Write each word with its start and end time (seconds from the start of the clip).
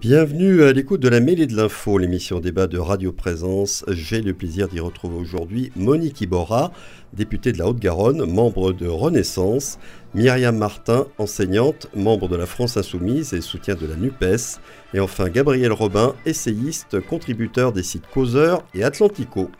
Bienvenue 0.00 0.62
à 0.62 0.72
l'écoute 0.72 1.02
de 1.02 1.10
la 1.10 1.20
mêlée 1.20 1.46
de 1.46 1.54
l'info, 1.54 1.98
l'émission 1.98 2.40
débat 2.40 2.66
de 2.66 2.78
Radio 2.78 3.12
Présence. 3.12 3.84
J'ai 3.86 4.22
le 4.22 4.32
plaisir 4.32 4.66
d'y 4.66 4.80
retrouver 4.80 5.16
aujourd'hui 5.16 5.72
Monique 5.76 6.22
Iborra, 6.22 6.72
députée 7.12 7.52
de 7.52 7.58
la 7.58 7.68
Haute-Garonne, 7.68 8.24
membre 8.24 8.72
de 8.72 8.86
Renaissance, 8.86 9.78
Myriam 10.14 10.56
Martin, 10.56 11.06
enseignante, 11.18 11.88
membre 11.94 12.28
de 12.28 12.36
la 12.36 12.46
France 12.46 12.78
Insoumise 12.78 13.34
et 13.34 13.42
soutien 13.42 13.74
de 13.74 13.86
la 13.86 13.96
NUPES, 13.96 14.58
et 14.94 15.00
enfin 15.00 15.28
Gabriel 15.28 15.72
Robin, 15.72 16.14
essayiste, 16.24 16.98
contributeur 17.00 17.74
des 17.74 17.82
sites 17.82 18.06
Causeur 18.06 18.64
et 18.72 18.82
Atlantico. 18.82 19.50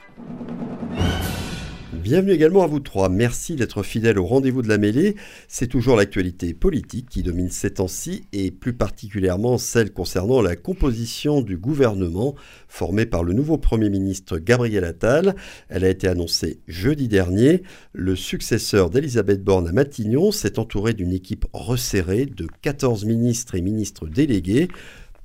Bienvenue 2.10 2.32
également 2.32 2.64
à 2.64 2.66
vous 2.66 2.80
trois. 2.80 3.09
Merci 3.09 3.55
d'être 3.55 3.84
fidèles 3.84 4.19
au 4.19 4.27
rendez-vous 4.27 4.62
de 4.62 4.69
la 4.69 4.78
mêlée. 4.78 5.14
C'est 5.46 5.69
toujours 5.69 5.95
l'actualité 5.95 6.55
politique 6.55 7.09
qui 7.09 7.23
domine 7.23 7.50
ces 7.50 7.74
temps-ci 7.74 8.24
et 8.33 8.50
plus 8.50 8.73
particulièrement 8.73 9.59
celle 9.59 9.92
concernant 9.92 10.42
la 10.42 10.56
composition 10.56 11.41
du 11.41 11.56
gouvernement 11.56 12.34
formé 12.66 13.06
par 13.06 13.23
le 13.23 13.33
nouveau 13.33 13.59
Premier 13.59 13.91
ministre 13.91 14.38
Gabriel 14.38 14.83
Attal. 14.83 15.36
Elle 15.69 15.84
a 15.84 15.88
été 15.88 16.09
annoncée 16.09 16.59
jeudi 16.66 17.06
dernier. 17.06 17.62
Le 17.92 18.16
successeur 18.16 18.91
d'Elisabeth 18.91 19.45
Borne 19.45 19.69
à 19.69 19.72
Matignon 19.72 20.33
s'est 20.33 20.58
entouré 20.58 20.95
d'une 20.95 21.12
équipe 21.12 21.47
resserrée 21.52 22.27
de 22.27 22.48
14 22.62 23.05
ministres 23.05 23.55
et 23.55 23.61
ministres 23.61 24.08
délégués. 24.08 24.66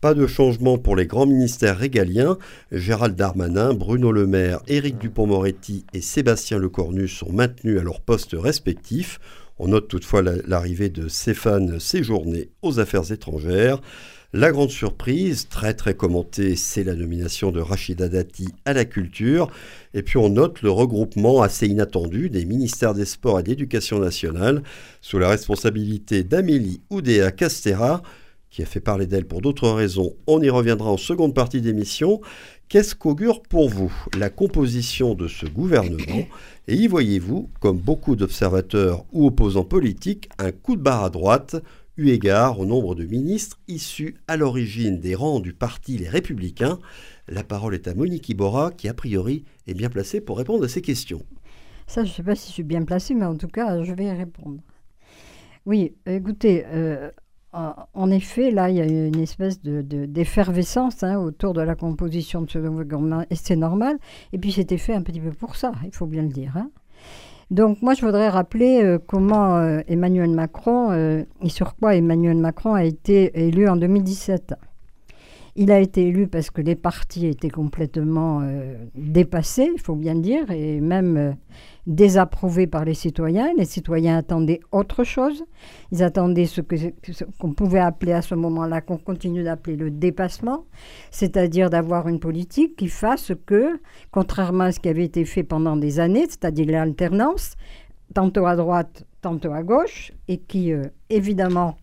Pas 0.05 0.13
de 0.13 0.27
changement 0.27 0.77
pour 0.77 0.95
les 0.95 1.07
grands 1.07 1.25
ministères 1.25 1.79
régaliens. 1.79 2.37
Gérald 2.71 3.15
Darmanin, 3.15 3.73
Bruno 3.73 4.11
Le 4.11 4.27
Maire, 4.27 4.59
Éric 4.67 4.99
Dupont-Moretti 4.99 5.83
et 5.95 6.01
Sébastien 6.01 6.59
Lecornu 6.59 7.07
sont 7.07 7.31
maintenus 7.31 7.79
à 7.79 7.83
leurs 7.83 8.01
postes 8.01 8.35
respectifs. 8.37 9.19
On 9.57 9.69
note 9.69 9.87
toutefois 9.87 10.21
l'arrivée 10.21 10.89
de 10.89 11.07
Stéphane 11.07 11.79
Séjourné 11.79 12.49
aux 12.61 12.79
affaires 12.79 13.11
étrangères. 13.11 13.81
La 14.31 14.51
grande 14.51 14.69
surprise, 14.69 15.47
très 15.49 15.73
très 15.73 15.95
commentée, 15.95 16.55
c'est 16.55 16.83
la 16.83 16.93
nomination 16.93 17.51
de 17.51 17.59
Rachida 17.59 18.07
Dati 18.07 18.49
à 18.65 18.73
la 18.73 18.85
culture. 18.85 19.49
Et 19.95 20.03
puis 20.03 20.17
on 20.17 20.29
note 20.29 20.61
le 20.61 20.69
regroupement 20.69 21.41
assez 21.41 21.65
inattendu 21.65 22.29
des 22.29 22.45
ministères 22.45 22.93
des 22.93 23.05
Sports 23.05 23.39
et 23.39 23.43
d'Éducation 23.43 23.97
nationale 23.97 24.61
sous 25.01 25.17
la 25.17 25.29
responsabilité 25.29 26.23
d'Amélie 26.23 26.81
Oudéa 26.91 27.31
Castera 27.31 28.03
qui 28.55 28.63
a 28.63 28.65
fait 28.65 28.79
parler 28.79 29.05
d'elle 29.05 29.25
pour 29.25 29.41
d'autres 29.41 29.69
raisons. 29.69 30.15
On 30.27 30.41
y 30.41 30.49
reviendra 30.49 30.89
en 30.89 30.95
seconde 30.95 31.33
partie 31.33 31.59
d'émission. 31.59 32.21
Qu'est-ce 32.69 32.95
qu'augure 32.95 33.43
pour 33.43 33.67
vous 33.67 33.91
la 34.17 34.29
composition 34.29 35.13
de 35.13 35.27
ce 35.27 35.45
gouvernement 35.45 36.25
Et 36.69 36.75
y 36.75 36.87
voyez-vous, 36.87 37.49
comme 37.59 37.77
beaucoup 37.77 38.15
d'observateurs 38.15 39.03
ou 39.11 39.27
opposants 39.27 39.65
politiques, 39.65 40.29
un 40.37 40.53
coup 40.53 40.77
de 40.77 40.81
barre 40.81 41.03
à 41.03 41.09
droite, 41.09 41.57
eu 41.97 42.11
égard 42.11 42.57
au 42.57 42.65
nombre 42.65 42.95
de 42.95 43.03
ministres 43.03 43.59
issus 43.67 44.15
à 44.29 44.37
l'origine 44.37 45.01
des 45.01 45.15
rangs 45.15 45.41
du 45.41 45.51
parti 45.51 45.97
Les 45.97 46.07
Républicains 46.07 46.79
La 47.27 47.43
parole 47.43 47.75
est 47.75 47.89
à 47.89 47.93
Monique 47.93 48.29
Iborra, 48.29 48.71
qui 48.71 48.87
a 48.87 48.93
priori 48.93 49.43
est 49.67 49.73
bien 49.73 49.89
placée 49.89 50.21
pour 50.21 50.37
répondre 50.37 50.63
à 50.63 50.69
ces 50.69 50.81
questions. 50.81 51.25
Ça, 51.87 52.05
je 52.05 52.09
ne 52.09 52.13
sais 52.13 52.23
pas 52.23 52.35
si 52.35 52.47
je 52.47 52.53
suis 52.53 52.63
bien 52.63 52.83
placée, 52.83 53.15
mais 53.15 53.25
en 53.25 53.35
tout 53.35 53.49
cas, 53.49 53.83
je 53.83 53.91
vais 53.91 54.05
y 54.05 54.11
répondre. 54.11 54.61
Oui, 55.65 55.95
écoutez, 56.05 56.63
euh, 56.67 57.11
en 57.93 58.11
effet, 58.11 58.51
là, 58.51 58.69
il 58.69 58.75
y 58.77 58.81
a 58.81 58.85
une 58.85 59.19
espèce 59.19 59.61
d'effervescence 59.61 60.97
de, 60.97 61.05
hein, 61.05 61.19
autour 61.19 61.53
de 61.53 61.61
la 61.61 61.75
composition 61.75 62.41
de 62.41 62.49
ce 62.49 62.59
gouvernement, 62.59 63.23
et 63.29 63.35
c'est 63.35 63.55
normal. 63.55 63.97
Et 64.33 64.37
puis, 64.37 64.51
c'était 64.51 64.77
fait 64.77 64.93
un 64.93 65.01
petit 65.01 65.19
peu 65.19 65.31
pour 65.31 65.55
ça, 65.55 65.71
il 65.85 65.93
faut 65.93 66.07
bien 66.07 66.23
le 66.23 66.29
dire. 66.29 66.55
Hein. 66.57 66.69
Donc, 67.51 67.81
moi, 67.81 67.93
je 67.93 68.03
voudrais 68.03 68.29
rappeler 68.29 68.81
euh, 68.83 68.97
comment 68.97 69.57
euh, 69.57 69.81
Emmanuel 69.87 70.31
Macron, 70.31 70.91
euh, 70.91 71.23
et 71.41 71.49
sur 71.49 71.75
quoi 71.75 71.95
Emmanuel 71.95 72.37
Macron 72.37 72.73
a 72.73 72.83
été 72.83 73.47
élu 73.47 73.69
en 73.69 73.75
2017. 73.75 74.55
Il 75.55 75.71
a 75.71 75.79
été 75.79 76.07
élu 76.07 76.27
parce 76.27 76.49
que 76.49 76.61
les 76.61 76.75
partis 76.75 77.27
étaient 77.27 77.49
complètement 77.49 78.41
dépassés, 78.93 79.71
il 79.73 79.79
faut 79.79 79.95
bien 79.95 80.13
le 80.13 80.19
dire, 80.19 80.51
et 80.51 80.81
même 80.81 81.37
désapprouvé 81.87 82.67
par 82.67 82.85
les 82.85 82.93
citoyens. 82.93 83.51
Les 83.57 83.65
citoyens 83.65 84.17
attendaient 84.17 84.59
autre 84.71 85.03
chose. 85.03 85.43
Ils 85.91 86.03
attendaient 86.03 86.45
ce 86.45 86.61
qu'on 87.39 87.53
pouvait 87.53 87.79
appeler 87.79 88.13
à 88.13 88.21
ce 88.21 88.35
moment-là, 88.35 88.81
qu'on 88.81 88.97
continue 88.97 89.43
d'appeler 89.43 89.75
le 89.75 89.91
dépassement, 89.91 90.65
c'est-à-dire 91.11 91.69
d'avoir 91.69 92.07
une 92.07 92.19
politique 92.19 92.75
qui 92.75 92.87
fasse 92.87 93.31
que, 93.45 93.79
contrairement 94.11 94.65
à 94.65 94.71
ce 94.71 94.79
qui 94.79 94.89
avait 94.89 95.05
été 95.05 95.25
fait 95.25 95.43
pendant 95.43 95.77
des 95.77 95.99
années, 95.99 96.25
c'est-à-dire 96.27 96.67
l'alternance, 96.67 97.55
tantôt 98.13 98.45
à 98.45 98.55
droite, 98.55 99.05
tantôt 99.21 99.51
à 99.51 99.63
gauche, 99.63 100.11
et 100.27 100.37
qui, 100.37 100.71
euh, 100.71 100.83
évidemment, 101.09 101.77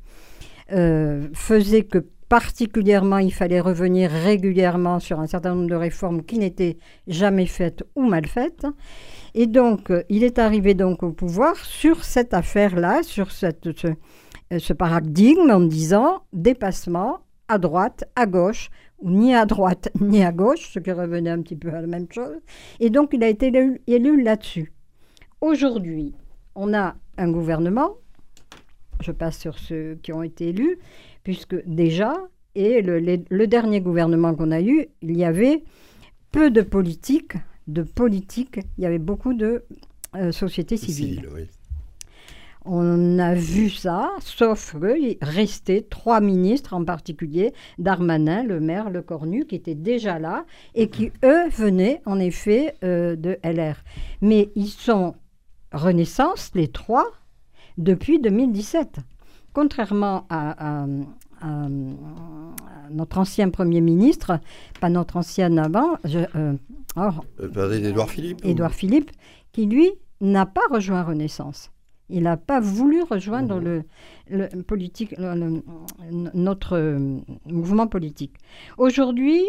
euh, 0.73 1.29
faisait 1.34 1.83
que 1.83 1.99
particulièrement, 2.29 3.19
il 3.19 3.33
fallait 3.33 3.61
revenir 3.61 4.11
régulièrement 4.11 5.01
sur 5.01 5.21
un 5.21 5.27
certain 5.27 5.55
nombre 5.55 5.69
de 5.69 5.75
réformes 5.75 6.23
qui 6.23 6.39
n'étaient 6.39 6.79
jamais 7.07 7.45
faites 7.45 7.84
ou 7.95 8.05
mal 8.09 8.27
faites. 8.27 8.67
Et 9.34 9.47
donc, 9.47 9.91
euh, 9.91 10.03
il 10.09 10.25
est 10.25 10.38
arrivé 10.38 10.75
donc 10.75 11.03
au 11.03 11.10
pouvoir 11.10 11.56
sur 11.56 12.04
cette 12.04 12.34
affaire-là, 12.34 13.03
sur 13.03 13.28
euh, 13.44 14.59
ce, 14.59 14.72
paradigme 14.75 15.50
en 15.50 15.60
disant 15.60 16.22
dépassement 16.32 17.20
à 17.48 17.59
droite, 17.59 18.04
à 18.15 18.26
gauche, 18.26 18.71
ou 18.98 19.10
ni 19.10 19.34
à 19.34 19.47
droite 19.47 19.91
ni 20.00 20.22
à 20.22 20.32
gauche, 20.32 20.71
ce 20.72 20.78
qui 20.78 20.92
revenait 20.92 21.31
un 21.31 21.41
petit 21.41 21.56
peu 21.56 21.71
à 21.71 21.81
la 21.81 21.87
même 21.87 22.06
chose. 22.10 22.37
Et 22.78 22.91
donc, 22.91 23.10
il 23.15 23.25
a 23.25 23.28
été 23.28 23.50
élu, 23.87 24.22
là-dessus. 24.22 24.72
Aujourd'hui, 25.41 26.15
on 26.54 26.75
a 26.75 26.94
un 27.16 27.31
gouvernement, 27.31 27.97
je 29.00 29.12
passe 29.12 29.38
sur 29.38 29.59
ceux 29.59 29.98
qui 30.03 30.12
ont 30.12 30.22
été 30.22 30.48
élus, 30.48 30.78
puisque 31.25 31.56
déjà, 31.66 32.15
et 32.54 32.82
le, 32.82 33.00
le 33.00 33.47
dernier 33.47 33.81
gouvernement 33.81 34.34
qu'on 34.34 34.50
a 34.50 34.60
eu, 34.60 34.88
il 35.00 35.16
y 35.16 35.25
avait 35.25 35.65
peu 36.31 36.50
de 36.50 36.60
politique 36.60 37.34
de 37.72 37.83
politique, 37.83 38.60
il 38.78 38.84
y 38.84 38.87
avait 38.87 38.99
beaucoup 38.99 39.34
de 39.34 39.65
euh, 40.15 40.33
sociétés 40.33 40.77
civiles. 40.77 41.28
On 42.65 43.19
a 43.19 43.34
vu 43.34 43.71
ça, 43.71 44.10
sauf 44.21 44.77
qu'il 44.78 45.16
restait 45.21 45.83
trois 45.83 46.21
ministres 46.21 46.75
en 46.75 46.84
particulier, 46.84 47.53
Darmanin, 47.78 48.44
le 48.44 48.60
maire, 48.60 48.88
le 48.88 49.03
Cornu, 49.03 49.47
qui 49.47 49.56
étaient 49.56 49.75
déjà 49.75 50.21
là 50.21 50.44
et 50.77 50.88
qui, 50.88 51.10
eux, 51.25 51.49
venaient 51.49 52.03
en 52.06 52.21
effet 52.21 52.77
euh, 52.84 53.16
de 53.16 53.37
LR. 53.43 53.83
Mais 54.21 54.50
ils 54.54 54.69
sont 54.69 55.16
Renaissance, 55.72 56.53
les 56.54 56.69
trois, 56.69 57.06
depuis 57.78 58.21
2017. 58.21 58.99
Contrairement 59.53 60.27
à, 60.31 60.87
notre 62.91 63.19
ancien 63.19 63.50
Premier 63.50 63.80
ministre, 63.80 64.41
pas 64.80 64.88
notre 64.88 65.16
ancien 65.16 65.56
avant, 65.56 65.97
je, 66.04 66.20
euh, 66.36 66.54
Or, 66.97 67.25
Édouard 67.41 68.10
Philippe 68.10 68.44
Édouard 68.44 68.75
Philippe, 68.75 69.10
qui 69.53 69.66
lui 69.66 69.91
n'a 70.20 70.47
pas 70.47 70.66
rejoint 70.70 71.03
Renaissance. 71.03 71.70
Il 72.10 72.25
n'a 72.25 72.36
pas 72.36 72.60
voulu 72.60 73.03
rejoindre 73.03 73.56
mhm. 73.56 73.84
le, 74.30 74.62
politique, 74.62 75.14
notre 76.34 76.76
euh, 76.76 77.19
mouvement 77.47 77.86
politique. 77.86 78.34
Aujourd'hui, 78.76 79.42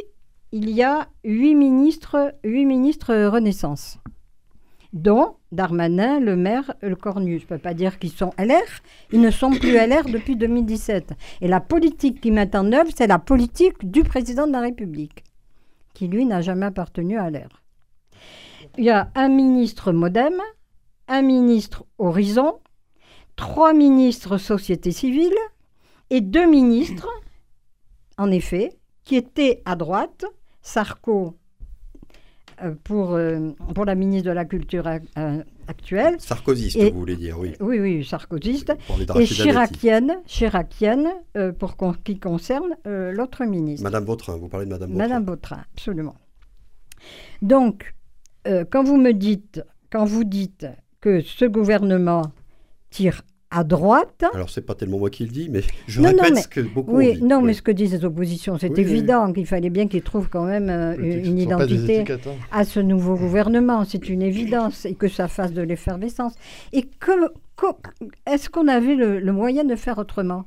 il 0.54 0.70
y 0.70 0.84
a 0.84 1.10
huit 1.26 1.56
ministres, 1.56 2.34
huit 2.46 2.66
ministres 2.66 3.14
Renaissance, 3.28 3.98
dont 4.94 5.36
Darmanin, 5.52 6.20
Le 6.20 6.36
Maire, 6.36 6.74
Le 6.82 6.96
Cornu. 6.96 7.40
Je 7.40 7.44
ne 7.44 7.48
peux 7.48 7.58
pas 7.58 7.74
dire 7.74 8.00
qu'ils 8.00 8.12
sont 8.12 8.32
LR, 8.38 8.82
ils 9.12 9.22
ne 9.22 9.32
sont 9.32 9.50
plus 9.50 9.74
LR 9.88 10.06
depuis 10.06 10.36
2017. 10.36 11.14
Et 11.42 11.48
la 11.48 11.60
politique 11.60 12.22
qu'ils 12.22 12.34
mettent 12.34 12.56
en 12.56 12.72
œuvre, 12.72 12.92
c'est 12.96 13.08
la 13.08 13.20
politique 13.20 13.90
du 13.90 14.04
président 14.04 14.48
de 14.48 14.52
la 14.52 14.62
République 14.62 15.24
qui 15.94 16.08
lui 16.08 16.26
n'a 16.26 16.42
jamais 16.42 16.66
appartenu 16.66 17.18
à 17.18 17.30
l'air. 17.30 17.62
Il 18.78 18.84
y 18.84 18.90
a 18.90 19.12
un 19.16 19.30
ministre 19.30 19.92
Modem, 19.92 20.42
un 21.08 21.22
ministre 21.22 21.86
Horizon, 22.00 22.60
trois 23.36 23.74
ministres 23.74 24.38
Société 24.38 24.92
civile 24.92 25.36
et 26.10 26.22
deux 26.22 26.50
ministres, 26.50 27.08
en 28.18 28.32
effet, 28.32 28.72
qui 29.04 29.16
étaient 29.16 29.62
à 29.66 29.76
droite, 29.76 30.26
Sarko 30.62 31.36
pour, 32.84 33.14
euh, 33.14 33.52
pour 33.74 33.86
la 33.86 33.96
ministre 33.96 34.30
de 34.30 34.34
la 34.34 34.46
Culture 34.46 34.88
euh, 34.88 35.44
actuelle. 35.68 36.16
Sarkozyste, 36.20 36.92
vous 36.92 37.00
voulez 37.00 37.16
dire, 37.16 37.40
oui. 37.40 37.54
Oui, 37.60 37.80
oui, 37.80 38.06
sarkozyste. 38.06 38.74
Et 39.20 39.26
chiracienne, 39.26 40.18
chiracienne 40.26 41.08
pour 41.60 41.76
qui 42.04 42.20
concerne 42.20 42.76
l'autre 42.86 43.46
ministre. 43.46 43.84
Madame 43.84 44.06
Vautrin, 44.06 44.38
vous 44.38 44.50
parlez 44.50 44.66
de 44.66 44.72
Madame 44.72 44.92
Vautrin. 44.92 45.08
Madame 45.08 45.26
Vautrin, 45.26 45.64
absolument. 45.74 46.16
Donc, 47.42 47.94
quand 48.46 48.84
vous 48.84 48.98
me 48.98 49.14
dites, 49.14 49.64
quand 49.92 50.06
vous 50.06 50.24
dites 50.24 50.68
que 51.02 51.22
ce 51.22 51.46
gouvernement 51.46 52.32
tire 52.90 53.24
à 53.54 53.64
droite. 53.64 54.26
Alors, 54.34 54.50
c'est 54.50 54.66
pas 54.66 54.74
tellement 54.74 54.98
moi 54.98 55.12
qui 55.12 55.24
le 55.24 55.32
dis, 55.32 55.48
mais 55.50 55.62
je 55.88 56.02
répète 56.02 56.38
ce 56.38 56.48
que 56.48 56.62
beaucoup 56.62 56.98
oui, 56.98 57.14
dit. 57.14 57.24
Non, 57.24 57.42
mais 57.42 57.54
ce 57.54 57.62
que 57.62 57.72
disent 57.72 57.94
les 57.94 58.04
oppositions, 58.04 58.58
c'est 58.58 58.78
évident 58.80 59.32
qu'il 59.32 59.46
fallait 59.46 59.70
bien 59.70 59.88
qu'ils 59.88 60.02
trouvent 60.02 60.30
quand 60.30 60.46
même 60.46 60.70
euh, 60.70 60.96
une 60.98 61.38
identité 61.38 62.02
hein. 62.02 62.18
à 62.52 62.66
ce 62.66 62.80
nouveau 62.80 63.16
gouvernement. 63.16 63.86
C'est 63.86 64.10
une 64.10 64.24
évidence 64.24 64.86
et 64.86 64.96
que 64.96 65.08
ça 65.08 65.28
fasse 65.28 65.54
de 65.54 65.62
l'effervescence. 65.62 66.34
Et 66.74 66.84
que, 66.84 67.12
est-ce 68.26 68.50
qu'on 68.50 68.68
avait 68.68 68.96
le, 68.96 69.20
le, 69.20 69.32
moyen 69.32 69.64
de 69.64 69.76
faire 69.76 70.00
autrement? 70.00 70.46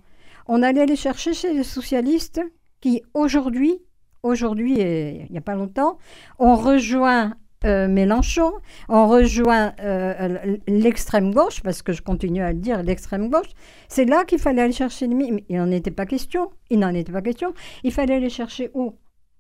On 0.49 0.63
allait 0.63 0.81
aller 0.81 0.97
chercher 0.97 1.33
chez 1.33 1.55
les 1.55 1.65
socialistes 1.65 2.41
qui, 2.81 3.03
aujourd'hui, 3.15 3.79
aujourd'hui 4.25 4.81
et 4.81 5.27
il 5.29 5.33
n'y 5.33 5.39
a 5.39 5.43
pas 5.43 5.55
longtemps, 5.55 5.99
ont 6.41 6.57
rejoint 6.57 7.35
euh, 7.67 7.89
Mélenchon, 7.89 8.53
on 8.89 9.09
rejoint 9.09 9.73
euh, 9.81 10.57
l'extrême 10.69 11.35
gauche, 11.35 11.63
parce 11.63 11.83
que 11.83 11.93
je 11.93 12.01
continue 12.01 12.43
à 12.43 12.53
le 12.53 12.59
dire, 12.59 12.83
l'extrême 12.83 13.29
gauche, 13.29 13.51
c'est 13.89 14.05
là 14.05 14.25
qu'il 14.25 14.39
fallait 14.39 14.63
aller 14.63 14.73
chercher 14.73 15.07
l'ennemi. 15.07 15.45
Il 15.49 15.57
n'en 15.57 15.71
était 15.71 15.91
pas 15.91 16.07
question. 16.07 16.51
Il 16.71 16.79
n'en 16.79 16.95
était 16.95 17.13
pas 17.13 17.23
question. 17.23 17.55
Il 17.83 17.93
fallait 17.93 18.15
aller 18.15 18.31
chercher 18.31 18.71
où? 18.75 18.95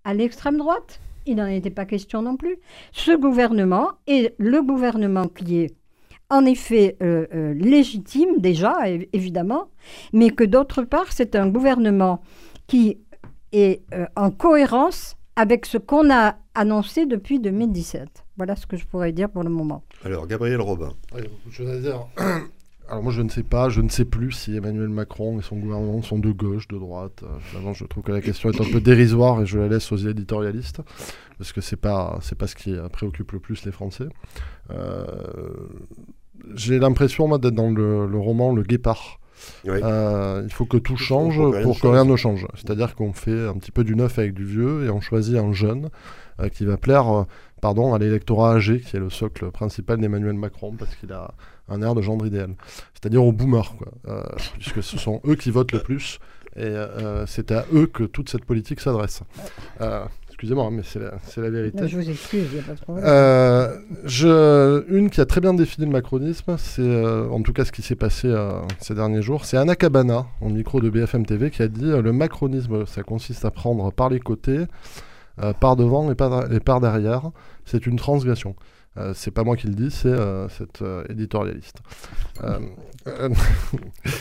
À 0.05 0.15
l'extrême 0.15 0.59
droite? 0.59 1.01
Il 1.27 1.37
n'en 1.37 1.47
était 1.47 1.71
pas 1.71 1.85
question 1.85 2.23
non 2.23 2.37
plus. 2.37 2.59
Ce 2.93 3.13
gouvernement 3.13 3.93
est 4.07 4.35
le 4.39 4.63
gouvernement 4.63 5.27
qui 5.27 5.59
est 5.59 5.75
en 6.29 6.45
effet 6.45 6.97
euh, 7.03 7.55
légitime 7.55 8.39
déjà, 8.39 8.75
évidemment, 9.13 9.69
mais 10.13 10.31
que 10.31 10.43
d'autre 10.43 10.83
part, 10.83 11.13
c'est 11.13 11.37
un 11.37 11.49
gouvernement 11.49 12.21
qui 12.67 12.99
est 13.53 13.83
en 14.17 14.31
cohérence 14.33 15.17
avec 15.37 15.67
ce 15.67 15.79
qu'on 15.79 16.11
a 16.11 16.37
annoncé 16.55 17.07
depuis 17.07 17.39
2017. 17.39 18.25
Voilà 18.37 18.57
ce 18.57 18.67
que 18.67 18.77
je 18.77 18.87
pourrais 18.87 19.13
dire 19.13 19.31
pour 19.31 19.43
le 19.43 19.51
moment. 19.51 19.85
Alors, 20.05 20.27
Gabriel 20.27 20.61
Robin. 20.61 20.93
je 21.51 21.81
dire. 21.81 22.07
Alors 22.89 23.03
moi 23.03 23.13
je 23.13 23.21
ne 23.21 23.29
sais 23.29 23.43
pas, 23.43 23.69
je 23.69 23.81
ne 23.81 23.89
sais 23.89 24.05
plus 24.05 24.31
si 24.31 24.55
Emmanuel 24.55 24.89
Macron 24.89 25.41
et 25.41 25.43
son 25.43 25.57
gouvernement 25.57 26.03
sont 26.03 26.21
de 26.21 26.31
gauche, 26.31 26.69
de 26.69 26.79
droite. 26.79 27.25
Euh, 27.25 27.73
je 27.73 27.85
trouve 27.85 28.05
que 28.05 28.13
la 28.13 28.21
question 28.21 28.49
est 28.49 28.61
un 28.61 28.71
peu 28.71 28.81
dérisoire 28.81 29.43
et 29.43 29.47
je 29.47 29.59
la 29.59 29.67
laisse 29.67 29.91
aux 29.91 29.97
éditorialistes 29.97 30.83
parce 31.37 31.53
que 31.53 31.61
c'est 31.61 31.77
pas 31.77 32.21
c'est 32.23 32.39
pas 32.39 32.47
ce 32.47 32.55
qui 32.55 32.77
préoccupe 32.93 33.33
le 33.33 33.41
plus 33.41 33.65
les 33.65 33.73
Français. 33.73 34.07
Euh, 34.71 35.05
j'ai 36.55 36.79
l'impression 36.79 37.27
d'être 37.39 37.55
dans 37.55 37.71
le, 37.71 38.07
le, 38.07 38.19
roman 38.19 38.55
Le 38.55 38.63
Guépard 38.63 39.19
euh, 39.67 40.43
il 40.45 40.53
faut 40.53 40.67
que 40.67 40.77
tout 40.77 40.97
change 40.97 41.41
pour 41.63 41.81
que 41.81 41.87
rien 41.87 42.05
ne 42.05 42.17
change. 42.17 42.47
C'est-à-dire 42.55 42.95
qu'on 42.95 43.13
fait 43.13 43.47
un 43.47 43.55
petit 43.55 43.71
peu 43.71 43.85
du 43.85 43.97
neuf 43.97 44.19
avec 44.19 44.35
du 44.35 44.45
vieux 44.45 44.85
et 44.85 44.91
on 44.91 45.01
choisit 45.01 45.37
un 45.37 45.53
jeune 45.53 45.91
euh, 46.41 46.49
qui 46.49 46.65
va 46.65 46.77
plaire 46.77 47.09
euh, 47.09 47.25
pardon, 47.61 47.95
à 47.95 47.99
l'électorat 47.99 48.55
âgé, 48.55 48.81
qui 48.81 48.97
est 48.97 49.01
le 49.01 49.11
socle 49.11 49.51
principal 49.51 49.99
d'Emmanuel 49.99 50.35
Macron, 50.35 50.75
parce 50.79 50.95
qu'il 50.97 51.13
a 51.13 51.35
un 51.69 51.83
air 51.83 51.95
de 51.95 52.03
gendre 52.03 52.27
idéal. 52.27 52.55
C'est-à-dire 52.95 53.25
aux 53.25 53.33
boomers, 53.33 53.75
puisque 54.59 54.83
ce 54.83 54.99
sont 54.99 55.21
eux 55.27 55.35
qui 55.35 55.51
votent 55.51 55.73
le 55.73 55.81
plus 55.81 56.19
et 56.57 56.75
c'est 57.27 57.53
à 57.53 57.67
eux 57.75 57.87
que 57.87 58.05
toute 58.05 58.29
cette 58.31 58.45
politique 58.45 58.81
s'adresse. 58.81 59.23
Excusez-moi, 60.37 60.71
mais 60.71 60.83
c'est 60.83 60.99
la, 61.41 61.49
vérité. 61.49 61.89
je 61.89 61.97
vous 61.97 62.11
excuse, 62.11 62.45
il 62.53 62.59
n'y 62.59 62.61
a 62.61 62.63
pas 62.63 62.75
de 62.75 62.81
problème. 62.81 63.05
Euh, 63.07 64.83
une 64.91 65.09
qui 65.09 65.23
a 65.23 65.25
très 65.25 65.41
bien 65.41 65.55
défini 65.55 65.87
le 65.87 65.93
macronisme, 65.93 66.59
c'est 66.59 66.83
euh, 66.83 67.27
en 67.31 67.41
tout 67.41 67.55
cas 67.55 67.65
ce 67.65 67.73
qui 67.73 67.81
s'est 67.81 67.97
passé 67.97 68.29
euh, 68.29 68.61
ces 68.79 68.95
derniers 68.95 69.23
jours, 69.23 69.47
c'est 69.47 69.57
Anna 69.57 69.77
Cabana, 69.77 70.27
en 70.43 70.51
micro 70.51 70.83
de 70.83 70.91
BFM 70.91 71.25
TV, 71.25 71.51
qui 71.51 71.63
a 71.63 71.69
dit 71.69 71.87
le 71.87 72.13
macronisme, 72.13 72.85
ça 72.85 73.03
consiste 73.03 73.47
à 73.47 73.51
prendre 73.51 73.91
par 73.93 74.11
les 74.11 74.21
côtés, 74.21 74.67
par 75.59 75.75
devant 75.75 76.11
et 76.11 76.15
par, 76.15 76.53
et 76.53 76.61
par 76.61 76.83
derrière. 76.83 77.31
C'est 77.65 77.87
une 77.87 77.97
transgression. 77.97 78.57
c'est 79.15 79.31
pas 79.31 79.43
moi 79.43 79.57
qui 79.57 79.69
le 79.69 79.75
dis, 79.75 79.91
c'est 79.91 80.15
cet 80.51 80.85
éditorialiste. 81.09 81.79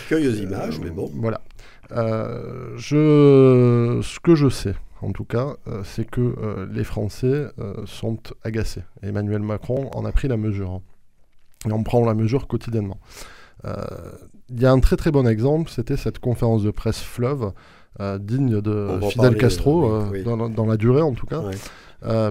Curieuse 0.07 0.39
image, 0.39 0.79
mais 0.79 0.91
bon. 0.91 1.12
Voilà. 1.15 1.41
je, 2.77 4.00
ce 4.01 4.19
que 4.21 4.33
je 4.33 4.47
sais, 4.47 4.75
en 5.05 5.11
tout 5.11 5.25
cas, 5.25 5.55
euh, 5.67 5.81
c'est 5.83 6.09
que 6.09 6.21
euh, 6.21 6.67
les 6.71 6.83
Français 6.83 7.47
euh, 7.59 7.85
sont 7.85 8.17
agacés. 8.43 8.81
Emmanuel 9.03 9.41
Macron 9.41 9.89
en 9.93 10.03
a 10.03 10.11
pris 10.11 10.27
la 10.27 10.37
mesure. 10.37 10.81
Et 11.67 11.71
on 11.71 11.83
prend 11.83 12.03
la 12.05 12.15
mesure 12.15 12.47
quotidiennement. 12.47 12.99
Il 14.49 14.61
y 14.61 14.65
a 14.67 14.71
un 14.71 14.79
très 14.79 14.95
très 14.95 15.09
bon 15.09 15.27
exemple, 15.27 15.71
c'était 15.71 15.97
cette 15.97 16.19
conférence 16.19 16.61
de 16.61 16.69
presse 16.69 17.01
fleuve, 17.01 17.51
digne 18.19 18.61
de 18.61 18.99
Fidel 19.09 19.37
Castro, 19.37 20.03
Dans, 20.23 20.65
la 20.67 20.77
durée 20.77 21.01
en 21.01 21.13
tout 21.13 21.25
cas. 21.25 21.41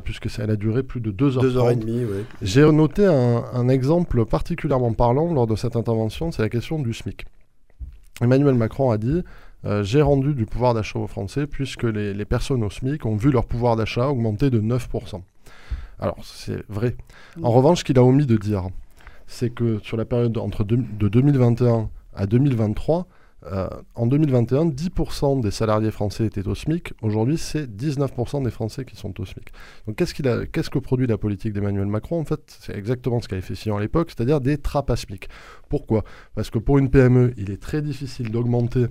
puisque 0.05 0.31
ça 0.31 0.45
a 0.45 0.55
duré 0.55 0.85
plus 0.85 1.01
de 1.01 1.11
deux 1.11 1.37
heures. 1.37 1.43
Deux 1.43 1.57
heures 1.57 1.71
et 1.73 1.77
demie, 1.77 2.05
oui. 2.05 2.25
J'ai 2.41 2.71
noté 2.71 3.05
un, 3.05 3.69
exemple 3.69 4.25
particulièrement 4.27 4.93
parlant 4.93 5.35
lors 5.35 5.49
de 5.49 5.57
cette 5.57 5.75
intervention, 5.75 6.31
c'est 6.31 6.43
la 6.43 6.49
question 6.49 6.79
du 6.79 6.95
SMIC. 6.95 7.25
Emmanuel 8.21 8.55
Macron 8.55 8.93
a 8.93 8.99
dit 8.99 9.25
euh, 9.67 9.83
j'ai 9.83 10.03
rendu 10.03 10.35
du 10.35 10.47
pouvoir 10.47 10.75
d'achat 10.75 10.99
aux 10.99 11.07
Français 11.07 11.47
puisque 11.47 11.85
les, 11.85 12.25
personnes 12.25 12.63
au 12.63 12.71
SMIC 12.71 13.07
ont 13.07 13.17
vu 13.17 13.31
leur 13.31 13.47
pouvoir 13.47 13.77
d'achat 13.77 14.09
augmenter 14.09 14.51
de 14.51 14.61
9%. 14.61 15.23
Alors, 16.01 16.19
c'est 16.23 16.65
vrai. 16.69 16.97
En 17.43 17.51
revanche, 17.51 17.81
ce 17.81 17.85
qu'il 17.85 17.99
a 17.99 18.03
omis 18.03 18.27
de 18.27 18.37
dire, 18.37 18.65
c'est 19.27 19.51
que 19.51 19.79
sur 19.83 19.97
la 19.97 20.05
période 20.05 20.37
entre 20.39 20.65
de 20.65 21.09
2021 21.09 21.89
à 22.15 22.27
2023, 22.27 23.07
euh, 23.53 23.69
en 23.95 24.07
2021, 24.07 24.67
10% 24.71 25.43
des 25.43 25.51
salariés 25.51 25.91
français 25.91 26.25
étaient 26.25 26.47
au 26.49 26.55
SMIC. 26.55 26.95
Aujourd'hui, 27.03 27.37
c'est 27.37 27.67
19% 27.67 28.43
des 28.43 28.51
Français 28.51 28.87
qui 28.87 28.97
sont 28.97 29.21
au 29.21 29.27
SMIC. 29.27 29.53
Donc, 29.87 29.97
qu'est-ce, 29.97 30.15
qu'il 30.15 30.27
a, 30.29 30.47
qu'est-ce 30.47 30.71
que 30.71 30.79
produit 30.79 31.07
la 31.07 31.19
politique 31.19 31.53
d'Emmanuel 31.53 31.87
Macron? 31.87 32.19
En 32.19 32.25
fait, 32.25 32.41
c'est 32.47 32.75
exactement 32.75 33.21
ce 33.21 33.29
qu'avait 33.29 33.43
fait 33.43 33.55
Fillon 33.55 33.77
à 33.77 33.81
l'époque, 33.81 34.11
c'est-à-dire 34.17 34.41
des 34.41 34.57
trappes 34.57 34.91
à 34.91 34.97
SMIC. 34.97 35.29
Pourquoi? 35.69 36.05
Parce 36.35 36.49
que 36.49 36.59
pour 36.59 36.79
une 36.79 36.91
PME, 36.91 37.35
il 37.37 37.51
est 37.51 37.61
très 37.61 37.83
difficile 37.83 38.31
d'augmenter 38.31 38.87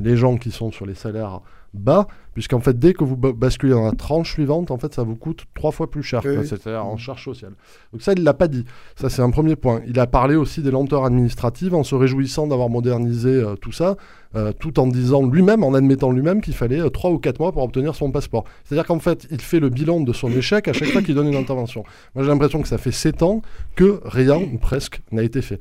les 0.00 0.16
gens 0.16 0.36
qui 0.36 0.50
sont 0.50 0.72
sur 0.72 0.86
les 0.86 0.94
salaires 0.94 1.40
bas, 1.76 2.06
puisqu'en 2.34 2.60
fait, 2.60 2.78
dès 2.78 2.92
que 2.92 3.04
vous 3.04 3.16
basculez 3.16 3.72
dans 3.72 3.86
la 3.86 3.92
tranche 3.92 4.32
suivante, 4.32 4.70
en 4.70 4.78
fait, 4.78 4.92
ça 4.92 5.02
vous 5.02 5.16
coûte 5.16 5.44
trois 5.54 5.70
fois 5.70 5.90
plus 5.90 6.02
cher, 6.02 6.22
c'est-à-dire 6.22 6.84
en 6.84 6.96
charge 6.96 7.24
sociale. 7.24 7.52
Donc 7.92 8.02
ça, 8.02 8.12
il 8.12 8.20
ne 8.20 8.24
l'a 8.24 8.34
pas 8.34 8.48
dit. 8.48 8.64
Ça, 8.96 9.08
c'est 9.08 9.22
un 9.22 9.30
premier 9.30 9.56
point. 9.56 9.80
Il 9.86 9.98
a 9.98 10.06
parlé 10.06 10.34
aussi 10.36 10.62
des 10.62 10.70
lenteurs 10.70 11.04
administratives 11.04 11.74
en 11.74 11.82
se 11.82 11.94
réjouissant 11.94 12.46
d'avoir 12.46 12.68
modernisé 12.68 13.30
euh, 13.30 13.54
tout 13.54 13.72
ça, 13.72 13.96
euh, 14.34 14.52
tout 14.52 14.78
en 14.78 14.86
disant 14.86 15.26
lui-même, 15.26 15.64
en 15.64 15.72
admettant 15.72 16.10
lui-même 16.10 16.40
qu'il 16.40 16.54
fallait 16.54 16.88
trois 16.90 17.10
ou 17.10 17.18
quatre 17.18 17.40
mois 17.40 17.52
pour 17.52 17.62
obtenir 17.62 17.94
son 17.94 18.10
passeport. 18.10 18.44
C'est-à-dire 18.64 18.86
qu'en 18.86 18.98
fait, 18.98 19.26
il 19.30 19.40
fait 19.40 19.60
le 19.60 19.70
bilan 19.70 20.00
de 20.00 20.12
son 20.12 20.30
échec 20.30 20.68
à 20.68 20.72
chaque 20.72 20.90
fois 20.90 21.02
qu'il 21.02 21.14
donne 21.14 21.28
une 21.28 21.36
intervention. 21.36 21.84
Moi, 22.14 22.24
j'ai 22.24 22.30
l'impression 22.30 22.60
que 22.60 22.68
ça 22.68 22.78
fait 22.78 22.92
sept 22.92 23.22
ans 23.22 23.40
que 23.76 24.00
rien, 24.04 24.36
ou 24.36 24.58
presque, 24.58 25.00
n'a 25.10 25.22
été 25.22 25.40
fait. 25.40 25.58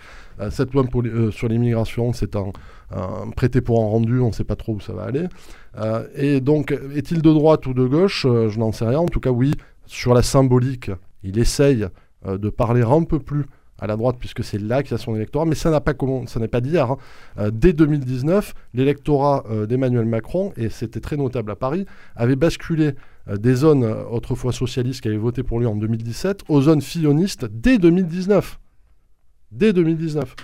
cette 0.49 0.73
loi 0.73 0.83
sur 1.31 1.47
l'immigration, 1.47 2.11
c'est 2.11 2.35
un 2.35 2.51
prêté 3.35 3.61
pour 3.61 3.83
un 3.83 3.87
rendu, 3.87 4.19
on 4.19 4.27
ne 4.27 4.33
sait 4.33 4.43
pas 4.43 4.55
trop 4.55 4.75
où 4.75 4.79
ça 4.79 4.93
va 4.93 5.03
aller. 5.03 5.27
Euh, 5.77 6.07
et 6.15 6.41
donc, 6.41 6.71
est-il 6.93 7.21
de 7.21 7.33
droite 7.33 7.65
ou 7.67 7.73
de 7.73 7.85
gauche 7.85 8.25
euh, 8.25 8.49
Je 8.49 8.59
n'en 8.59 8.71
sais 8.71 8.85
rien. 8.85 8.99
En 8.99 9.07
tout 9.07 9.19
cas, 9.19 9.31
oui, 9.31 9.53
sur 9.85 10.13
la 10.13 10.21
symbolique, 10.21 10.91
il 11.23 11.37
essaye 11.37 11.87
euh, 12.25 12.37
de 12.37 12.49
parler 12.49 12.81
un 12.81 13.03
peu 13.03 13.19
plus 13.19 13.45
à 13.77 13.87
la 13.87 13.97
droite, 13.97 14.15
puisque 14.17 14.41
c'est 14.41 14.57
là 14.57 14.83
qu'il 14.83 14.93
y 14.93 14.95
a 14.95 14.97
son 14.97 15.17
électorat, 15.17 15.43
mais 15.45 15.55
ça 15.55 15.81
pas 15.81 15.93
ça 16.27 16.39
n'est 16.39 16.47
pas 16.47 16.61
d'hier. 16.61 16.91
Hein. 16.91 17.49
dès 17.51 17.73
2019, 17.73 18.53
l'électorat 18.73 19.43
d'Emmanuel 19.67 20.05
Macron, 20.05 20.53
et 20.55 20.69
c'était 20.69 21.01
très 21.01 21.17
notable 21.17 21.51
à 21.51 21.57
Paris, 21.57 21.85
avait 22.15 22.37
basculé 22.37 22.93
des 23.29 23.53
zones 23.53 23.83
autrefois 23.83 24.53
socialistes 24.53 25.01
qui 25.01 25.09
avaient 25.09 25.17
voté 25.17 25.43
pour 25.43 25.59
lui 25.59 25.65
en 25.65 25.75
2017 25.75 26.43
aux 26.47 26.61
zones 26.61 26.81
fillonistes 26.81 27.47
dès 27.51 27.77
2019. 27.77 28.61
Dès 29.51 29.73
2019. 29.73 30.35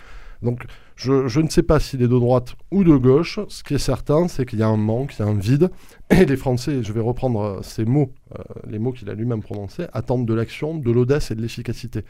Donc 0.41 0.65
je, 1.01 1.39
ne 1.39 1.49
sais 1.49 1.63
pas 1.63 1.79
s'il 1.79 2.01
est 2.03 2.07
de 2.07 2.19
droite 2.19 2.55
ou 2.69 2.83
de 2.83 2.95
gauche. 2.95 3.39
Ce 3.47 3.63
qui 3.63 3.73
est 3.73 3.79
certain, 3.79 4.27
c'est 4.27 4.45
qu'il 4.45 4.59
y 4.59 4.63
a 4.63 4.67
un 4.67 4.77
manque, 4.77 5.15
il 5.17 5.23
y 5.23 5.25
a 5.25 5.27
un 5.27 5.37
vide. 5.37 5.71
Et 6.11 6.25
les 6.25 6.37
Français, 6.37 6.83
je 6.83 6.93
vais 6.93 6.99
reprendre 6.99 7.61
ces 7.63 7.85
mots, 7.85 8.13
euh, 8.37 8.43
les 8.67 8.77
mots 8.77 8.91
qu'il 8.91 9.09
a 9.09 9.15
lui-même 9.15 9.41
prononcés, 9.41 9.87
attendent 9.93 10.27
de 10.27 10.33
l'action, 10.33 10.77
de 10.77 10.91
l'audace 10.91 11.31
et 11.31 11.35
de 11.35 11.41
l'efficacité. 11.41 12.05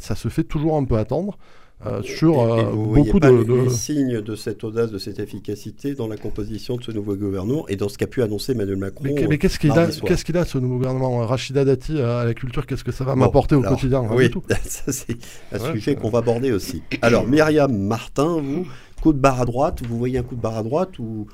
Ça 0.00 0.14
se 0.14 0.28
fait 0.28 0.44
toujours 0.44 0.76
un 0.76 0.84
peu 0.84 0.98
attendre. 0.98 1.38
Euh, 1.86 2.02
sur 2.02 2.40
euh, 2.40 2.72
beaucoup 2.72 3.20
de, 3.20 3.42
de... 3.42 3.64
Les 3.64 3.70
signes 3.70 4.20
de 4.20 4.36
cette 4.36 4.64
audace, 4.64 4.90
de 4.90 4.98
cette 4.98 5.18
efficacité 5.18 5.94
dans 5.94 6.08
la 6.08 6.18
composition 6.18 6.76
de 6.76 6.82
ce 6.82 6.92
nouveau 6.92 7.16
gouvernement 7.16 7.66
et 7.68 7.76
dans 7.76 7.88
ce 7.88 7.96
qu'a 7.96 8.06
pu 8.06 8.22
annoncer 8.22 8.52
Emmanuel 8.52 8.76
Macron. 8.76 9.04
Mais, 9.04 9.38
qu'est-ce 9.38 9.58
qu'il 9.58 9.70
a, 9.72 9.86
qu'est-ce 9.86 10.24
qu'il 10.26 10.36
a 10.36 10.44
ce 10.44 10.58
nouveau 10.58 10.76
gouvernement 10.76 11.26
Rachida 11.26 11.64
Dati 11.64 11.98
à 11.98 12.24
la 12.24 12.34
culture, 12.34 12.66
qu'est-ce 12.66 12.84
que 12.84 12.92
ça 12.92 13.04
va 13.04 13.14
m'apporter 13.14 13.54
au 13.54 13.62
quotidien 13.62 14.02
Oui, 14.10 14.30
ça 14.66 14.92
c'est 14.92 15.16
un 15.52 15.72
sujet 15.72 15.96
qu'on 15.96 16.10
va 16.10 16.18
aborder 16.18 16.52
aussi. 16.52 16.82
Alors 17.00 17.26
Myriam 17.26 17.74
Martin, 17.74 18.42
vous, 18.42 18.66
coup 19.00 19.14
de 19.14 19.18
barre 19.18 19.40
à 19.40 19.46
droite, 19.46 19.80
vous 19.88 19.96
voyez 19.96 20.18
un 20.18 20.22
coup 20.22 20.36
de 20.36 20.42
barre 20.42 20.58
à 20.58 20.62
droite 20.62 20.98
ou 20.98 21.28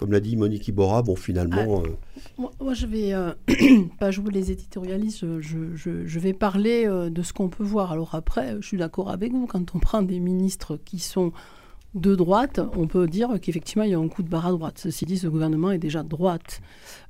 comme 0.00 0.12
l'a 0.12 0.20
dit 0.20 0.34
Monique 0.34 0.66
Iborra, 0.66 1.02
bon, 1.02 1.14
finalement. 1.14 1.82
Ah, 1.84 1.88
euh, 1.88 1.92
moi, 2.60 2.74
je 2.74 2.86
vais 2.86 3.12
euh, 3.12 3.32
pas 3.98 4.10
jouer 4.10 4.30
les 4.32 4.50
éditorialistes, 4.50 5.40
je, 5.40 5.74
je, 5.74 6.18
vais 6.18 6.32
parler 6.32 6.86
euh, 6.86 7.10
de 7.10 7.22
ce 7.22 7.32
qu'on 7.32 7.48
peut 7.48 7.64
voir. 7.64 7.92
Alors 7.92 8.14
après, 8.14 8.56
je 8.60 8.66
suis 8.66 8.76
d'accord 8.76 9.10
avec 9.10 9.32
vous, 9.32 9.46
quand 9.46 9.74
on 9.74 9.78
prend 9.78 10.02
des 10.02 10.20
ministres 10.20 10.78
qui 10.84 10.98
sont 10.98 11.32
de 11.94 12.14
droite, 12.14 12.60
on 12.76 12.86
peut 12.86 13.08
dire 13.08 13.30
qu'effectivement, 13.42 13.82
il 13.82 13.90
y 13.90 13.94
a 13.94 13.98
un 13.98 14.08
coup 14.08 14.22
de 14.22 14.28
barre 14.28 14.46
à 14.46 14.52
droite. 14.52 14.78
Ceci 14.78 15.06
dit, 15.06 15.18
ce 15.18 15.26
gouvernement 15.26 15.72
est 15.72 15.78
déjà 15.78 16.04
de 16.04 16.08
droite. 16.08 16.60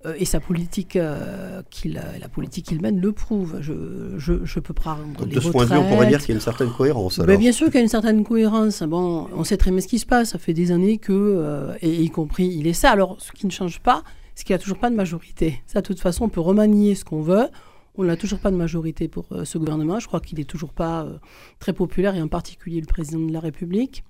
Euh, 0.07 0.15
et 0.19 0.25
sa 0.25 0.41
politique, 0.41 0.97
euh, 0.97 1.61
qu'il, 1.69 2.01
la 2.21 2.29
politique 2.29 2.67
qu'il 2.67 2.81
mène 2.81 2.99
le 2.99 3.13
prouve. 3.13 3.59
Je, 3.61 4.15
je, 4.17 4.45
je 4.45 4.61
peux 4.61 4.73
prendre 4.73 5.27
les 5.27 5.35
De 5.35 5.41
ce 5.41 5.51
point 5.51 5.67
de 5.67 5.71
vue, 5.71 5.77
on 5.77 5.89
pourrait 5.89 6.07
dire 6.07 6.21
qu'il 6.21 6.31
y 6.31 6.33
a 6.33 6.35
une 6.37 6.41
certaine 6.41 6.71
cohérence. 6.71 7.19
Ben, 7.19 7.39
bien 7.39 7.53
sûr 7.53 7.67
qu'il 7.67 7.77
y 7.77 7.79
a 7.79 7.83
une 7.83 7.89
certaine 7.89 8.25
cohérence. 8.25 8.83
Bon, 8.83 9.29
on 9.35 9.45
sait 9.45 9.59
très 9.59 9.71
bien 9.71 9.81
ce 9.81 9.89
qui 9.89 9.99
se 9.99 10.07
passe. 10.07 10.31
Ça 10.31 10.39
fait 10.39 10.55
des 10.55 10.73
années 10.73 10.97
que, 10.97 11.13
euh, 11.13 11.75
et 11.83 12.03
y 12.03 12.09
compris, 12.09 12.47
il 12.47 12.67
est 12.67 12.73
ça. 12.73 12.91
Alors, 12.91 13.17
ce 13.19 13.33
qui 13.33 13.47
ne 13.47 13.53
change 13.53 13.81
pas, 13.81 14.03
c'est 14.35 14.45
qu'il 14.45 14.55
n'y 14.55 14.61
a 14.61 14.63
toujours 14.63 14.79
pas 14.79 14.91
de 14.91 14.97
majorité. 14.97 15.63
Ça, 15.67 15.81
de 15.81 15.87
toute 15.87 16.01
façon, 16.01 16.25
on 16.25 16.29
peut 16.29 16.41
remanier 16.41 16.95
ce 16.95 17.05
qu'on 17.05 17.23
veut. 17.23 17.49
On 17.97 18.05
n'a 18.05 18.17
toujours 18.17 18.39
pas 18.39 18.51
de 18.51 18.57
majorité 18.57 19.09
pour 19.09 19.27
ce 19.45 19.59
gouvernement. 19.59 19.99
Je 19.99 20.07
crois 20.07 20.21
qu'il 20.21 20.39
n'est 20.39 20.45
toujours 20.45 20.73
pas 20.73 21.07
très 21.59 21.73
populaire, 21.73 22.15
et 22.15 22.23
en 22.23 22.29
particulier 22.29 22.81
le 22.81 22.87
président 22.87 23.19
de 23.19 23.33
la 23.33 23.41
République. 23.41 24.05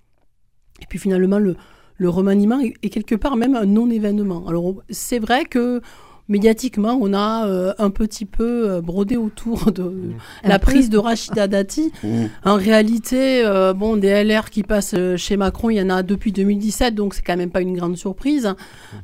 Et 0.81 0.87
puis 0.87 0.99
finalement, 0.99 1.39
le, 1.39 1.57
le 2.01 2.09
remaniement 2.09 2.61
est, 2.61 2.89
quelque 2.89 3.15
part 3.15 3.37
même 3.37 3.55
un 3.55 3.67
non-événement. 3.67 4.49
Alors 4.49 4.83
c'est 4.89 5.19
vrai 5.19 5.45
que 5.45 5.83
médiatiquement, 6.29 6.99
on 7.01 7.13
a 7.13 7.47
euh, 7.47 7.73
un 7.79 7.91
petit 7.91 8.25
peu 8.25 8.71
euh, 8.71 8.81
brodé 8.81 9.17
autour 9.17 9.73
de 9.73 9.83
mmh. 9.83 10.15
la 10.45 10.59
prise 10.59 10.89
de 10.89 10.99
Rachida 10.99 11.47
Dati. 11.47 11.93
Mmh. 12.03 12.27
En 12.45 12.55
réalité, 12.55 13.45
euh, 13.45 13.75
bon, 13.75 13.97
des 13.97 14.25
LR 14.25 14.49
qui 14.49 14.63
passent 14.63 14.95
chez 15.17 15.37
Macron, 15.37 15.71
il 15.71 15.77
y 15.77 15.83
en 15.83 15.91
a 15.91 16.03
depuis 16.03 16.33
2017, 16.33 16.95
donc 16.95 17.15
c'est 17.15 17.23
quand 17.23 17.37
même 17.37 17.51
pas 17.51 17.61
une 17.61 17.77
grande 17.77 17.97
surprise. 17.97 18.55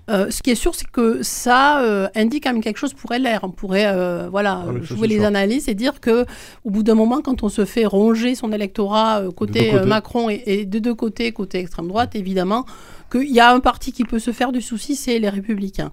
Mmh. 0.09 0.31
ce 0.31 0.43
qui 0.43 0.51
est 0.51 0.55
sûr, 0.55 0.75
c'est 0.75 0.89
que 0.91 1.23
ça 1.23 1.83
indique 2.15 2.45
quand 2.45 2.53
même 2.53 2.63
quelque 2.63 2.79
chose 2.79 2.95
pour 2.95 3.13
LR. 3.13 3.41
On 3.43 3.51
pourrait, 3.51 4.29
voilà, 4.31 4.65
ah 4.67 4.73
jouer 4.83 5.09
les 5.09 5.25
analyses 5.25 5.69
et 5.69 5.75
dire 5.75 6.01
que 6.01 6.25
au 6.65 6.71
bout 6.71 6.83
d'un 6.83 6.95
moment, 6.95 7.21
quand 7.21 7.43
on 7.43 7.49
se 7.49 7.65
fait 7.65 7.85
ronger 7.85 8.35
son 8.35 8.53
électorat 8.53 9.23
côté 9.37 9.73
Macron 9.85 10.31
et, 10.31 10.43
et, 10.47 10.65
de 10.65 10.79
deux 10.79 10.95
côtés, 10.95 11.33
côté 11.33 11.59
extrême 11.59 11.89
droite, 11.89 12.15
évidemment 12.15 12.65
qu'il 13.11 13.33
y 13.33 13.41
a 13.41 13.53
un 13.53 13.61
parti 13.61 13.93
qui 13.93 14.05
peut 14.05 14.19
se 14.19 14.33
faire 14.33 14.53
du 14.53 14.61
souci, 14.61 14.97
c'est 14.97 15.19
les 15.19 15.29
Républicains. 15.29 15.91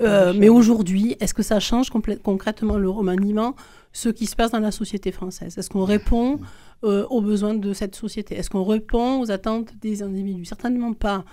Euh, 0.00 0.32
mais 0.36 0.48
aujourd'hui, 0.48 1.16
est-ce 1.20 1.34
que 1.34 1.42
ça 1.42 1.60
change 1.60 1.90
concrètement 1.90 2.78
le 2.78 2.88
remaniement, 2.88 3.54
ce 3.92 4.08
qui 4.08 4.26
se 4.26 4.36
passe 4.36 4.50
dans 4.50 4.60
la 4.60 4.70
société 4.70 5.12
française? 5.12 5.58
Est-ce 5.58 5.70
qu'on 5.70 5.84
répond 5.84 6.40
euh, 6.84 7.06
aux 7.10 7.20
besoins 7.20 7.54
de 7.54 7.72
cette 7.72 7.94
société? 7.94 8.36
Est-ce 8.36 8.50
qu'on 8.50 8.64
répond 8.64 9.20
aux 9.20 9.30
attentes 9.30 9.72
des 9.80 10.02
individus? 10.02 10.44
Certainement 10.44 10.92
pas. 10.92 11.24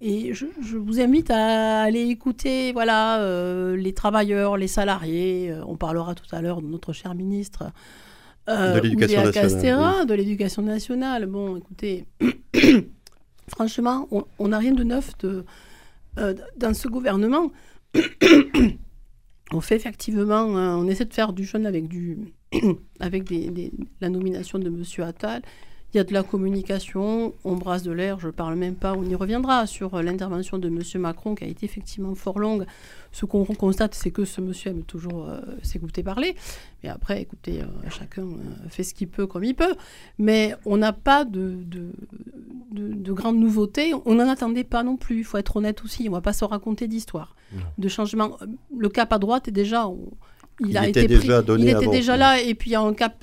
Et 0.00 0.34
je, 0.34 0.46
vous 0.76 1.00
invite 1.00 1.30
à 1.30 1.82
aller 1.82 2.02
écouter 2.02 2.72
voilà, 2.72 3.20
euh, 3.20 3.76
les 3.76 3.94
travailleurs, 3.94 4.56
les 4.56 4.68
salariés. 4.68 5.54
on 5.66 5.76
parlera 5.76 6.14
tout 6.14 6.26
à 6.32 6.42
l'heure 6.42 6.60
de 6.60 6.66
notre 6.66 6.92
cher 6.92 7.14
ministre. 7.14 7.64
de 8.46 8.80
l'éducation 8.80 9.24
nationale. 9.24 10.06
De 10.06 10.14
l'éducation 10.14 10.62
nationale. 10.62 11.26
Bon, 11.26 11.56
écoutez, 11.56 12.06
Franchement, 13.48 14.08
on 14.38 14.48
n'a 14.48 14.58
rien 14.58 14.72
de 14.72 14.84
neuf 14.84 15.12
euh, 15.24 16.34
dans 16.56 16.74
ce 16.74 16.88
gouvernement. 16.88 17.52
on 19.52 19.60
fait 19.60 19.76
effectivement, 19.76 20.56
euh, 20.56 20.74
on 20.74 20.86
essaie 20.88 21.04
de 21.04 21.12
faire 21.12 21.32
du 21.32 21.44
jeune 21.44 21.66
avec, 21.66 21.88
du, 21.88 22.32
avec 23.00 23.32
la 24.00 24.08
nomination 24.08 24.58
de 24.58 24.68
M. 24.68 24.82
Attal. 25.06 25.42
Il 25.94 25.98
y 25.98 26.00
a 26.00 26.04
de 26.04 26.12
la 26.12 26.24
communication, 26.24 27.34
on 27.44 27.54
brasse 27.54 27.84
de 27.84 27.92
l'air, 27.92 28.18
je 28.18 28.26
ne 28.26 28.32
parle 28.32 28.56
même 28.56 28.74
pas, 28.74 28.94
on 28.94 29.04
y 29.04 29.14
reviendra 29.14 29.64
sur 29.68 29.94
euh, 29.94 30.02
l'intervention 30.02 30.58
de 30.58 30.66
M. 30.66 30.80
Macron 31.00 31.36
qui 31.36 31.44
a 31.44 31.46
été 31.46 31.64
effectivement 31.64 32.16
fort 32.16 32.40
longue. 32.40 32.66
Ce 33.12 33.24
qu'on 33.26 33.44
constate, 33.44 33.94
c'est 33.94 34.10
que 34.10 34.24
ce 34.24 34.40
monsieur 34.40 34.72
aime 34.72 34.82
toujours 34.82 35.28
euh, 35.28 35.40
s'écouter 35.62 36.02
parler. 36.02 36.34
Mais 36.82 36.88
après, 36.88 37.22
écoutez, 37.22 37.60
euh, 37.60 37.66
chacun 37.90 38.26
fait 38.70 38.82
ce 38.82 38.92
qu'il 38.92 39.06
peut 39.06 39.28
comme 39.28 39.44
il 39.44 39.54
peut. 39.54 39.76
Mais 40.18 40.56
on 40.66 40.78
n'a 40.78 40.92
pas 40.92 41.24
de, 41.24 41.58
de, 41.64 41.92
de, 42.72 43.12
grandes 43.12 43.38
nouveautés. 43.38 43.94
On 44.04 44.16
n'en 44.16 44.28
attendait 44.28 44.64
pas 44.64 44.82
non 44.82 44.96
plus, 44.96 45.18
il 45.18 45.24
faut 45.24 45.38
être 45.38 45.54
honnête 45.58 45.84
aussi. 45.84 46.08
On 46.08 46.10
ne 46.10 46.16
va 46.16 46.22
pas 46.22 46.32
se 46.32 46.44
raconter 46.44 46.88
d'histoire, 46.88 47.36
de 47.78 47.86
changement. 47.86 48.36
Le 48.76 48.88
cap 48.88 49.12
à 49.12 49.18
droite 49.18 49.46
est 49.46 49.52
déjà... 49.52 49.88
Il, 50.60 50.76
a 50.76 50.88
été 50.88 51.06
déjà 51.06 51.42
donné 51.42 51.64
Il 51.64 51.68
était 51.70 51.86
déjà 51.88 52.16
là, 52.16 52.40
et 52.40 52.54
puis 52.54 52.70
il 52.70 52.72
y 52.74 52.76
a 52.76 52.80
un 52.80 52.94
cap 52.94 53.14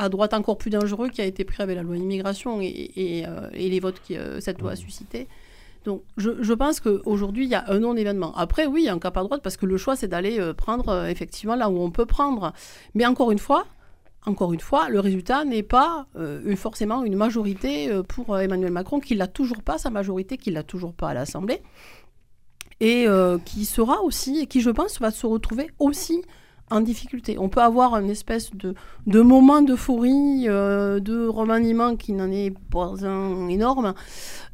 à 0.00 0.08
droite 0.08 0.32
encore 0.32 0.56
plus 0.56 0.70
dangereux 0.70 1.10
qui 1.10 1.20
a 1.20 1.26
été 1.26 1.44
pris 1.44 1.62
avec 1.62 1.76
la 1.76 1.82
loi 1.82 1.96
immigration 1.96 2.60
et, 2.62 2.90
et, 2.96 3.26
euh, 3.26 3.50
les 3.52 3.80
votes 3.80 4.00
que 4.06 4.14
euh, 4.14 4.40
cette 4.40 4.60
loi 4.60 4.72
a 4.72 4.76
suscité. 4.76 5.28
Donc 5.84 6.02
je, 6.16 6.42
je 6.42 6.52
pense 6.54 6.80
qu'aujourd'hui, 6.80 7.44
il 7.44 7.50
y 7.50 7.54
a 7.54 7.64
un 7.68 7.80
non-événement. 7.80 8.34
Après, 8.34 8.66
oui, 8.66 8.82
il 8.82 8.84
y 8.86 8.88
a 8.88 8.94
un 8.94 8.98
cap 8.98 9.16
à 9.18 9.22
droite 9.22 9.42
parce 9.42 9.58
que 9.58 9.66
le 9.66 9.76
choix, 9.76 9.96
c'est 9.96 10.08
d'aller 10.08 10.40
euh, 10.40 10.54
prendre 10.54 11.06
effectivement 11.06 11.54
là 11.54 11.68
où 11.68 11.78
on 11.78 11.90
peut 11.90 12.06
prendre. 12.06 12.54
Mais 12.94 13.04
encore 13.04 13.30
une 13.30 13.38
fois, 13.38 13.66
encore 14.24 14.54
une 14.54 14.60
fois, 14.60 14.88
le 14.88 15.00
résultat 15.00 15.44
n'est 15.44 15.62
pas 15.62 16.06
forcément 16.56 17.04
une 17.04 17.16
majorité 17.16 17.88
pour 18.06 18.38
Emmanuel 18.38 18.70
Macron, 18.70 19.00
qui 19.00 19.14
l'a 19.14 19.26
toujours 19.26 19.62
pas, 19.62 19.78
sa 19.78 19.88
majorité, 19.88 20.36
qui 20.36 20.50
l'a 20.50 20.62
toujours 20.62 20.92
pas 20.92 21.08
à 21.08 21.14
l'Assemblée, 21.14 21.62
et 22.80 23.06
qui 23.46 23.64
sera 23.64 24.02
aussi, 24.02 24.40
et 24.40 24.46
qui 24.46 24.60
je 24.60 24.68
pense 24.68 25.00
va 25.00 25.10
se 25.10 25.26
retrouver 25.26 25.70
aussi 25.78 26.20
en 26.70 26.80
difficulté. 26.80 27.38
On 27.38 27.48
peut 27.48 27.60
avoir 27.60 27.96
une 27.96 28.10
espèce 28.10 28.50
de, 28.54 28.74
moment 29.20 29.62
d'euphorie, 29.62 30.46
euh, 30.48 31.00
de 31.00 31.26
remaniement 31.26 31.96
qui 31.96 32.12
n'en 32.12 32.30
est 32.30 32.52
pas 32.70 33.04
un 33.04 33.48
énorme. 33.48 33.94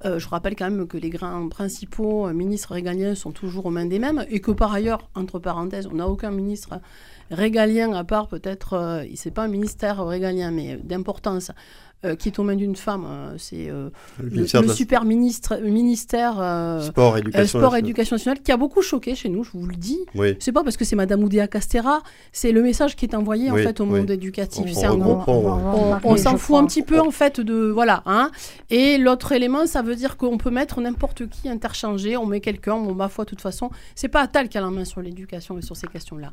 Euh, 0.05 0.19
je 0.19 0.29
rappelle 0.29 0.57
quand 0.57 0.71
même 0.71 0.87
que 0.87 0.97
les 0.97 1.11
grands 1.11 1.49
principaux 1.49 2.29
ministres 2.29 2.73
régaliens 2.73 3.15
sont 3.15 3.33
toujours 3.33 3.67
aux 3.67 3.71
mains 3.71 3.87
des 3.87 3.99
mêmes 3.99 4.25
et 4.31 4.41
que 4.41 4.51
par 4.51 4.73
ailleurs, 4.73 5.09
entre 5.15 5.39
parenthèses, 5.39 5.89
on 5.91 5.97
n'a 5.97 6.09
aucun 6.09 6.31
ministre 6.31 6.81
régalien 7.31 7.93
à 7.93 8.05
part 8.05 8.29
peut-être, 8.29 8.75
euh, 8.75 9.05
c'est 9.15 9.33
pas 9.33 9.45
un 9.45 9.49
ministère 9.49 10.05
régalien, 10.05 10.51
mais 10.51 10.77
d'importance, 10.77 11.51
euh, 11.51 11.53
qui 12.19 12.29
est 12.29 12.39
aux 12.39 12.43
mains 12.43 12.57
d'une 12.57 12.77
femme. 12.77 13.05
Euh, 13.07 13.35
c'est 13.39 13.69
euh, 13.69 13.91
le, 14.23 14.47
super 14.69 15.05
ministre, 15.05 15.59
ministère 15.63 16.35
sport, 16.83 17.19
éducation, 17.19 17.59
sport 17.59 17.77
éducation 17.77 18.17
nationale 18.17 18.41
qui 18.43 18.53
a 18.53 18.57
beaucoup 18.57 18.83
choqué 18.83 19.15
chez 19.15 19.29
nous, 19.29 19.45
je 19.45 19.51
vous 19.53 19.67
le 19.67 19.77
dis. 19.77 19.99
Oui. 20.15 20.37
C'est 20.39 20.53
pas 20.53 20.63
parce 20.63 20.77
que 20.77 20.85
c'est 20.85 20.97
Madame 20.97 21.23
Oudéa 21.25 21.49
Castera, 21.49 22.03
c'est 22.33 22.53
le 22.53 22.63
message 22.63 22.97
qui 22.97 23.07
est 23.07 23.15
envoyé 23.15 23.51
en 23.51 23.57
fait 23.57 23.81
au 23.81 23.87
monde 23.87 24.11
éducatif. 24.11 24.73
C'est 24.73 24.87
un 24.87 24.97
gros. 24.97 25.23
On, 26.05 26.17
s'en 26.17 26.37
fout 26.37 26.57
un 26.57 26.67
petit 26.67 26.83
peu 26.83 27.01
en 27.01 27.11
fait 27.11 27.41
de 27.41 27.71
voilà. 27.71 28.03
Hein. 28.07 28.31
Et 28.71 28.99
l'autre 28.99 29.33
élément, 29.33 29.67
ça 29.67 29.83
veut 29.83 29.97
dire 29.97 30.17
qu'on 30.17 30.39
peut 30.39 30.51
mettre 30.51 30.81
n'importe 30.81 31.29
qui 31.29 31.49
interchangé. 31.49 32.17
On 32.17 32.27
met 32.27 32.41
quelqu'un. 32.41 32.77
Bon, 32.77 32.95
ma 32.95 33.09
foi, 33.09 33.25
de 33.25 33.31
toute 33.31 33.41
façon, 33.41 33.71
c'est 33.95 34.09
pas 34.09 34.21
Attal 34.21 34.49
qui 34.49 34.59
a 34.59 34.61
la 34.61 34.71
main 34.71 34.85
sur 34.85 35.01
l'éducation 35.01 35.59
et 35.59 35.63
sur 35.63 35.77
ces 35.77 35.87
questions-là. 35.87 36.33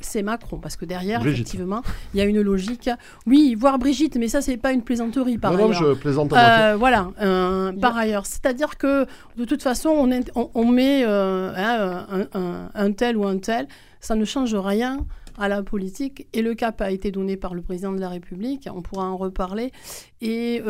C'est 0.00 0.22
Macron 0.22 0.58
parce 0.58 0.76
que 0.76 0.84
derrière, 0.84 1.26
effectivement, 1.26 1.82
il 2.12 2.18
y 2.18 2.20
a 2.20 2.24
une 2.24 2.40
logique. 2.40 2.90
Oui, 3.26 3.54
voir 3.54 3.78
Brigitte, 3.78 4.16
mais 4.16 4.28
ça, 4.28 4.40
c'est 4.40 4.56
pas 4.56 4.72
une 4.72 4.82
plaisanterie 4.94 5.38
par 5.38 5.52
ailleurs. 5.52 5.68
Non, 5.68 5.72
je 5.72 5.94
plaisante 5.94 6.32
euh, 6.32 6.76
Voilà, 6.78 7.10
euh, 7.20 7.72
par 7.72 7.96
ailleurs. 7.96 8.26
C'est-à-dire 8.26 8.78
que 8.78 9.06
de 9.36 9.44
toute 9.44 9.62
façon, 9.62 9.90
on, 9.90 10.50
on, 10.54 10.64
met 10.66 11.04
euh, 11.04 11.52
hein, 11.56 12.28
un, 12.74 12.92
tel 12.92 13.16
ou 13.16 13.26
un 13.26 13.38
tel, 13.38 13.66
ça 14.00 14.14
ne 14.14 14.24
change 14.24 14.54
rien 14.54 15.04
à 15.36 15.48
la 15.48 15.62
politique. 15.62 16.28
Et 16.32 16.42
le 16.42 16.54
cap 16.54 16.80
a 16.80 16.90
été 16.90 17.10
donné 17.10 17.36
par 17.36 17.54
le 17.54 17.62
président 17.62 17.92
de 17.92 18.00
la 18.00 18.08
République, 18.08 18.68
on 18.72 18.82
pourra 18.82 19.06
en 19.06 19.16
reparler. 19.16 19.72
Et 20.20 20.62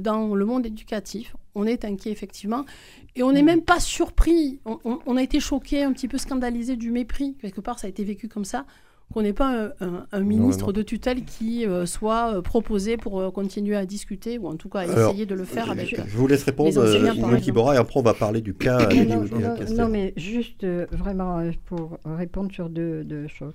dans 0.00 0.34
le 0.34 0.44
monde 0.44 0.66
éducatif, 0.66 1.34
on 1.54 1.66
est 1.66 1.84
inquiet 1.84 2.12
effectivement. 2.12 2.64
Et 3.14 3.22
on 3.22 3.32
n'est 3.32 3.42
même 3.42 3.62
pas 3.62 3.80
surpris. 3.80 4.60
On, 4.64 4.78
on, 5.04 5.16
a 5.16 5.22
été 5.22 5.38
choqué, 5.38 5.82
un 5.82 5.92
petit 5.92 6.08
peu 6.08 6.16
scandalisé 6.16 6.76
du 6.76 6.90
mépris. 6.90 7.36
Quelque 7.40 7.60
part, 7.60 7.78
ça 7.78 7.86
a 7.86 7.90
été 7.90 8.04
vécu 8.04 8.28
comme 8.28 8.46
ça 8.46 8.64
qu'on 9.12 9.22
n'ait 9.22 9.32
pas 9.32 9.72
un, 9.80 10.20
ministre 10.20 10.72
de 10.72 10.82
tutelle 10.82 11.24
qui 11.24 11.66
euh, 11.66 11.86
soit 11.86 12.34
euh, 12.34 12.42
proposé 12.42 12.96
pour 12.96 13.20
euh, 13.20 13.30
continuer 13.30 13.76
à 13.76 13.86
discuter 13.86 14.38
ou 14.38 14.48
en 14.48 14.56
tout 14.56 14.68
cas 14.68 14.84
essayer 14.84 15.26
de 15.26 15.34
le 15.34 15.44
faire 15.44 15.70
avec. 15.70 15.94
Je 16.06 16.16
vous 16.16 16.26
laisse 16.26 16.44
répondre, 16.44 16.70
Louis 17.30 17.52
Bora, 17.52 17.74
et 17.74 17.78
après 17.78 18.00
on 18.00 18.02
va 18.02 18.14
parler 18.14 18.40
du 18.40 18.54
cas. 18.54 18.88
non, 18.88 19.24
non, 19.76 19.88
mais 19.88 20.12
juste 20.16 20.66
vraiment 20.92 21.42
pour 21.66 21.98
répondre 22.04 22.52
sur 22.52 22.68
deux, 22.68 23.26
choses. 23.28 23.54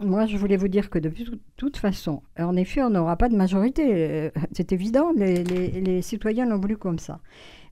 moi, 0.00 0.26
je 0.26 0.36
voulais 0.36 0.56
vous 0.56 0.68
dire 0.68 0.90
que 0.90 0.98
de 0.98 1.12
toute 1.56 1.76
façon, 1.76 2.22
en 2.38 2.56
effet, 2.56 2.82
on 2.82 2.90
n'aura 2.90 3.16
pas 3.16 3.28
de 3.28 3.36
majorité. 3.36 4.30
C'est 4.52 4.72
évident, 4.72 5.12
les, 5.16 5.42
les 5.42 6.02
citoyens 6.02 6.46
l'ont 6.46 6.58
voulu 6.58 6.76
comme 6.76 6.98
ça. 6.98 7.20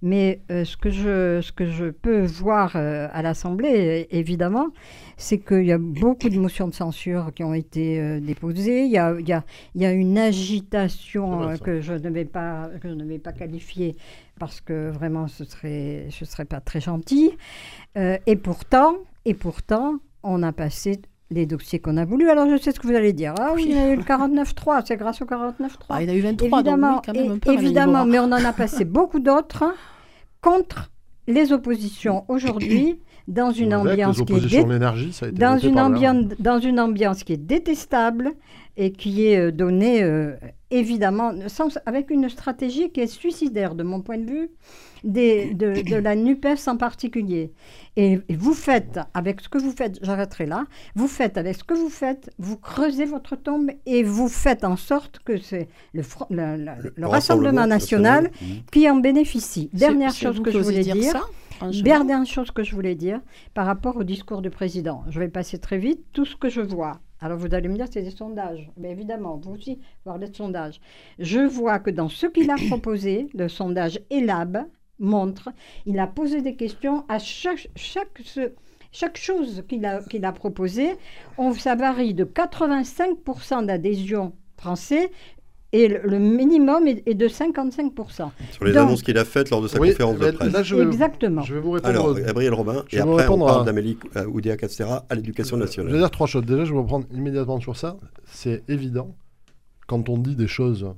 Mais 0.03 0.41
euh, 0.51 0.65
ce, 0.65 0.77
que 0.77 0.91
je, 0.91 1.41
ce 1.43 1.53
que 1.53 1.67
je 1.67 1.87
peux 1.87 2.25
voir 2.25 2.77
euh, 2.77 3.09
à 3.13 3.23
l'Assemblée, 3.23 4.07
évidemment, 4.11 4.69
c'est 5.17 5.39
qu'il 5.39 5.65
y 5.65 5.73
a 5.73 5.79
beaucoup 5.79 6.29
de 6.29 6.39
motions 6.39 6.69
de 6.69 6.75
censure 6.75 7.33
qui 7.35 7.45
ont 7.45 7.53
été 7.53 8.01
euh, 8.01 8.21
déposées. 8.21 8.85
Il 8.85 8.91
y 8.91 8.99
a, 8.99 9.15
il 9.19 9.29
y 9.29 9.33
a, 9.33 9.45
il 9.75 9.83
y 9.83 9.87
a 9.87 9.93
une 9.93 10.17
agitation 10.17 11.57
que, 11.59 11.81
je 11.81 11.93
ne 11.93 12.09
vais 12.09 12.25
pas, 12.25 12.71
que 12.81 12.89
je 12.89 12.95
ne 12.95 13.05
vais 13.05 13.19
pas 13.19 13.33
qualifier 13.33 13.97
parce 14.39 14.61
que 14.61 14.91
vraiment 14.91 15.29
ce 15.29 15.45
serait, 15.45 16.07
ce 16.11 16.25
serait 16.25 16.47
pas 16.47 16.61
très 16.61 16.81
gentil. 16.81 17.33
et 17.95 18.37
pourtant, 18.37 18.97
et 19.27 19.35
pourtant, 19.35 19.99
on 20.23 20.43
a 20.43 20.53
passé 20.53 21.01
les 21.31 21.47
dossiers 21.47 21.79
qu'on 21.79 21.97
a 21.97 22.05
voulu. 22.05 22.29
Alors, 22.31 22.49
je 22.51 22.57
sais 22.57 22.73
ce 22.73 22.81
que 22.81 22.87
vous 22.87 22.95
allez 22.95 23.13
dire. 23.13 23.35
Ah 23.39 23.53
oui, 23.55 23.65
il 23.69 23.77
y 23.77 23.79
a 23.79 23.93
eu 23.93 23.97
le 23.97 24.03
49.3, 24.03 24.83
c'est 24.87 24.97
grâce 24.97 25.23
au 25.23 25.25
49.3. 25.25 25.69
Ah, 25.91 26.03
il 26.03 26.09
y 26.09 26.13
a 26.13 26.15
eu 26.17 26.21
23, 26.21 26.59
évidemment, 26.61 26.95
donc 26.95 26.97
oui, 26.97 27.03
quand 27.07 27.21
même 27.21 27.33
un 27.33 27.39
peu 27.39 27.51
Évidemment, 27.65 28.05
mais 28.07 28.19
on 28.19 28.25
en 28.25 28.45
a 28.45 28.53
passé 28.53 28.85
beaucoup 28.85 29.21
d'autres 29.21 29.65
contre 30.41 30.91
les 31.29 31.53
oppositions 31.53 32.25
aujourd'hui 32.29 32.99
dans 33.29 33.53
une 33.53 33.73
ambiance 33.93 34.17
qui 34.25 34.33
est 34.33 34.41
dé- 34.49 34.57
dans 35.33 35.59
une 35.69 35.79
ambiance 35.79 36.25
dans 36.41 36.59
une 36.59 36.81
ambiance 36.81 37.23
qui 37.23 37.35
est 37.35 37.37
détestable 37.37 38.33
et 38.77 38.91
qui 38.91 39.27
est 39.27 39.39
euh, 39.39 39.53
donnée 39.53 40.03
euh, 40.03 40.35
évidemment 40.73 41.33
sans- 41.47 41.79
avec 41.87 42.11
une 42.11 42.29
stratégie 42.29 42.91
qui 42.91 43.01
est 43.01 43.07
suicidaire 43.07 43.75
de 43.77 43.85
mon 43.85 44.01
point 44.01 44.19
de 44.19 44.29
vue 44.29 44.49
des, 45.05 45.55
de, 45.55 45.83
de 45.89 45.97
la 45.97 46.15
NUPES 46.17 46.67
en 46.69 46.77
particulier. 46.77 47.53
Et, 47.97 48.19
et 48.29 48.37
vous 48.37 48.55
faites, 48.55 49.01
avec 49.15 49.41
ce 49.41 49.49
que 49.49 49.59
vous 49.59 49.73
faites, 49.73 49.99
j'arrêterai 50.03 50.47
là, 50.47 50.65
vous 50.95 51.09
faites 51.09 51.37
avec 51.39 51.57
ce 51.57 51.65
que 51.65 51.75
vous 51.75 51.89
faites, 51.91 52.31
vous 52.39 52.57
creusez 52.57 53.05
votre 53.05 53.37
tombe 53.37 53.71
et 53.87 54.03
vous 54.03 54.29
faites 54.29 54.65
en 54.65 54.77
sorte 54.77 55.19
que 55.25 55.37
c'est 55.39 55.69
le, 55.93 56.03
Fro- 56.03 56.27
le- 56.31 56.57
le- 56.57 56.93
le 56.95 57.07
Rassemblement 57.07 57.67
national 57.67 58.31
qui 58.73 58.89
en 58.89 58.97
bénéficie. 58.97 59.71
Dernière 59.73 60.13
chose 60.15 60.41
que 60.43 60.51
je 60.51 60.59
voulais 60.59 60.83
dire, 60.83 60.95
dire. 60.95 61.13
ça, 61.13 61.23
franchement. 61.57 61.83
Dernière 61.83 62.27
chose 62.27 62.51
que 62.51 62.63
je 62.63 62.75
voulais 62.75 62.95
dire 62.95 63.21
par 63.55 63.67
rapport 63.67 63.97
au 63.97 64.05
discours 64.05 64.41
du 64.43 64.51
président. 64.51 65.05
Je 65.09 65.19
vais 65.19 65.29
passer 65.29 65.59
très 65.59 65.79
vite. 65.79 66.01
Tout 66.13 66.25
ce 66.25 66.37
que 66.37 66.49
je 66.49 66.61
vois. 66.61 67.01
Alors 67.23 67.37
vous 67.39 67.53
allez 67.55 67.69
me 67.69 67.75
dire 67.77 67.87
c'est 67.93 68.01
des 68.03 68.11
sondages. 68.13 68.71
Mais 68.79 68.93
évidemment, 68.93 69.37
vous 69.43 69.53
aussi, 69.53 69.79
voir 70.07 70.19
des 70.19 70.33
sondages. 70.33 70.81
Je 71.19 71.41
vois 71.41 71.79
que 71.79 71.91
dans 71.91 72.09
ce 72.09 72.27
qu'il 72.27 72.51
a 72.51 72.55
proposé, 72.69 73.27
le 73.35 73.49
sondage 73.49 74.01
ELAB 74.11 74.59
montre, 75.01 75.49
il 75.87 75.99
a 75.99 76.07
posé 76.07 76.43
des 76.43 76.55
questions 76.55 77.05
à 77.09 77.19
chaque, 77.19 77.69
chaque, 77.75 78.21
ce- 78.25 78.53
chaque 78.93 79.17
chose 79.19 79.65
qu'il 79.69 79.85
a, 79.87 80.03
qu'il 80.03 80.25
a 80.25 80.33
proposé. 80.33 80.91
On, 81.39 81.53
ça 81.55 81.75
varie 81.75 82.15
de 82.15 82.25
85% 82.25 83.67
d'adhésion 83.67 84.33
français 84.57 85.11
et 85.73 85.87
le, 85.87 86.01
le 86.05 86.19
minimum 86.19 86.89
est, 86.89 87.03
est 87.07 87.15
de 87.15 87.29
55%. 87.29 88.31
Sur 88.51 88.65
les 88.65 88.73
Donc- 88.73 88.89
annonces 88.89 89.03
qu'il 89.03 89.17
a 89.19 89.25
faites 89.25 89.51
lors 89.51 89.63
de 89.63 89.69
sa 89.69 89.79
Oui, 89.79 89.91
conférence 89.91 90.19
de 90.19 90.31
presse. 90.33 90.53
là, 90.53 90.63
je 90.65 90.75
vais, 90.75 90.83
Exactement. 90.83 91.43
je 91.43 91.55
vais 91.55 91.61
vous 91.61 91.71
répondre. 91.71 91.95
Alors, 91.95 92.15
Gabriel 92.15 92.53
Robin, 92.55 92.85
Je 92.89 92.97
et 92.97 92.99
vais 92.99 93.07
vous 93.07 93.13
après 93.19 93.29
on 93.33 93.39
parle 93.47 93.63
à- 93.63 93.65
d'Amélie 93.65 93.97
euh, 94.17 94.27
Oudéa 94.27 94.57
Castera 94.57 95.07
à 95.09 95.15
l'éducation 95.15 95.57
Je 95.57 95.61
vais 95.61 95.67
nationale. 95.67 95.93
dire 95.97 96.11
trois 96.11 96.27
choses. 96.27 96.45
Déjà, 96.45 96.65
je 96.65 96.73
vais 96.73 96.79
reprendre 96.79 97.07
immédiatement 97.13 97.61
sur 97.61 97.77
ça. 97.77 97.97
C'est 98.27 98.65
évident, 98.69 99.15
quand 99.87 100.09
on 100.09 100.19
dit 100.19 100.35
des 100.35 100.49
choses 100.49 100.93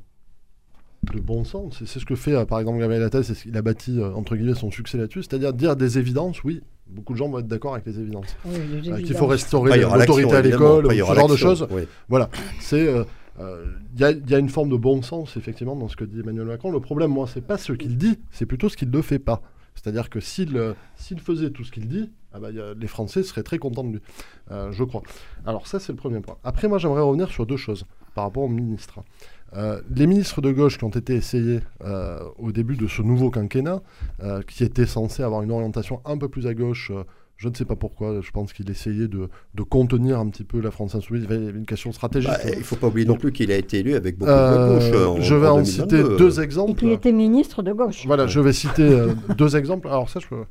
de 1.02 1.21
bon 1.21 1.42
sens, 1.44 1.82
et 1.82 1.87
c'est 1.87 1.99
ce 1.99 2.04
que 2.06 2.14
fait 2.14 2.35
euh, 2.35 2.44
par 2.44 2.61
exemple 2.61 2.78
Gabriel 2.78 3.02
Attal, 3.02 3.25
c'est 3.25 3.35
ce 3.35 3.42
qu'il 3.42 3.56
a 3.56 3.62
bâti 3.62 3.99
euh, 3.99 4.12
entre 4.14 4.37
guillemets 4.37 4.54
son 4.54 4.71
succès 4.71 4.97
là-dessus, 4.99 5.23
c'est-à-dire 5.25 5.52
dire 5.52 5.75
des 5.75 5.99
évidences, 5.99 6.44
oui, 6.44 6.62
beaucoup 6.87 7.12
de 7.12 7.18
gens 7.18 7.28
vont 7.28 7.40
être 7.40 7.49
d'accord 7.49 7.75
avec 7.75 7.87
les 7.87 7.99
évidences. 7.99 8.37
Oui, 8.44 8.54
Euh, 8.88 9.02
Qu'il 9.02 9.16
faut 9.16 9.26
restaurer 9.26 9.80
l'autorité 9.80 10.32
à 10.35 10.42
l'école, 10.42 10.85
Après, 10.85 10.97
il 10.97 11.02
y 11.02 11.06
ce 11.06 11.14
genre 11.14 11.28
de 11.28 11.37
choses. 11.37 11.66
oui. 11.73 11.82
Voilà, 12.09 12.30
c'est 12.61 12.87
euh, 12.87 13.02
euh, 13.40 13.64
il 13.94 14.00
y, 14.00 14.04
a- 14.04 14.11
il 14.12 14.30
y 14.30 14.35
a 14.35 14.38
une 14.38 14.49
forme 14.49 14.68
de 14.68 14.76
bon 14.76 15.02
sens 15.02 15.37
effectivement 15.37 15.75
dans 15.75 15.88
ce 15.88 15.97
que 15.97 16.04
dit 16.04 16.21
Emmanuel 16.21 16.47
Macron. 16.47 16.71
Le 16.71 16.80
problème, 16.80 17.11
moi, 17.11 17.26
c'est 17.26 17.40
pas 17.44 17.59
ce 17.59 17.73
qu'il 17.73 17.97
dit, 17.97 18.18
c'est 18.30 18.47
plutôt 18.47 18.68
ce 18.68 18.76
qu'il 18.76 18.90
ne 18.90 19.02
fait 19.02 19.18
pas. 19.18 19.42
C'est-à-dire 19.75 20.09
que 20.11 20.21
s'il 20.21 20.56
euh, 20.56 20.75
s'il 20.97 21.18
faisait 21.18 21.50
tout 21.50 21.64
ce 21.64 21.73
qu'il 21.73 21.88
dit, 21.88 22.11
ah 22.32 22.38
bah, 22.38 22.49
a- 22.49 22.75
les 22.78 22.87
Français 22.87 23.23
seraient 23.25 23.42
très 23.42 23.59
contents 23.59 23.85
de 23.85 23.92
lui, 23.94 24.00
euh, 24.52 24.71
je 24.71 24.85
crois. 24.85 25.02
Alors 25.47 25.66
ça, 25.66 25.80
c'est 25.80 25.92
le 25.92 25.97
premier 25.97 26.21
point. 26.21 26.37
Après, 26.44 26.68
moi, 26.68 26.78
j'aimerais 26.78 27.00
revenir 27.02 27.28
sur 27.30 27.44
deux 27.47 27.56
choses 27.56 27.87
par 28.14 28.25
rapport 28.25 28.44
aux 28.44 28.49
ministres. 28.49 29.00
Euh, 29.56 29.80
les 29.94 30.06
ministres 30.06 30.40
de 30.40 30.50
gauche 30.50 30.78
qui 30.78 30.85
ont 30.85 30.88
été 30.90 31.14
essayés 31.14 31.61
euh, 31.85 32.18
au 32.38 32.52
début 32.52 32.76
de 32.76 32.87
ce 32.87 33.02
nouveau 33.02 33.30
quinquennat, 33.30 33.82
euh, 34.23 34.40
qui 34.42 34.64
était 34.64 34.87
censé 34.87 35.23
avoir 35.23 35.42
une 35.42 35.50
orientation 35.50 36.00
un 36.04 36.16
peu 36.16 36.28
plus 36.28 36.47
à 36.47 36.54
gauche, 36.54 36.90
euh, 36.90 37.04
je 37.37 37.49
ne 37.49 37.54
sais 37.54 37.64
pas 37.64 37.75
pourquoi, 37.76 38.21
je 38.23 38.30
pense 38.30 38.52
qu'il 38.52 38.71
essayait 38.71 39.09
de, 39.09 39.28
de 39.54 39.62
contenir 39.64 40.21
un 40.21 40.28
petit 40.28 40.44
peu 40.44 40.61
la 40.61 40.71
France 40.71 40.94
insoumise, 40.94 41.25
il 41.28 41.30
y 41.30 41.35
avait 41.35 41.50
une 41.59 41.66
question 41.66 41.90
stratégique. 41.92 42.30
Bah, 42.30 42.38
il 42.52 42.59
ne 42.61 42.62
faut 42.64 42.76
pas 42.76 42.87
oublier 42.87 43.04
non 43.06 43.16
plus 43.16 43.32
qu'il 43.32 43.50
a 43.50 43.56
été 43.56 43.80
élu 43.80 43.94
avec 43.94 44.16
beaucoup 44.16 44.30
Euh, 44.30 44.78
de 44.78 44.90
gauche. 44.90 45.18
en- 45.18 45.21
je 45.21 45.35
vais 45.35 45.49
en, 45.49 45.56
2022. 45.56 45.64
citer 46.04 46.16
deux 46.18 46.40
Et 46.40 46.42
exemples. 46.44 46.75
qui 46.78 46.90
était 46.92 47.11
ministre 47.12 47.62
de 47.62 47.73
gauche. 47.73 48.06
Voilà, 48.06 48.26
je 48.28 48.38
vais 48.40 48.52
citer 48.52 49.06
deux 49.37 49.56
exemples. 49.56 49.88
Alors 49.88 50.09
ça, 50.09 50.21
je 50.21 50.28
peux... 50.28 50.44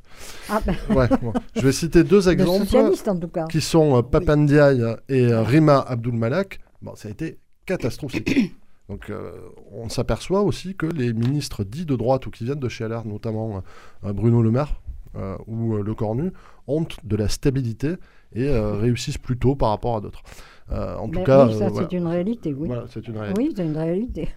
Ah, 0.50 0.60
ben, 0.66 0.76
ouais, 0.94 1.08
bon. 1.22 1.32
je 1.56 1.62
vais 1.62 1.72
citer 1.72 2.04
deux 2.04 2.22
de 2.22 2.30
exemples 2.30 2.66
socialiste 2.66 3.08
en 3.08 3.16
tout 3.18 3.28
cas. 3.28 3.46
qui 3.46 3.62
sont 3.62 3.96
euh, 3.98 4.02
Papandiaï 4.02 4.82
et 5.08 5.26
euh, 5.32 5.42
Rima 5.42 5.78
Abdul 5.80 6.12
Malak. 6.14 6.60
Bon, 6.82 6.94
ça 6.94 7.08
a 7.08 7.10
été 7.10 7.38
catastrophique. 7.66 8.54
Donc 8.88 9.10
euh, 9.10 9.32
on 9.72 9.88
s'aperçoit 9.88 10.42
aussi 10.42 10.74
que 10.74 10.86
les 10.86 11.12
ministres 11.12 11.64
dits 11.64 11.86
de 11.86 11.96
droite 11.96 12.26
ou 12.26 12.30
qui 12.30 12.44
viennent 12.44 12.58
de 12.58 12.68
chez 12.68 12.86
LR, 12.86 13.06
notamment 13.06 13.62
euh, 14.04 14.12
Bruno 14.12 14.42
Le 14.42 14.50
Maire 14.50 14.80
euh, 15.16 15.36
ou 15.46 15.76
Le 15.76 15.94
Cornu, 15.94 16.32
ont 16.66 16.86
de 17.04 17.16
la 17.16 17.28
stabilité 17.28 17.94
et 18.34 18.48
réussissent 18.80 19.18
plutôt 19.18 19.54
par 19.54 19.70
rapport 19.70 19.96
à 19.96 20.00
d'autres. 20.00 20.22
En 20.70 21.06
tout 21.10 21.22
cas, 21.22 21.48
oui, 21.48 21.58
ça 21.58 21.68
voilà. 21.68 21.86
c'est 21.90 21.96
une 21.98 22.06
réalité, 22.06 22.54
oui. 22.54 22.66
Voilà, 22.66 22.84
c'est 22.88 23.06
une 23.06 23.18
réalité. 23.18 23.42
Oui, 23.42 23.52
c'est 23.54 23.62
une 23.62 23.76
réalité. 23.76 24.28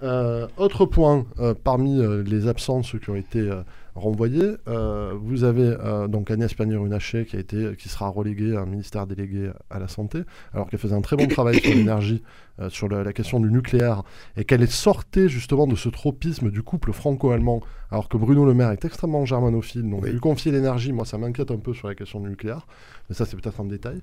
Autre 0.58 0.86
point, 0.86 1.26
parmi 1.64 2.02
les 2.26 2.48
absences 2.50 2.94
qui 3.02 3.10
ont 3.10 3.16
été 3.16 3.50
renvoyées, 3.96 4.56
euh, 4.68 5.14
vous 5.18 5.46
avez 5.46 5.64
euh, 5.80 6.08
donc 6.08 6.30
Agnès 6.30 6.54
Pannier-Runacher 6.54 7.26
qui, 7.26 7.38
a 7.38 7.40
été, 7.40 7.76
qui 7.78 7.88
sera 7.88 8.10
reléguée 8.10 8.56
à 8.56 8.62
un 8.62 8.66
ministère 8.66 9.08
délégué 9.08 9.52
à 9.70 9.80
la 9.80 9.88
santé, 9.88 10.20
alors 10.54 10.70
qu'elle 10.70 10.80
faisait 10.80 10.96
un 10.96 11.02
très 11.02 11.16
bon 11.16 11.28
travail 11.28 11.60
sur 11.62 11.74
l'énergie, 11.74 12.22
euh, 12.60 12.70
sur 12.70 12.90
la 12.90 13.14
question 13.14 13.40
du 13.40 13.50
nucléaire, 13.50 14.04
et 14.36 14.44
qu'elle 14.44 14.68
sortait 14.68 15.30
justement 15.30 15.66
de 15.66 15.76
ce 15.76 15.88
tropisme 15.88 16.52
du 16.52 16.62
couple 16.62 16.92
franco-allemand, 16.92 17.62
alors 17.90 18.10
que 18.10 18.18
Bruno 18.18 18.46
Le 18.46 18.54
Maire 18.54 18.72
est 18.72 18.84
extrêmement 18.84 19.26
germanophile, 19.26 19.90
donc 19.90 20.04
Oui. 20.04 20.12
lui 20.12 20.20
confier 20.20 20.52
l'énergie, 20.52 20.92
moi 20.92 21.06
ça 21.06 21.18
m'inquiète 21.18 21.52
un 21.52 21.58
peu 21.58 21.74
sur 21.74 21.88
la 21.88 21.96
question 21.96 22.20
du 22.20 22.30
nucléaire, 22.30 22.68
mais 23.10 23.16
ça 23.16 23.26
c'est 23.26 23.38
peut-être 23.38 23.62
un 23.62 23.66
détail. 23.66 24.02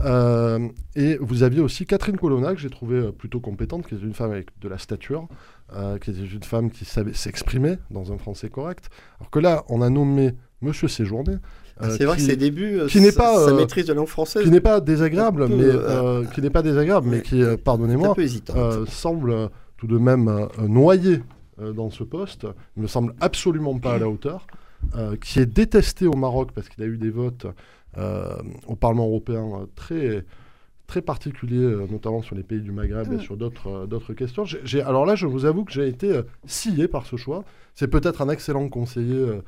Euh, 0.00 0.68
et 0.96 1.18
vous 1.20 1.42
aviez 1.42 1.60
aussi 1.60 1.84
Catherine 1.84 2.16
Colonna, 2.16 2.54
que 2.54 2.60
j'ai 2.60 2.70
trouvée 2.70 3.12
plutôt 3.12 3.40
compétente, 3.40 3.86
qui 3.86 3.94
est 3.94 4.02
une 4.02 4.14
femme 4.14 4.30
avec 4.30 4.48
de 4.60 4.68
la 4.68 4.78
stature, 4.78 5.28
euh, 5.74 5.98
qui 5.98 6.10
était 6.10 6.24
une 6.24 6.42
femme 6.42 6.70
qui 6.70 6.84
savait 6.84 7.12
s'exprimer 7.12 7.76
dans 7.90 8.12
un 8.12 8.18
français 8.18 8.48
correct. 8.48 8.88
Alors 9.20 9.30
que 9.30 9.38
là, 9.38 9.64
on 9.68 9.82
a 9.82 9.90
nommé 9.90 10.34
Monsieur 10.62 10.88
Séjourné. 10.88 11.36
Ah, 11.80 11.86
euh, 11.86 11.94
c'est 11.96 12.04
vrai 12.04 12.16
qui, 12.16 12.24
que 12.24 12.30
ses 12.30 12.36
débuts, 12.36 12.80
euh, 12.80 12.86
qui 12.88 13.00
n'est 13.00 13.10
sa- 13.10 13.22
pas, 13.22 13.46
sa 13.46 13.52
maîtrise 13.52 13.86
de 13.86 13.92
langue 13.92 14.08
française, 14.08 14.42
qui 14.44 14.50
n'est 14.50 14.60
pas 14.60 14.80
désagréable, 14.80 15.46
peu, 15.46 15.54
mais 15.54 16.26
qui 16.34 16.40
n'est 16.42 16.50
pas 16.50 16.62
désagréable, 16.62 17.08
mais 17.08 17.22
qui, 17.22 17.42
pardonnez-moi, 17.64 18.14
semble 18.88 19.50
tout 19.76 19.86
de 19.86 19.98
même 19.98 20.48
noyé 20.66 21.22
dans 21.60 21.90
ce 21.90 22.02
poste. 22.02 22.46
Il 22.76 22.82
me 22.82 22.88
semble 22.88 23.14
absolument 23.20 23.78
pas 23.78 23.94
à 23.94 23.98
la 23.98 24.08
hauteur. 24.08 24.46
qui 25.20 25.38
est 25.40 25.46
détesté 25.46 26.06
au 26.06 26.14
Maroc 26.16 26.50
parce 26.54 26.68
qu'il 26.68 26.82
a 26.82 26.86
eu 26.86 26.96
des 26.98 27.10
votes 27.10 27.46
au 28.66 28.74
Parlement 28.76 29.06
européen 29.06 29.68
très 29.76 30.24
très 30.88 31.02
particuliers, 31.02 31.58
euh, 31.62 31.86
notamment 31.88 32.22
sur 32.22 32.34
les 32.34 32.42
pays 32.42 32.60
du 32.62 32.72
Maghreb 32.72 33.12
et 33.12 33.16
Mm. 33.16 33.20
sur 33.20 33.36
d'autres 33.36 33.68
euh, 33.68 33.86
d'autres 33.86 34.14
questions. 34.14 34.44
Alors 34.84 35.06
là, 35.06 35.14
je 35.14 35.26
vous 35.26 35.44
avoue 35.44 35.64
que 35.64 35.70
j'ai 35.70 35.86
été 35.86 36.10
euh, 36.16 36.22
scié 36.46 36.88
par 36.88 37.06
ce 37.06 37.16
choix. 37.16 37.44
C'est 37.74 37.88
peut-être 37.88 38.22
un 38.22 38.28
excellent 38.30 38.68
conseiller 38.68 39.38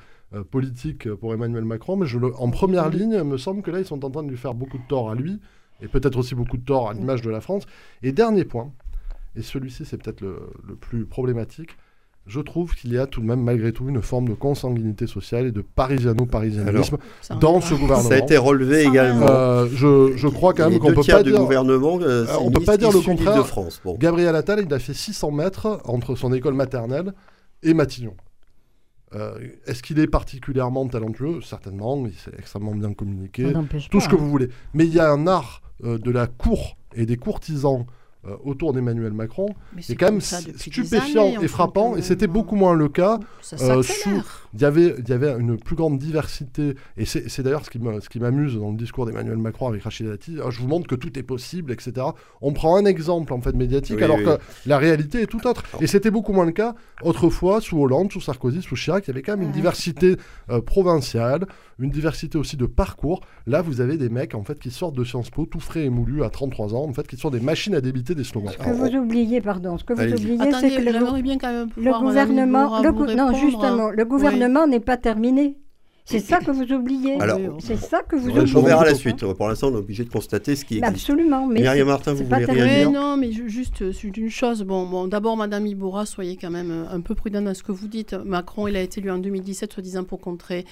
politique 0.53 1.13
pour 1.15 1.35
Emmanuel 1.35 1.65
Macron, 1.65 1.97
mais 1.97 2.07
je 2.07 2.17
le- 2.17 2.33
en 2.37 2.51
première 2.51 2.87
Oui. 2.89 2.99
ligne, 3.01 3.17
il 3.19 3.25
me 3.25 3.37
semble 3.37 3.63
que 3.63 3.73
là, 3.73 3.81
ils 3.81 3.85
sont 3.85 4.05
en 4.05 4.11
train 4.11 4.23
de 4.23 4.29
lui 4.31 4.37
faire 4.37 4.55
beaucoup 4.55 4.79
de 4.79 4.87
tort 4.89 5.11
à 5.11 5.17
lui, 5.17 5.41
et 5.83 5.89
peut-être 5.89 6.17
aussi 6.17 6.37
beaucoup 6.37 6.57
de 6.57 6.63
tort 6.65 6.89
à 6.91 6.95
l'image 6.95 7.21
de 7.23 7.31
la 7.31 7.41
France. 7.41 7.65
Et 8.05 8.13
dernier 8.13 8.45
point, 8.45 8.71
et 9.35 9.43
celui-ci 9.43 9.85
c'est 9.85 9.97
peut-être 10.01 10.21
le, 10.21 10.37
le 10.69 10.77
plus 10.77 11.05
problématique, 11.05 11.71
je 12.27 12.41
trouve 12.41 12.75
qu'il 12.75 12.93
y 12.93 12.99
a 12.99 13.07
tout 13.07 13.21
de 13.21 13.27
même 13.27 13.43
malgré 13.43 13.73
tout 13.73 13.89
une 13.89 14.03
forme 14.03 14.29
de 14.29 14.35
consanguinité 14.35 15.07
sociale 15.07 15.47
et 15.47 15.53
de 15.53 15.63
parisiano-parisianisme 15.63 16.99
dans 17.41 17.61
ce 17.61 17.75
gouvernement. 17.75 18.09
Ça 18.09 18.15
a 18.15 18.19
été 18.19 18.37
relevé 18.37 18.85
également. 18.85 19.27
Euh, 19.29 19.67
je, 19.73 20.17
je 20.17 20.29
crois 20.29 20.55
quand 20.55 20.71
même 20.71 20.79
qu'on 20.79 20.89
deux 20.89 20.95
peut 20.95 21.01
tiers 21.01 21.19
pas 21.19 21.23
du 21.23 21.31
dire... 21.31 21.41
gouvernement, 21.41 21.99
euh, 22.03 22.27
on 22.41 22.51
peut 22.51 22.61
pas 22.61 22.77
dire 22.77 22.93
le 22.93 23.01
contraire. 23.01 23.35
d'Île-de-France. 23.35 23.81
Bon. 23.85 23.97
Gabriel 23.99 24.37
Attal, 24.37 24.63
il 24.65 24.73
a 24.73 24.79
fait 24.79 24.95
600 24.95 25.31
mètres 25.33 25.81
entre 25.85 26.15
son 26.15 26.33
école 26.33 26.55
maternelle 26.55 27.13
et 27.63 27.75
Matignon. 27.75 28.15
Euh, 29.15 29.39
Est-ce 29.67 29.83
qu'il 29.83 29.99
est 29.99 30.07
particulièrement 30.07 30.87
talentueux? 30.87 31.41
Certainement, 31.43 32.07
il 32.07 32.15
s'est 32.15 32.31
extrêmement 32.39 32.75
bien 32.75 32.93
communiqué, 32.95 33.53
tout 33.53 33.99
pas, 33.99 34.05
ce 34.05 34.09
que 34.09 34.15
hein. 34.15 34.19
vous 34.19 34.31
voulez. 34.31 34.49
Mais 34.73 34.87
il 34.87 34.95
y 34.95 35.01
a 35.01 35.11
un 35.11 35.27
art 35.27 35.63
euh, 35.85 35.99
de 35.99 36.11
la 36.11 36.27
cour 36.27 36.77
et 36.95 37.07
des 37.07 37.17
courtisans 37.17 37.87
euh, 38.27 38.37
autour 38.45 38.75
d'Emmanuel 38.75 39.15
Macron 39.15 39.55
c'est 39.81 39.97
quand 39.97 40.13
même 40.13 40.21
stupéfiant 40.21 41.29
années, 41.29 41.39
en 41.39 41.41
et 41.41 41.49
frappant, 41.49 41.97
et 41.97 42.03
c'était 42.03 42.27
beaucoup 42.27 42.55
moins 42.55 42.75
le 42.75 42.91
cas 42.91 43.19
Ça 43.41 43.57
euh, 43.57 43.83
s'accélère. 43.83 44.49
Il 44.55 44.61
y 44.61 44.65
avait, 44.65 44.95
il 44.99 45.09
y 45.09 45.13
avait 45.13 45.33
une 45.39 45.57
plus 45.59 45.77
grande 45.77 45.99
diversité, 45.99 46.75
et 46.97 47.05
c'est 47.05 47.29
c'est 47.29 47.43
d'ailleurs 47.43 47.65
ce 47.65 47.71
qui 47.71 47.79
me- 47.79 48.01
ce 48.01 48.09
qui 48.09 48.19
m'amuse 48.21 48.57
dans 48.57 48.71
le 48.71 48.77
discours 48.77 49.07
d'Emmanuel 49.07 49.37
Macron 49.39 49.69
avec 49.69 49.83
Rachid 49.83 50.07
Dati. 50.09 50.37
Ah, 50.45 50.51
je 50.51 50.61
vous 50.61 50.67
montre 50.69 50.87
que 50.89 50.95
tout 50.97 51.17
est 51.19 51.23
possible, 51.23 51.73
etc. 51.73 52.07
On 52.41 52.53
prend 52.53 52.77
un 52.77 52.85
exemple 52.85 53.33
en 53.33 53.41
fait 53.41 53.55
médiatique, 53.55 53.97
Oui, 53.99 54.03
alors 54.05 54.17
oui. 54.19 54.25
que 54.25 54.39
la 54.67 54.79
réalité 54.79 55.23
est 55.23 55.27
tout 55.27 55.47
autre. 55.47 55.63
Et 55.81 55.87
c'était 55.87 56.11
beaucoup 56.11 56.33
moins 56.33 56.47
le 56.47 56.53
cas 56.53 56.75
autrefois 57.03 57.61
sous 57.61 57.79
Hollande, 57.81 58.11
sous 58.13 58.21
Sarkozy, 58.21 58.63
sous 58.63 58.75
Chirac. 58.77 59.05
Il 59.07 59.09
y 59.09 59.11
avait 59.13 59.23
quand 59.23 59.33
même 59.33 59.43
une 59.43 59.49
Ouais. 59.49 59.55
diversité 59.55 60.17
euh, 60.51 60.61
provinciale, 60.61 61.47
une 61.79 61.91
diversité 61.91 62.37
aussi 62.39 62.57
de 62.57 62.67
parcours. 62.67 63.21
Là, 63.47 63.63
vous 63.63 63.81
avez 63.81 63.97
des 63.97 64.09
mecs 64.09 64.35
en 64.35 64.43
fait 64.43 64.59
qui 64.59 64.71
sortent 64.71 64.97
de 64.97 65.05
Sciences 65.05 65.31
Po, 65.31 65.47
tout 65.47 65.61
frais 65.61 65.85
et 65.85 65.91
moulu 65.91 66.25
à 66.25 66.31
33 66.31 66.75
ans, 66.75 66.85
en 66.89 66.93
fait, 66.93 67.07
qui 67.07 67.17
sont 67.17 67.31
des 67.31 67.41
machines 67.41 67.75
à 67.75 67.81
débiter 67.81 68.15
des 68.15 68.25
slogans. 68.25 68.51
Ce 68.53 68.59
que 68.59 68.71
vous 68.71 68.97
oubliez, 68.97 69.41
pardon, 69.41 69.79
ce 69.79 69.85
que 69.85 69.93
vous 69.93 70.01
Allez-y. 70.01 70.15
oubliez, 70.33 70.39
c'est 70.61 70.71
que 70.71 70.83
le, 70.83 71.23
bien 71.23 71.39
quand 71.39 71.53
même 71.53 71.69
le 71.77 71.93
gouvernement, 72.01 72.83
le 72.83 73.15
non, 73.17 73.33
justement, 73.35 73.91
le 73.91 74.05
gouvernement 74.05 74.40
n'est 74.67 74.81
pas 74.81 74.97
terminé. 74.97 75.57
C'est 76.05 76.19
ça 76.21 76.41
que 76.41 76.51
vous 76.51 76.73
oubliez. 76.73 77.21
Alors, 77.21 77.39
c'est 77.61 77.77
ça 77.77 78.03
que 78.03 78.17
vous 78.17 78.29
oubliez. 78.31 78.57
On 78.57 78.63
verra 78.63 78.85
la 78.85 78.95
suite. 78.95 79.25
Pour 79.35 79.49
l'instant, 79.49 79.69
on 79.69 79.75
est 79.75 79.79
obligé 79.79 80.05
de 80.05 80.11
constater 80.11 80.57
ce 80.57 80.65
qui 80.65 80.79
existe. 80.79 80.93
Absolument, 80.95 81.47
mais 81.47 81.61
Myriam 81.61 81.79
c'est- 81.79 81.85
Martin, 81.85 82.13
vous 82.15 82.25
pas 82.25 82.37
voulez 82.37 82.47
terminé. 82.47 82.67
réagir 82.67 82.89
Oui, 82.89 82.95
non, 82.95 83.17
mais 83.17 83.33
ju- 83.33 83.49
juste 83.49 83.83
euh, 83.83 83.93
une 84.17 84.31
chose. 84.31 84.63
Bon, 84.63 84.87
bon 84.87 85.07
d'abord, 85.07 85.37
Madame 85.37 85.67
Iboura, 85.67 86.07
soyez 86.07 86.37
quand 86.37 86.51
même 86.51 86.71
euh, 86.71 86.95
un 86.95 87.01
peu 87.01 87.15
prudente 87.15 87.45
dans 87.45 87.55
ce 87.55 87.63
que 87.63 87.73
vous 87.73 87.89
dites. 87.89 88.15
Macron, 88.15 88.67
il 88.67 88.77
a 88.77 88.83
été 88.83 89.01
élu 89.01 89.11
en 89.11 89.19
2017, 89.19 89.73
soi-disant 89.73 90.05
pour 90.05 90.21
contrer 90.21 90.65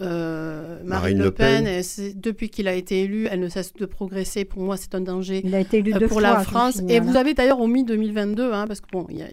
euh, 0.00 0.80
Marine, 0.84 1.18
Le 1.22 1.30
Pen, 1.30 1.68
depuis 2.16 2.50
qu'il 2.50 2.66
a 2.66 2.74
été 2.74 3.02
élu, 3.02 3.28
elle 3.30 3.38
ne 3.40 3.48
cesse 3.48 3.72
de 3.74 3.86
progresser. 3.86 4.44
Pour 4.44 4.60
moi, 4.62 4.76
c'est 4.76 4.94
un 4.94 5.00
danger 5.00 5.40
il 5.44 5.54
a 5.54 5.60
été 5.60 5.78
élu 5.78 5.92
pour 6.08 6.20
la 6.20 6.40
France. 6.40 6.82
Et 6.88 6.98
vous 7.00 7.16
avez 7.16 7.34
d'ailleurs 7.34 7.60
omis 7.60 7.84
2022, 7.84 8.52
hein, 8.52 8.66
parce 8.66 8.80
que 8.80 8.88
bon, 8.90 9.06
il, 9.08 9.22
a, 9.22 9.26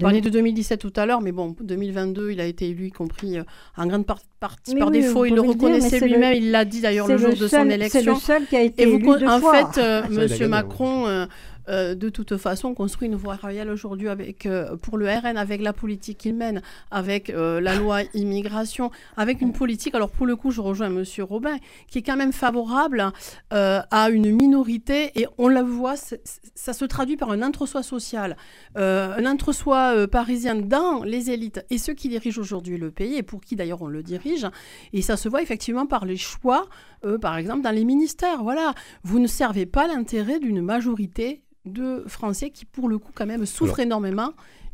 parlait 0.00 0.20
de 0.20 0.30
2017 0.30 0.80
tout 0.80 0.92
à 0.96 1.04
l'heure, 1.06 1.20
mais 1.20 1.32
bon, 1.32 1.54
2022, 1.60 2.30
il 2.32 2.40
a 2.40 2.46
été 2.46 2.68
élu, 2.68 2.86
y 2.86 2.90
compris 2.90 3.36
en 3.76 3.86
grande 3.86 4.06
partie 4.06 4.74
par 4.74 4.90
défaut. 5.06 5.24
il 5.24 5.34
le 5.34 5.40
reconnaissait 5.40 6.00
lui-même. 6.00 6.34
Il 6.34 6.50
l'a 6.50 6.64
dit 6.64 6.80
d'ailleurs 6.80 7.08
le 7.08 7.18
jour 7.18 7.34
de 7.34 7.48
son 7.48 7.70
élection. 7.70 8.00
C'est 8.00 8.06
le 8.06 8.14
seul 8.16 8.46
qui 8.46 8.56
a 8.56 8.62
été 8.62 8.82
et 8.82 8.86
vous, 8.86 8.98
élu 9.14 9.26
En 9.26 9.40
fois. 9.40 9.70
fait, 9.72 9.80
euh, 9.80 10.02
Monsieur 10.10 10.48
Macron. 10.48 11.26
Euh, 11.68 11.94
de 11.94 12.08
toute 12.08 12.36
façon, 12.36 12.74
construit 12.74 13.08
une 13.08 13.16
voie 13.16 13.36
royale 13.36 13.70
aujourd'hui 13.70 14.08
avec, 14.08 14.46
euh, 14.46 14.76
pour 14.76 14.98
le 14.98 15.06
RN, 15.06 15.36
avec 15.36 15.60
la 15.60 15.72
politique 15.72 16.18
qu'il 16.18 16.34
mène, 16.34 16.62
avec 16.90 17.30
euh, 17.30 17.60
la 17.60 17.74
loi 17.74 18.02
immigration, 18.14 18.90
avec 19.16 19.40
une 19.40 19.52
politique, 19.52 19.94
alors 19.94 20.10
pour 20.10 20.26
le 20.26 20.36
coup, 20.36 20.50
je 20.50 20.60
rejoins 20.60 20.88
Monsieur 20.88 21.24
Robin, 21.24 21.56
qui 21.88 21.98
est 21.98 22.02
quand 22.02 22.16
même 22.16 22.32
favorable 22.32 23.12
à 23.50 24.10
une 24.10 24.30
minorité, 24.30 25.12
et 25.20 25.26
on 25.38 25.48
la 25.48 25.62
voit, 25.62 25.94
ça 25.96 26.72
se 26.72 26.84
traduit 26.84 27.16
par 27.16 27.30
un 27.30 27.42
entre-soi 27.42 27.82
social, 27.82 28.36
un 28.74 29.26
entre-soi 29.26 30.06
parisien 30.08 30.56
dans 30.56 31.02
les 31.02 31.30
élites 31.30 31.64
et 31.70 31.78
ceux 31.78 31.94
qui 31.94 32.08
dirigent 32.08 32.40
aujourd'hui 32.40 32.78
le 32.78 32.90
pays, 32.90 33.16
et 33.16 33.22
pour 33.22 33.40
qui 33.40 33.56
d'ailleurs 33.56 33.82
on 33.82 33.88
le 33.88 34.02
dirige, 34.02 34.46
et 34.92 35.02
ça 35.02 35.16
se 35.16 35.28
voit 35.28 35.42
effectivement 35.42 35.86
par 35.86 36.04
les 36.04 36.16
choix, 36.16 36.66
par 37.20 37.36
exemple, 37.36 37.62
dans 37.62 37.70
les 37.70 37.84
ministères. 37.84 38.42
Voilà, 38.42 38.74
vous 39.02 39.18
ne 39.18 39.26
servez 39.26 39.66
pas 39.66 39.86
l'intérêt 39.86 40.38
d'une 40.38 40.62
majorité 40.62 41.42
de 41.66 42.04
Français 42.06 42.50
qui, 42.50 42.64
pour 42.64 42.88
le 42.88 42.98
coup, 42.98 43.12
quand 43.14 43.26
même, 43.26 43.46
souffrent 43.46 43.80
énormément. 43.80 44.32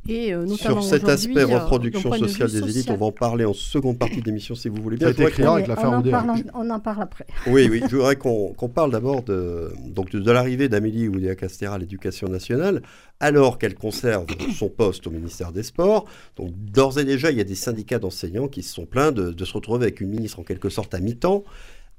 Et 0.09 0.35
euh, 0.35 0.45
notamment 0.45 0.83
Sur 0.83 0.99
cet 0.99 1.09
aspect 1.09 1.43
euh, 1.43 1.59
reproduction 1.59 2.13
sociale 2.15 2.51
des 2.51 2.59
élites, 2.59 2.91
on 2.91 2.97
va 2.97 3.07
en 3.07 3.13
parler 3.13 3.45
en 3.45 3.53
seconde 3.53 3.99
partie 3.99 4.21
d'émission 4.21 4.57
si 4.57 4.69
vous 4.69 4.83
voulez 4.83 4.97
bien. 4.97 5.09
avec 5.09 5.39
on, 5.39 5.47
en 5.47 6.03
parle, 6.03 6.33
on 6.55 6.71
en 6.71 6.81
parle 6.81 7.03
après. 7.03 7.27
Oui, 7.47 7.69
oui, 7.71 7.83
je 7.89 7.97
voudrais 7.97 8.17
qu'on 8.17 8.69
parle 8.75 8.91
d'abord 8.91 9.23
de, 9.23 9.73
donc 9.87 10.11
de, 10.11 10.31
l'arrivée 10.31 10.69
d'Amélie 10.69 11.07
Oudéa-Castéra 11.07 11.77
à 11.77 11.79
l'éducation 11.79 12.27
nationale, 12.27 12.83
alors 13.21 13.59
qu'elle 13.59 13.77
conserve 13.77 14.27
son 14.59 14.69
poste 14.69 15.07
au 15.07 15.11
ministère 15.11 15.53
des 15.53 15.63
Sports. 15.63 16.07
Donc 16.37 16.51
d'ores 16.53 16.99
et 16.99 17.05
déjà, 17.05 17.31
il 17.31 17.39
y 17.39 17.41
a 17.41 17.45
des 17.45 17.55
syndicats 17.55 18.01
d'enseignants 18.01 18.49
qui 18.49 18.65
se 18.65 18.75
sont 18.75 18.87
plaints 18.87 19.13
de, 19.13 19.31
de 19.31 19.45
se 19.45 19.53
retrouver 19.53 19.85
avec 19.85 20.01
une 20.01 20.09
ministre 20.09 20.41
en 20.41 20.43
quelque 20.43 20.69
sorte 20.69 20.95
à 20.95 20.99
mi-temps 20.99 21.45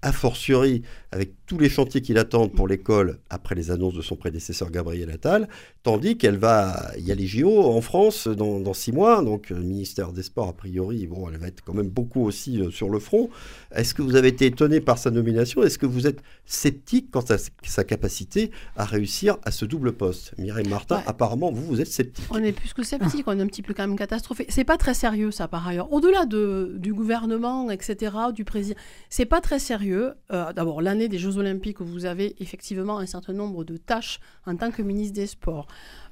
a 0.03 0.11
fortiori 0.11 0.83
avec 1.11 1.33
tous 1.45 1.59
les 1.59 1.69
chantiers 1.69 2.01
qui 2.01 2.13
l'attendent 2.13 2.53
pour 2.53 2.67
l'école 2.67 3.19
après 3.29 3.55
les 3.55 3.69
annonces 3.71 3.93
de 3.93 4.01
son 4.01 4.15
prédécesseur 4.15 4.71
Gabriel 4.71 5.11
Attal, 5.11 5.47
tandis 5.83 6.17
qu'elle 6.17 6.37
va, 6.37 6.91
il 6.97 7.05
y 7.05 7.11
a 7.11 7.15
les 7.15 7.27
JO 7.27 7.63
en 7.63 7.81
France 7.81 8.27
dans, 8.27 8.73
six 8.73 8.91
mois, 8.91 9.23
donc 9.23 9.49
le 9.49 9.61
ministère 9.61 10.11
des 10.11 10.23
Sports 10.23 10.49
a 10.49 10.53
priori, 10.53 11.05
bon, 11.05 11.29
elle 11.29 11.37
va 11.37 11.47
être 11.47 11.63
quand 11.63 11.73
même 11.73 11.89
beaucoup 11.89 12.25
aussi 12.25 12.59
euh, 12.59 12.71
sur 12.71 12.89
le 12.89 12.99
front. 12.99 13.29
Est-ce 13.75 13.93
que 13.93 14.01
vous 14.01 14.15
avez 14.15 14.29
été 14.29 14.47
étonné 14.47 14.81
par 14.81 14.97
sa 14.97 15.11
nomination? 15.11 15.61
Est-ce 15.63 15.77
que 15.77 15.85
vous 15.85 16.07
êtes 16.07 16.23
sceptique 16.45 17.11
quant 17.11 17.25
à 17.29 17.37
sa 17.37 17.83
capacité 17.83 18.51
à 18.75 18.85
réussir 18.85 19.37
à 19.43 19.51
ce 19.51 19.65
double 19.65 19.93
poste? 19.93 20.33
Mireille 20.39 20.67
Martin, 20.67 21.03
apparemment, 21.05 21.51
vous, 21.51 21.65
vous 21.65 21.81
êtes 21.81 21.87
sceptique. 21.87 22.25
On 22.31 22.43
est 22.43 22.53
plus 22.53 22.73
que 22.73 22.83
sceptique, 22.83 23.25
on 23.27 23.37
est 23.37 23.41
un 23.41 23.47
petit 23.47 23.61
peu 23.61 23.73
quand 23.73 23.87
même 23.87 23.97
catastrophé. 23.97 24.47
C'est 24.49 24.63
pas 24.63 24.77
très 24.77 24.95
sérieux 24.95 25.29
ça 25.29 25.47
par 25.47 25.67
ailleurs. 25.67 25.93
Au-delà 25.93 26.25
de, 26.25 26.73
du 26.77 26.93
gouvernement, 26.93 27.69
etc., 27.69 28.15
du 28.33 28.45
président, 28.45 28.79
c'est 29.09 29.25
pas 29.25 29.41
très 29.41 29.59
sérieux 29.59 29.92
euh, 29.93 30.53
d'abord, 30.53 30.81
l'année 30.81 31.07
des 31.07 31.17
Jeux 31.17 31.37
Olympiques, 31.37 31.81
vous 31.81 32.05
avez 32.05 32.35
effectivement 32.39 32.97
un 32.97 33.05
certain 33.05 33.33
nombre 33.33 33.63
de 33.63 33.77
tâches 33.77 34.19
en 34.45 34.55
tant 34.55 34.71
que 34.71 34.81
ministre 34.81 35.15
des 35.15 35.27
Sports. 35.27 35.67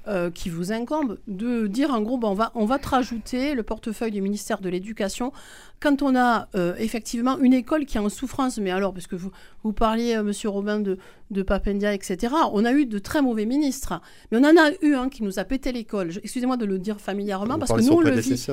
Euh, 0.08 0.32
qui 0.32 0.50
vous 0.50 0.72
incombe 0.72 1.18
de 1.28 1.68
dire 1.68 1.92
en 1.92 2.00
gros, 2.00 2.18
on, 2.24 2.34
va, 2.34 2.50
on 2.56 2.64
va 2.64 2.80
te 2.80 2.88
rajouter 2.88 3.54
le 3.54 3.62
portefeuille 3.62 4.10
du 4.10 4.20
ministère 4.20 4.60
de 4.60 4.68
l'Éducation 4.68 5.30
quand 5.78 6.02
on 6.02 6.16
a 6.16 6.48
euh, 6.54 6.74
effectivement 6.78 7.38
une 7.38 7.52
école 7.52 7.86
qui 7.86 7.98
est 7.98 8.00
en 8.00 8.08
souffrance. 8.08 8.58
Mais 8.58 8.70
alors, 8.70 8.92
parce 8.92 9.06
que 9.06 9.14
vous, 9.14 9.30
vous 9.62 9.72
parliez, 9.72 10.16
euh, 10.16 10.22
monsieur 10.24 10.48
Robin, 10.48 10.80
de, 10.80 10.98
de 11.30 11.42
Papendia, 11.42 11.94
etc., 11.94 12.34
on 12.52 12.64
a 12.64 12.72
eu 12.72 12.86
de 12.86 12.98
très 12.98 13.22
mauvais 13.22 13.46
ministres. 13.46 14.00
Mais 14.30 14.38
on 14.38 14.44
en 14.44 14.56
a 14.56 14.70
eu 14.82 14.94
un 14.94 15.08
qui 15.08 15.22
nous 15.22 15.38
a 15.38 15.44
pété 15.44 15.70
l'école. 15.70 16.10
Excusez-moi 16.22 16.56
de 16.56 16.66
le 16.66 16.78
dire 16.78 17.00
familièrement, 17.00 17.58
parce 17.58 17.72
que 17.72 17.80
nous, 17.80 17.92
on 17.92 18.00
le, 18.00 18.10
vit, 18.12 18.46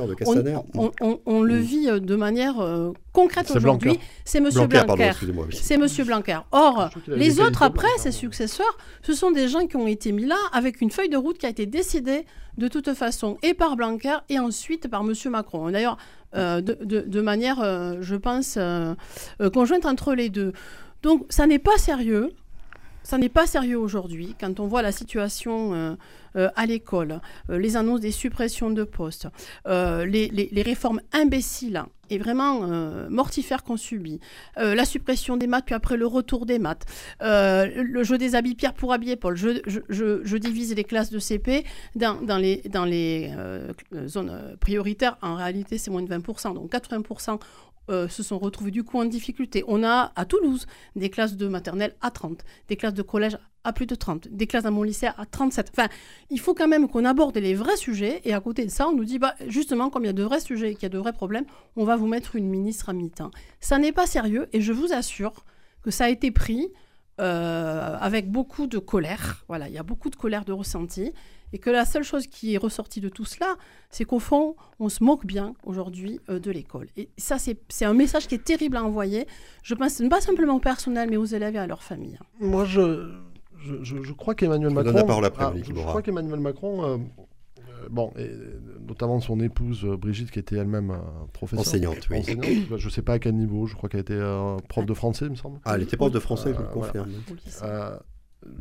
on, 0.76 1.20
on, 1.26 1.42
le 1.42 1.56
mm. 1.56 1.62
vit 1.62 2.02
de 2.02 2.16
manière 2.16 2.56
concrète 3.12 3.52
aujourd'hui. 3.52 4.00
C'est 4.24 4.40
monsieur 4.40 4.68
Blanquer. 4.68 5.12
C'est 5.52 5.78
monsieur 5.78 6.04
Blanquer. 6.04 6.40
Or, 6.52 6.90
les 7.08 7.40
autres, 7.40 7.64
après, 7.64 7.88
ses 7.98 8.12
successeurs, 8.12 8.78
ce 9.02 9.14
sont 9.14 9.32
des 9.32 9.48
gens 9.48 9.68
qui 9.68 9.78
ont 9.78 9.88
été 9.88 10.12
mis 10.12 10.26
là 10.26 10.38
avec 10.52 10.82
une 10.82 10.92
feuille 10.92 11.10
de 11.10 11.18
route 11.18 11.39
qui 11.40 11.46
a 11.46 11.50
été 11.50 11.66
décidé 11.66 12.26
de 12.58 12.68
toute 12.68 12.94
façon 12.94 13.38
et 13.42 13.54
par 13.54 13.76
Blanquer 13.76 14.18
et 14.30 14.38
ensuite 14.38 14.88
par 14.88 15.02
M. 15.02 15.14
Macron. 15.32 15.72
D'ailleurs, 15.72 15.98
euh, 16.36 16.62
de, 16.62 17.22
manière, 17.22 17.60
euh, 17.62 17.98
je 18.02 18.16
pense, 18.16 18.56
euh, 18.58 18.94
conjointe 19.52 19.86
entre 19.86 20.14
les 20.14 20.30
deux. 20.30 20.54
Donc, 21.02 21.26
ça 21.30 21.48
n'est 21.48 21.60
pas 21.60 21.78
sérieux. 21.78 22.32
Ça 23.10 23.18
n'est 23.18 23.28
pas 23.28 23.48
sérieux 23.48 23.80
aujourd'hui 23.80 24.36
quand 24.40 24.60
on 24.60 24.68
voit 24.68 24.84
la 24.84 24.92
situation 24.92 25.98
à 26.36 26.66
l'école, 26.68 27.22
les 27.50 27.76
annonces 27.76 28.02
des 28.02 28.12
suppressions 28.12 28.70
de 28.70 28.84
postes, 28.84 29.28
les, 29.66 30.62
réformes 30.64 31.02
imbéciles 31.12 31.84
et 32.10 32.18
vraiment 32.18 32.64
euh, 32.64 33.10
mortifère 33.10 33.64
qu'on 33.64 33.78
subit. 33.78 34.20
Euh, 34.58 34.76
la 34.76 34.86
suppression 34.86 35.38
des 35.38 35.48
maths, 35.48 35.66
puis 35.66 35.76
après 35.76 35.98
le 35.98 36.06
retour 36.06 36.46
des 36.46 36.60
maths. 36.60 36.86
Euh, 37.22 37.68
le 37.76 38.04
jeu 38.04 38.18
des 38.18 38.36
habits 38.36 38.56
Pierre 38.56 38.74
pour 38.74 38.94
habiller 38.94 39.16
Paul. 39.16 39.36
Je, 39.36 40.38
divise 40.38 40.74
les 40.74 40.84
classes 40.84 41.12
de 41.12 41.20
CP 41.20 41.66
dans, 41.96 42.22
dans 42.22 42.38
les, 42.38 42.62
dans 42.70 42.86
les 42.86 43.32
zones 44.08 44.56
prioritaires. 44.60 45.18
En 45.22 45.36
réalité, 45.36 45.78
c'est 45.78 45.92
moins 45.92 46.02
de 46.02 46.14
20%. 46.14 46.54
Donc 46.54 46.72
80% 46.72 47.40
se 47.90 48.24
sont 48.24 48.38
retrouvés 48.38 48.72
du 48.72 48.84
coup 48.84 49.00
en 49.00 49.06
difficulté. 49.06 49.64
On 49.68 49.84
a 49.84 50.12
à 50.16 50.26
Toulouse 50.26 50.68
des 50.96 51.10
classes 51.10 51.36
de 51.36 51.48
maternelle 51.48 51.96
à 52.02 52.12
30, 52.12 52.44
des 52.68 52.76
classes 52.76 52.94
de 52.94 53.02
collège 53.02 53.38
à 53.64 53.74
plus 53.74 53.86
de 53.86 53.96
30, 53.96 54.30
des 54.30 54.48
classes 54.48 54.64
dans 54.64 54.72
mon 54.72 54.84
lycée 54.84 55.08
à 55.08 55.26
37. 55.26 55.72
Enfin, 55.72 55.90
il 56.30 56.40
faut 56.40 56.54
quand 56.54 56.68
même 56.68 56.88
qu'on 56.88 57.06
aborde 57.06 57.38
les 57.38 57.56
vrais 57.56 57.78
sujets 57.78 58.22
et 58.24 58.34
à 58.34 58.40
côté 58.40 58.66
de 58.66 58.70
ça, 58.70 58.88
on 58.88 58.94
nous 58.94 59.06
dit 59.06 59.20
bah, 59.20 59.36
justement, 59.48 59.90
comme 59.90 60.04
il 60.04 60.08
y 60.08 60.12
a 60.12 60.14
de 60.14 60.24
vrais 60.24 60.40
sujets 60.40 60.72
et 60.72 60.74
qu'il 60.76 60.84
y 60.84 60.86
a 60.86 60.90
de 60.90 60.98
vrais 60.98 61.14
problèmes, 61.14 61.46
on 61.76 61.84
va 61.84 61.96
vous 61.96 62.08
mettre 62.08 62.36
une 62.36 62.48
ministre 62.48 62.90
à 62.90 62.94
mi-temps. 62.94 63.32
Ça 63.60 63.78
n'est 63.78 63.92
pas 63.92 64.08
sérieux 64.08 64.48
et 64.54 64.62
je 64.62 64.72
vous 64.72 64.94
assure 64.94 65.46
que 65.82 65.92
ça 65.92 66.06
a 66.06 66.10
été 66.10 66.32
pris 66.32 66.70
euh, 67.20 67.98
avec 68.00 68.32
beaucoup 68.32 68.68
de 68.68 68.78
colère. 68.78 69.44
Voilà, 69.48 69.68
il 69.68 69.74
y 69.74 69.78
a 69.78 69.84
beaucoup 69.84 70.10
de 70.10 70.16
colère 70.16 70.46
de 70.46 70.54
ressenti 70.54 71.12
et 71.54 71.60
que 71.60 71.70
la 71.70 71.86
seule 71.86 72.04
chose 72.04 72.28
qui 72.28 72.54
est 72.54 72.58
ressortie 72.58 73.02
de 73.02 73.10
tout 73.10 73.26
cela, 73.26 73.56
c'est 73.90 74.06
qu'au 74.06 74.20
fond, 74.20 74.56
on 74.80 74.90
se 74.90 75.04
moque 75.04 75.26
bien 75.26 75.54
aujourd'hui 75.64 76.20
euh, 76.30 76.40
de 76.40 76.52
l'école. 76.52 76.88
Et 76.98 77.10
ça, 77.18 77.38
c'est 77.40 77.86
un 77.86 77.94
message 77.94 78.28
qui 78.28 78.36
est 78.36 78.44
terrible 78.44 78.78
à 78.78 78.84
envoyer. 78.84 79.28
Je 79.64 79.76
pense 79.76 80.02
pas 80.10 80.22
simplement 80.22 80.56
au 80.56 80.60
personnel, 80.60 81.10
mais 81.10 81.18
aux 81.18 81.26
élèves 81.26 81.56
et 81.56 81.60
à 81.60 81.68
leurs 81.68 81.84
familles. 81.84 82.20
Moi, 82.40 82.66
je, 82.66 83.12
je, 83.82 84.14
crois 84.14 84.36
qu'Emmanuel 84.36 84.74
Macron. 84.74 85.32
Ah, 85.38 85.54
je, 85.62 85.74
crois 85.74 86.02
qu'Emmanuel 86.02 86.40
Macron. 86.40 86.84
Euh, 86.84 86.98
euh, 87.60 87.88
bon, 87.90 88.12
et 88.18 88.30
notamment 88.88 89.20
son 89.20 89.40
épouse 89.40 89.86
euh, 89.86 89.98
Brigitte, 89.98 90.32
qui 90.32 90.40
était 90.40 90.56
elle-même 90.56 90.98
professeure. 91.34 91.62
Enseignante, 91.62 92.08
oui. 92.10 92.68
Bah, 92.70 92.78
je 92.78 92.86
ne 92.86 92.92
sais 92.92 93.02
pas 93.02 93.14
à 93.14 93.20
quel 93.20 93.36
niveau, 93.36 93.68
je 93.68 93.76
crois 93.76 93.90
qu'elle 93.90 94.02
était 94.02 94.22
prof 94.68 94.86
de 94.86 94.94
français, 94.94 95.26
il 95.26 95.32
me 95.32 95.36
semble. 95.36 95.60
Ah, 95.66 95.76
elle 95.76 95.84
était 95.84 95.98
prof 95.98 96.12
de 96.12 96.20
français, 96.20 96.54
je 96.54 96.62
le 96.62 96.68
confirme. 96.68 97.10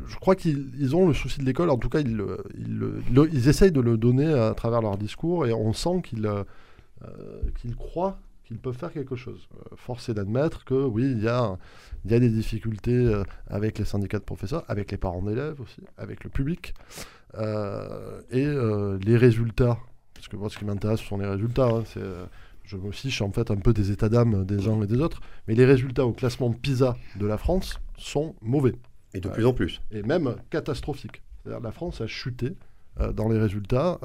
Je 0.07 0.15
crois 0.17 0.35
qu'ils 0.35 0.95
ont 0.95 1.07
le 1.07 1.13
souci 1.13 1.39
de 1.39 1.45
l'école, 1.45 1.69
en 1.69 1.77
tout 1.77 1.89
cas, 1.89 1.99
ils, 1.99 2.21
ils, 2.57 3.47
essayent 3.47 3.71
de 3.71 3.81
le 3.81 3.97
donner 3.97 4.31
à 4.31 4.53
travers 4.53 4.81
leur 4.81 4.97
discours, 4.97 5.47
et 5.47 5.53
on 5.53 5.73
sent 5.73 6.01
qu'ils 6.03 6.29
qu'ils 7.61 7.75
croient 7.75 8.19
qu'ils 8.49 8.57
peuvent 8.57 8.75
faire 8.75 8.91
quelque 8.91 9.15
chose. 9.15 9.47
force 9.75 10.09
est 10.09 10.15
d'admettre 10.15 10.65
que 10.65 10.73
oui, 10.73 11.03
il 11.03 11.21
y 11.21 11.27
a 11.27 11.57
des 12.03 12.29
difficultés 12.29 12.91
euh, 12.91 13.23
avec 13.45 13.77
les 13.77 13.85
syndicats 13.85 14.17
de 14.17 14.23
professeurs, 14.23 14.63
avec 14.67 14.89
les 14.91 14.97
parents 14.97 15.21
d'élèves 15.21 15.61
aussi, 15.61 15.81
avec 15.99 16.23
le 16.23 16.31
public. 16.31 16.73
Euh, 17.35 18.21
et 18.31 18.43
euh, 18.43 18.97
les 19.03 19.17
résultats, 19.17 19.77
parce 20.15 20.27
que 20.27 20.35
moi 20.35 20.49
ce 20.49 20.57
qui 20.57 20.65
m'intéresse 20.65 20.99
ce 20.99 21.05
sont 21.05 21.19
les 21.19 21.27
résultats, 21.27 21.69
hein, 21.69 21.83
je 22.65 22.75
me 22.75 22.91
fiche 22.91 23.21
en 23.21 23.31
fait 23.31 23.51
un 23.51 23.57
peu 23.57 23.71
des 23.71 23.91
états 23.91 24.09
d'âme 24.09 24.43
des 24.45 24.67
uns 24.67 24.81
et 24.81 24.87
des 24.87 24.99
autres, 24.99 25.21
mais 25.47 25.53
les 25.53 25.65
résultats 25.65 26.07
au 26.07 26.13
classement 26.13 26.51
PISA 26.51 26.97
de 27.17 27.27
la 27.27 27.37
France 27.37 27.79
sont 27.97 28.33
mauvais. 28.41 28.73
Et 29.13 29.19
de 29.19 29.29
plus 29.29 29.45
en 29.45 29.53
plus. 29.53 29.81
Et 29.91 30.03
même 30.03 30.35
catastrophiques. 30.49 31.21
la 31.45 31.71
France 31.71 32.01
a 32.01 32.07
chuté 32.07 32.55
dans 33.13 33.29
les 33.29 33.39
résultats 33.39 33.99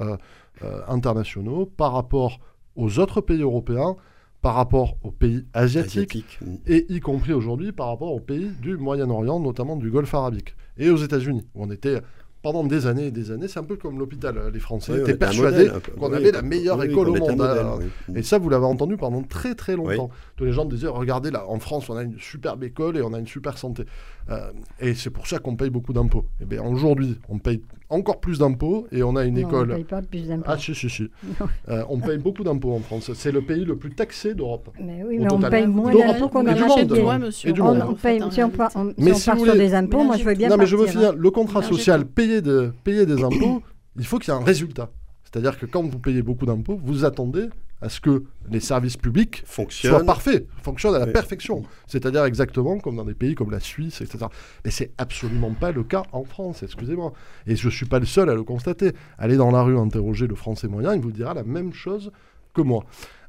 internationaux 0.88 1.66
par 1.66 1.92
rapport 1.92 2.38
aux 2.76 2.98
autres 2.98 3.20
pays 3.20 3.42
européens 3.42 3.96
par 4.44 4.56
rapport 4.56 4.98
aux 5.02 5.10
pays 5.10 5.46
asiatiques, 5.54 6.38
et 6.66 6.84
y 6.92 7.00
compris 7.00 7.32
aujourd'hui 7.32 7.72
par 7.72 7.86
rapport 7.88 8.12
aux 8.12 8.20
pays 8.20 8.50
du 8.60 8.76
Moyen-Orient, 8.76 9.40
notamment 9.40 9.74
du 9.74 9.90
Golfe 9.90 10.12
arabique, 10.12 10.54
et 10.76 10.90
aux 10.90 10.98
États-Unis, 10.98 11.46
où 11.54 11.64
on 11.64 11.70
était 11.70 12.02
pendant 12.42 12.62
des 12.62 12.86
années 12.86 13.06
et 13.06 13.10
des 13.10 13.30
années, 13.30 13.48
c'est 13.48 13.58
un 13.58 13.64
peu 13.64 13.76
comme 13.76 13.98
l'hôpital. 13.98 14.50
Les 14.52 14.60
Français 14.60 14.92
Oui, 14.92 15.00
étaient 15.00 15.16
persuadés 15.16 15.70
qu'on 15.98 16.10
Oui, 16.10 16.16
avait 16.16 16.30
la 16.30 16.42
meilleure 16.42 16.84
école 16.84 17.08
au 17.08 17.14
monde. 17.14 17.38
modèle. 17.38 17.66
Et 18.14 18.22
ça, 18.22 18.36
vous 18.36 18.50
l'avez 18.50 18.66
entendu 18.66 18.98
pendant 18.98 19.22
très 19.22 19.54
très 19.54 19.76
longtemps. 19.76 20.10
Tous 20.36 20.44
les 20.44 20.52
gens 20.52 20.66
disaient, 20.66 20.88
regardez 20.88 21.30
là, 21.30 21.46
en 21.48 21.58
France, 21.58 21.88
on 21.88 21.96
a 21.96 22.02
une 22.02 22.18
superbe 22.18 22.62
école 22.64 22.98
et 22.98 23.02
on 23.02 23.14
a 23.14 23.18
une 23.18 23.26
super 23.26 23.56
santé. 23.56 23.86
Euh, 24.30 24.52
et 24.80 24.94
c'est 24.94 25.10
pour 25.10 25.26
ça 25.26 25.38
qu'on 25.38 25.54
paye 25.54 25.68
beaucoup 25.70 25.92
d'impôts. 25.92 26.24
Et 26.40 26.46
bien 26.46 26.62
aujourd'hui, 26.64 27.18
on 27.28 27.38
paye 27.38 27.62
encore 27.90 28.20
plus 28.20 28.38
d'impôts 28.38 28.86
et 28.90 29.02
on 29.02 29.16
a 29.16 29.24
une 29.24 29.34
Non, 29.38 29.48
école. 29.48 29.72
On 29.72 29.74
paye 29.74 29.84
pas 29.84 30.00
plus 30.02 30.28
d'impôts. 30.28 30.44
Ah 30.46 30.56
si, 30.58 30.74
si, 30.74 30.88
si. 30.88 31.10
Euh, 31.68 31.82
on 31.90 31.98
paye 32.00 32.18
beaucoup 32.18 32.42
d'impôts 32.42 32.72
en 32.72 32.80
France. 32.80 33.10
C'est 33.14 33.32
le 33.32 33.42
pays 33.42 33.64
le 33.64 33.76
plus 33.76 33.90
taxé 33.94 34.34
d'Europe. 34.34 34.70
mais 34.80 35.02
oui, 35.06 35.18
mais 35.18 35.26
on 35.32 35.36
total. 35.36 35.50
paye 35.50 35.66
moins 35.66 35.92
d'impôts 35.92 36.28
qu'on 36.28 36.40
en 36.40 36.46
achète. 36.46 36.90
Ouais, 36.90 37.18
monsieur. 37.18 37.50
Et 37.50 37.52
du 37.52 37.60
On, 37.60 37.94
paye, 37.94 38.22
si 38.30 38.42
on, 38.42 38.50
part, 38.50 38.70
on- 38.74 38.92
Mais 38.98 39.12
si 39.14 39.26
part 39.26 39.38
sur 39.38 39.54
des 39.54 39.74
impôts, 39.74 40.04
moi 40.04 40.16
je 40.16 40.24
veux 40.24 40.34
bien 40.34 40.48
non, 40.48 40.56
mais 40.56 40.66
je 40.66 40.76
veux 40.76 40.86
finir. 40.86 41.10
hein. 41.10 41.14
Le 41.16 41.30
contrat 41.30 41.60
Mais 41.60 41.66
social, 41.66 42.06
payer, 42.06 42.40
de, 42.40 42.72
payer 42.82 43.04
des 43.06 43.22
impôts, 43.22 43.62
il 43.98 44.06
faut 44.06 44.18
qu'il 44.18 44.32
y 44.32 44.36
ait 44.36 44.40
un 44.40 44.44
résultat. 44.44 44.90
C'est-à-dire 45.24 45.58
que 45.58 45.66
quand 45.66 45.82
vous 45.82 45.98
payez 45.98 46.22
beaucoup 46.22 46.46
d'impôts, 46.46 46.80
vous 46.82 47.04
attendez 47.04 47.48
à 47.80 47.88
ce 47.88 48.00
que 48.00 48.24
les 48.50 48.60
services 48.60 48.96
publics 48.96 49.42
Fonctionne. 49.46 49.90
soient 49.92 50.04
parfaits, 50.04 50.46
fonctionnent 50.62 50.94
à 50.94 50.98
la 51.00 51.06
Oui. 51.06 51.12
perfection. 51.12 51.64
C'est-à-dire 51.86 52.24
exactement 52.24 52.78
comme 52.78 52.96
dans 52.96 53.04
des 53.04 53.14
pays 53.14 53.34
comme 53.34 53.50
la 53.50 53.60
Suisse, 53.60 54.00
etc. 54.00 54.26
Mais 54.64 54.70
c'est 54.70 54.92
absolument 54.96 55.52
pas 55.52 55.70
le 55.72 55.84
cas 55.84 56.02
en 56.12 56.24
France, 56.24 56.62
excusez-moi. 56.62 57.12
Et 57.46 57.56
je 57.56 57.68
suis 57.68 57.86
pas 57.86 57.98
le 57.98 58.06
seul 58.06 58.30
à 58.30 58.34
le 58.34 58.42
constater. 58.42 58.92
Allez 59.18 59.36
dans 59.36 59.50
la 59.50 59.62
rue 59.62 59.76
interroger 59.78 60.26
le 60.26 60.34
français 60.34 60.68
moyen, 60.68 60.94
il 60.94 61.00
vous 61.00 61.12
dira 61.12 61.34
la 61.34 61.44
même 61.44 61.72
chose 61.72 62.10
que 62.54 62.62
moi. 62.62 62.84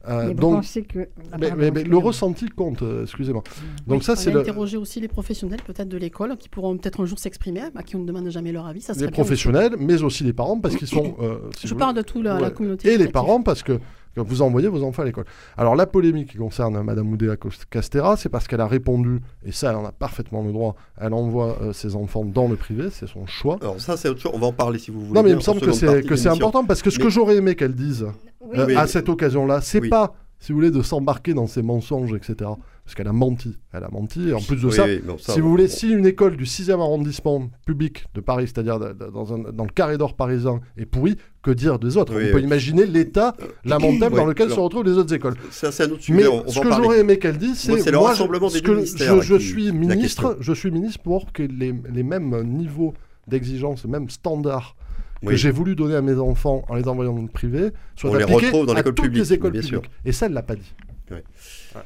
Euh, 0.08 0.36
donc, 0.36 0.63
que. 0.88 0.99
Ah, 1.31 1.38
mais, 1.39 1.47
pardon, 1.47 1.55
mais- 1.63 1.71
mais 1.71 1.84
le 1.84 1.97
ressenti 1.97 2.47
compte, 2.47 2.84
euh, 2.84 3.03
excusez-moi. 3.03 3.41
Donc 3.88 4.03
ça, 4.03 4.13
on 4.13 4.15
c'est 4.15 4.31
le... 4.31 4.41
interrogé 4.41 4.77
aussi 4.77 4.99
les 4.99 5.08
professionnels 5.08 5.62
peut-être 5.65 5.89
de 5.89 5.97
l'école 5.97 6.38
qui 6.38 6.47
pourront 6.47 6.77
peut-être 6.77 7.01
un 7.01 7.05
jour 7.08 7.17
s'exprimer, 7.17 7.62
à 7.75 7.81
qui 7.81 7.95
on 7.95 7.99
ne 8.01 8.05
demande 8.05 8.29
jamais 8.29 8.51
leur 8.51 8.67
avis. 8.67 8.81
Ça 8.81 8.93
les 8.93 9.01
aussi. 9.05 9.12
professionnels, 9.12 9.75
mais 9.79 10.03
aussi 10.03 10.23
les 10.23 10.34
parents, 10.34 10.60
parce 10.60 10.75
qu'ils 10.75 10.88
sont... 10.88 11.15
euh, 11.21 11.39
si 11.58 11.67
Je 11.67 11.73
parle 11.73 11.93
voulez- 11.93 12.03
de 12.03 12.08
toute 12.08 12.23
la, 12.23 12.51
communauté. 12.51 12.93
Et 12.93 12.99
les 12.99 13.08
parents, 13.08 13.41
parce 13.41 13.63
que 13.63 13.73
que 13.73 13.79
vous 14.21 14.41
envoyez 14.41 14.67
vos 14.67 14.84
enfants 14.84 15.01
à 15.01 15.06
l'école. 15.06 15.25
Alors 15.58 15.75
la 15.75 15.86
polémique 15.86 16.30
qui 16.32 16.38
concerne 16.38 16.82
Madame 16.84 17.12
Oudéa 17.12 17.36
Castera, 17.69 18.17
c'est 18.17 18.30
parce 18.30 18.47
qu'elle 18.47 18.62
a 18.62 18.67
répondu, 18.67 19.19
et 19.45 19.51
ça 19.51 19.71
elle 19.71 19.78
en 19.78 19.86
a 19.86 19.91
parfaitement 19.91 20.43
le 20.43 20.51
droit, 20.51 20.75
elle 20.99 21.13
envoie 21.13 21.58
euh, 21.62 21.73
ses 21.73 21.95
enfants 21.95 22.23
dans 22.25 22.47
le 22.47 22.56
privé, 22.56 22.89
c'est 22.91 23.08
son 23.08 23.25
choix. 23.25 23.58
Alors 23.62 23.80
ça, 23.80 23.97
c'est 23.97 24.10
autre 24.10 24.21
chose. 24.21 24.32
On 24.34 24.39
va 24.39 24.47
en 24.47 24.54
parler 24.54 24.80
si 24.80 24.91
vous 24.91 25.01
voulez. 25.01 25.13
Non 25.13 25.23
mais 25.23 25.32
il 25.32 25.36
me 25.36 25.41
semble 25.41 25.62
que 25.62 25.71
c'est 25.71 26.30
important, 26.30 26.63
parce 26.65 26.82
que 26.82 26.89
ce 26.89 26.97
Mais- 26.99 27.04
que 27.06 27.10
j'aurais 27.10 27.36
aimé 27.38 27.56
qu'elle 27.56 27.75
dise 27.75 28.06
Oui, 28.41 28.60
euh, 28.60 28.65
Oui. 28.67 28.75
à 28.75 28.88
cette 28.88 29.10
occasion-là, 29.10 29.62
c'est 29.62 29.82
Oui. 29.82 29.89
pas, 29.89 30.13
si 30.39 30.51
vous 30.51 30.60
voulez, 30.60 30.71
de 30.71 30.82
s'embarquer 30.82 31.34
dans 31.34 31.47
ces 31.47 31.62
mensonges, 31.62 32.13
etc. 32.13 32.51
Parce 32.85 32.93
qu'elle 32.93 33.07
a 33.07 33.13
menti. 33.13 33.57
Elle 33.73 33.83
a 33.83 33.89
menti, 33.89 34.29
et 34.29 34.33
en 34.33 34.39
plus 34.39 34.57
de 34.61 34.67
Oui, 34.67 34.71
ça, 34.73 34.85
oui, 34.85 35.01
mais 35.03 35.13
ça, 35.17 35.33
si 35.33 35.39
vous 35.41 35.49
voulez, 35.49 35.67
si 35.67 35.89
une 35.91 36.05
école 36.05 36.37
du 36.37 36.45
6e 36.45 36.73
arrondissement 36.79 37.49
public 37.65 38.05
de 38.13 38.21
Paris, 38.21 38.45
c'est-à-dire 38.45 38.79
dans, 38.79 39.33
un- 39.33 39.51
dans 39.51 39.63
le 39.63 39.71
carré 39.71 39.97
d'or 39.97 40.15
parisien, 40.15 40.61
est 40.77 40.85
pourrie, 40.85 41.15
que 41.41 41.49
dire 41.49 41.79
des 41.79 41.97
autres? 41.97 42.15
Oui, 42.15 42.25
On 42.29 42.33
peut 42.33 42.41
imaginer 42.41 42.85
l'état 42.85 43.35
lamentable 43.65 44.13
Oui, 44.13 44.21
dans 44.21 44.27
lequel 44.27 44.45
alors- 44.45 44.55
se 44.57 44.61
retrouvent 44.61 44.83
les 44.85 44.91
autres 44.99 45.13
écoles. 45.15 45.33
Ça, 45.49 45.71
c'est 45.71 45.83
un 45.85 45.89
autre 45.91 46.03
sujet. 46.03 46.15
Mais 46.21 46.27
on, 46.27 46.43
on 46.45 46.47
ce 46.47 46.59
que 46.59 46.71
j'aurais 46.71 46.99
aimé 46.99 47.17
qu'elle 47.17 47.37
dise, 47.39 47.67
Moi, 47.67 47.77
c'est 47.79 47.85
c'est 47.85 47.91
le 47.91 47.97
moi, 47.97 48.09
rassemblement 48.09 48.49
je, 48.49 48.53
des 48.53 48.59
ce 48.59 48.63
que 48.63 48.71
ministères, 48.71 49.21
je, 49.21 49.33
je 49.33 49.35
qui- 49.37 49.43
suis 49.47 49.71
ministre, 49.71 50.37
je 50.39 50.53
suis 50.53 50.69
ministre 50.71 51.01
pour 51.01 51.31
que 51.33 51.41
les, 51.41 51.73
les 51.91 52.03
mêmes 52.03 52.39
niveaux 52.43 52.93
d'exigence, 53.27 53.83
les 53.83 53.89
mêmes 53.89 54.11
standards 54.11 54.75
que 55.23 55.29
Oui. 55.29 55.37
j'ai 55.37 55.49
voulu 55.49 55.75
donner 55.75 55.95
à 55.95 56.01
mes 56.03 56.19
enfants 56.19 56.63
en 56.69 56.75
les 56.75 56.87
envoyant 56.87 57.13
dans 57.13 57.21
le 57.23 57.27
privé 57.29 57.71
soient 57.95 58.11
On 58.11 58.13
les 58.15 58.23
appliqués 58.23 58.45
retrouve 58.47 58.65
dans 58.67 58.73
à 58.73 58.75
l'école 58.77 58.93
toutes 58.93 59.05
publique, 59.05 59.23
les 59.23 59.33
écoles 59.33 59.51
publiques. 59.53 59.89
Et 60.05 60.11
ça, 60.11 60.27
elle 60.27 60.33
l'a 60.33 60.43
pas 60.43 60.55
dit. 60.55 60.71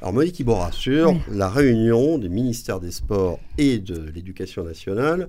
Alors 0.01 0.13
Monique 0.13 0.39
Iborra, 0.39 0.71
sur 0.71 1.09
Oui. 1.11 1.17
la 1.31 1.49
réunion 1.49 2.17
des 2.17 2.29
ministères 2.29 2.79
des 2.79 2.91
Sports 2.91 3.39
et 3.57 3.79
de 3.79 4.09
l'Éducation 4.13 4.63
nationale 4.63 5.27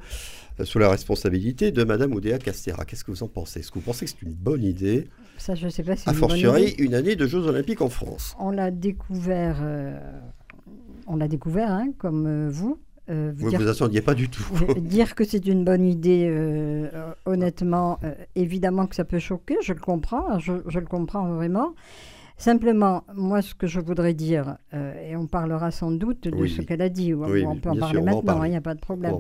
euh, 0.61 0.65
sous 0.65 0.79
la 0.79 0.89
responsabilité 0.91 1.73
de 1.73 1.83
Madame 1.85 2.13
Oudéa 2.15 2.39
Castera. 2.39 2.85
Qu'est-ce 2.85 3.05
que 3.05 3.11
vous 3.11 3.23
en 3.23 3.29
pensez? 3.29 3.61
Est-ce 3.61 3.71
que 3.71 3.79
vous 3.79 3.85
pensez 3.85 4.05
que 4.05 4.11
c'est 4.13 4.23
une 4.23 4.33
bonne 4.35 4.63
idée? 4.63 5.09
Ça, 5.39 5.55
je 5.55 5.67
ne 5.67 5.71
sais 5.71 5.83
pas 5.83 5.97
si 5.97 6.03
A 6.09 6.13
c'est 6.13 6.15
une 6.15 6.21
bonne 6.21 6.29
fortiori, 6.31 6.71
idée. 6.71 6.83
une 6.85 6.95
année 6.95 7.17
de 7.17 7.27
Jeux 7.27 7.47
Olympiques 7.47 7.81
en 7.83 7.89
France. 7.89 8.37
On 8.39 8.51
l'a 8.51 8.71
découvert, 8.71 9.59
euh, 9.63 9.99
on 11.07 11.17
l'a 11.17 11.29
découvert, 11.29 11.71
hein, 11.71 11.89
comme 11.99 12.27
euh, 12.27 12.49
vous. 12.51 12.79
Vous 13.09 13.51
ne 13.51 13.59
vous 13.59 13.67
attendiez 13.69 14.03
pas 14.03 14.15
du 14.15 14.29
tout. 14.29 14.45
Dire 14.77 15.17
que 15.17 15.25
c'est 15.25 15.45
une 15.49 15.65
bonne 15.65 15.85
idée, 15.85 16.31
honnêtement, 17.27 17.99
évidemment 18.37 18.87
que 18.87 18.95
ça 18.95 19.05
peut 19.05 19.19
choquer, 19.19 19.57
je 19.65 19.73
le 19.73 19.81
comprends, 19.81 20.39
je, 20.39 20.53
je 20.69 20.79
le 20.79 20.87
comprends 20.87 21.27
vraiment. 21.35 21.75
Simplement, 22.41 23.05
moi, 23.15 23.43
ce 23.43 23.55
que 23.55 23.67
je 23.67 23.81
voudrais 23.81 24.15
dire, 24.15 24.57
euh, 24.73 24.95
et 25.11 25.15
on 25.15 25.27
parlera 25.27 25.71
sans 25.71 25.91
doute 25.91 26.27
de 26.27 26.35
Oui, 26.35 26.49
ce 26.49 26.61
oui. 26.61 26.67
qu'elle 26.67 26.81
a 26.81 26.89
dit, 26.89 27.13
ou 27.13 27.27
Oui, 27.27 27.45
on 27.47 27.57
peut 27.57 27.69
en 27.69 27.77
parler 27.77 27.97
sûr, 27.97 28.03
maintenant, 28.03 28.21
il 28.23 28.25
parler. 28.39 28.49
n'y 28.51 28.57
a 28.57 28.61
pas 28.63 28.75
de 28.75 28.81
problème. 28.81 29.17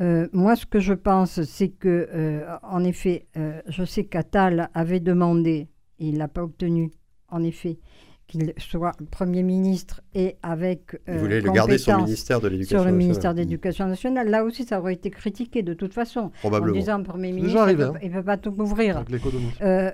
Euh, 0.00 0.28
moi, 0.32 0.56
ce 0.56 0.64
que 0.64 0.80
je 0.80 0.94
pense, 0.94 1.42
c'est 1.42 1.68
que, 1.68 2.08
euh, 2.10 2.46
en 2.62 2.84
effet, 2.84 3.26
je 3.66 3.84
sais 3.84 4.04
qu'Attal 4.04 4.70
avait 4.72 4.98
demandé, 5.00 5.68
et 5.98 6.06
il 6.08 6.14
ne 6.14 6.18
l'a 6.20 6.28
pas 6.28 6.42
obtenu, 6.42 6.90
en 7.28 7.42
effet, 7.42 7.78
qu'il 8.28 8.52
soit 8.58 8.92
Premier 9.10 9.42
ministre 9.42 10.02
et 10.14 10.36
avec 10.42 10.96
Il 11.08 11.14
euh, 11.14 11.18
voulait 11.18 11.40
le 11.40 11.50
garder 11.50 11.78
sur 11.78 11.96
le 11.96 12.04
ministère 12.04 12.40
de 12.40 12.48
l'Éducation 12.48 12.78
sur 12.78 12.84
le 12.84 12.90
nationale. 12.92 12.98
ministère 13.06 13.34
de 13.34 13.38
l'Éducation 13.40 13.86
nationale. 13.88 14.28
Là 14.28 14.44
aussi, 14.44 14.64
ça 14.64 14.78
aurait 14.78 14.92
été 14.92 15.10
critiqué 15.10 15.62
de 15.62 15.74
toute 15.74 15.94
façon, 15.94 16.20
en 16.20 16.28
Probablement. 16.40 16.78
disant 16.78 17.02
Premier 17.02 17.32
ministre, 17.32 17.48
déjà 17.48 17.62
arrivé, 17.62 17.84
il 18.02 18.10
ne 18.10 18.14
peut, 18.16 18.22
pas 18.22 18.36
tout 18.36 18.52
couvrir. 18.52 19.02
Euh, 19.62 19.90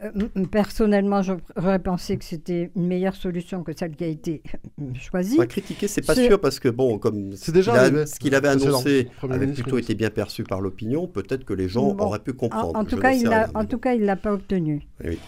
personnellement, 0.50 1.22
j'aurais 1.22 1.78
pensé 1.78 2.16
que 2.18 2.24
c'était 2.24 2.70
une 2.76 2.86
meilleure 2.86 3.14
solution 3.16 3.62
que 3.62 3.72
celle 3.76 3.94
qui 3.94 4.04
a 4.04 4.08
été 4.08 4.42
choisie. 5.00 5.36
On 5.36 5.42
va 5.42 5.46
critiquer, 5.46 5.88
c'est 5.88 6.04
pas 6.04 6.14
sûr 6.14 6.40
parce 6.40 6.58
que 6.58 6.68
bon, 6.68 6.98
comme 6.98 7.32
C'est 7.36 7.46
ce 7.46 7.50
déjà 7.52 7.72
a- 7.74 8.06
ce 8.06 8.18
qu'il 8.18 8.34
avait 8.34 8.48
annoncé 8.48 9.08
avait 9.22 9.38
ministre, 9.38 9.62
plutôt 9.62 9.78
été 9.78 9.94
bien 9.94 10.10
perçu 10.10 10.42
par 10.44 10.60
l'opinion, 10.60 11.06
peut-être 11.06 11.44
que 11.44 11.54
les 11.54 11.68
gens 11.68 11.92
Bon. 11.94 12.04
auraient 12.06 12.18
pu 12.18 12.32
En, 12.32 12.34
comprendre. 12.34 12.76
en 12.78 12.82
Je 12.84 12.88
tout 12.88 12.96
cas, 12.98 13.12
il 13.12 13.24
l'a, 13.28 13.44
rien. 13.44 13.52
en 13.54 13.64
tout 13.64 13.78
cas, 13.78 13.94
il 13.94 14.04
l'a 14.04 14.16
pas 14.16 14.32
obtenu. 14.32 14.82
Oui. 15.04 15.18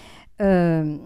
Euh, 0.42 0.96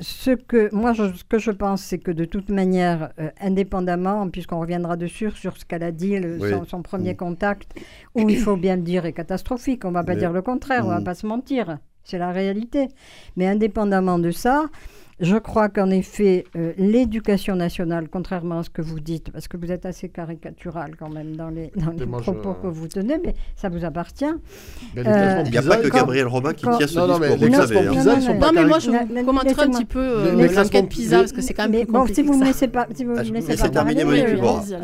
ce 0.00 0.30
que 0.32 0.74
moi, 0.74 0.92
je- 0.92 1.12
ce 1.14 1.24
que 1.24 1.38
je 1.38 1.50
pense, 1.50 1.82
c'est 1.82 1.98
que 1.98 2.10
de 2.10 2.24
toute 2.24 2.50
manière, 2.50 3.10
euh, 3.18 3.30
indépendamment, 3.40 4.28
puisqu'on 4.28 4.60
reviendra 4.60 4.96
dessus 4.96 5.30
sur 5.32 5.56
ce 5.56 5.64
qu'elle 5.64 5.82
a 5.82 5.92
dit, 5.92 6.18
le- 6.18 6.38
Oui. 6.40 6.50
son, 6.50 6.64
son 6.64 6.82
premier 6.82 7.14
Mm. 7.14 7.16
contact, 7.16 7.72
où 8.14 8.28
il 8.28 8.38
faut 8.38 8.56
bien 8.56 8.76
le 8.76 8.82
dire 8.82 9.06
est 9.06 9.12
catastrophique. 9.12 9.84
On 9.84 9.90
va 9.92 10.04
pas 10.04 10.12
Mais- 10.14 10.18
dire 10.20 10.32
le 10.32 10.42
contraire, 10.42 10.84
on 10.86 10.90
va 10.90 11.00
Mm. 11.00 11.04
pas 11.04 11.14
se 11.14 11.26
mentir. 11.26 11.78
C'est 12.04 12.18
la 12.18 12.32
réalité. 12.32 12.88
Mais 13.36 13.46
indépendamment 13.46 14.18
de 14.18 14.30
ça, 14.30 14.66
je 15.20 15.36
crois 15.36 15.68
qu'en 15.68 15.90
effet, 15.90 16.44
euh, 16.56 16.72
l'éducation 16.78 17.56
nationale, 17.56 18.08
contrairement 18.10 18.60
à 18.60 18.62
ce 18.62 18.70
que 18.70 18.82
vous 18.82 19.00
dites, 19.00 19.30
parce 19.32 19.48
que 19.48 19.56
vous 19.56 19.72
êtes 19.72 19.84
assez 19.86 20.08
caricatural 20.08 20.92
quand 20.98 21.08
même 21.08 21.34
dans 21.36 21.48
les, 21.48 21.72
dans 21.76 21.90
les 21.92 22.06
moi, 22.06 22.20
je- 22.24 22.30
propos 22.30 22.54
que 22.54 22.66
vous 22.68 22.86
tenez, 22.88 23.16
mais 23.24 23.34
ça 23.56 23.68
vous 23.68 23.84
appartient. 23.84 24.24
Euh, 24.24 24.32
Il 24.94 25.02
n'y 25.02 25.56
a 25.56 25.60
PISA, 25.62 25.70
pas 25.76 25.76
que 25.82 25.88
quand- 25.88 25.98
Gabriel 25.98 26.26
Robin 26.26 26.52
qui 26.52 26.64
quand- 26.64 26.76
tient 26.78 26.86
ce 26.86 26.98
Non, 26.98 27.06
non, 27.08 27.18
mais 27.18 27.28
discours, 27.36 27.48
hein. 27.48 28.34
Non, 28.40 28.50
mais 28.54 28.64
moi, 28.64 28.78
je 28.78 29.24
commenterai 29.24 29.62
un 29.62 29.70
petit 29.70 29.84
peu 29.84 29.98
euh, 29.98 30.48
l'enquête 30.54 30.88
PISA, 30.88 31.18
parce 31.18 31.32
que 31.32 31.40
c'est 31.42 31.54
quand 31.54 31.68
même 31.68 31.86
compliqué 31.86 32.22
si 32.22 32.26
vous 32.26 32.38
me 32.38 32.44
laissez 32.44 32.68
pas, 32.68 32.86
si 32.94 33.04
vous 33.04 33.14
Ah, 33.16 33.24
je- 33.24 33.32
laissez 33.32 33.48
laissez 33.48 33.62
pas 33.62 33.68
terminer 33.70 34.04
parler, 34.04 34.22
Monique 34.22 34.38
euh. 34.38 34.40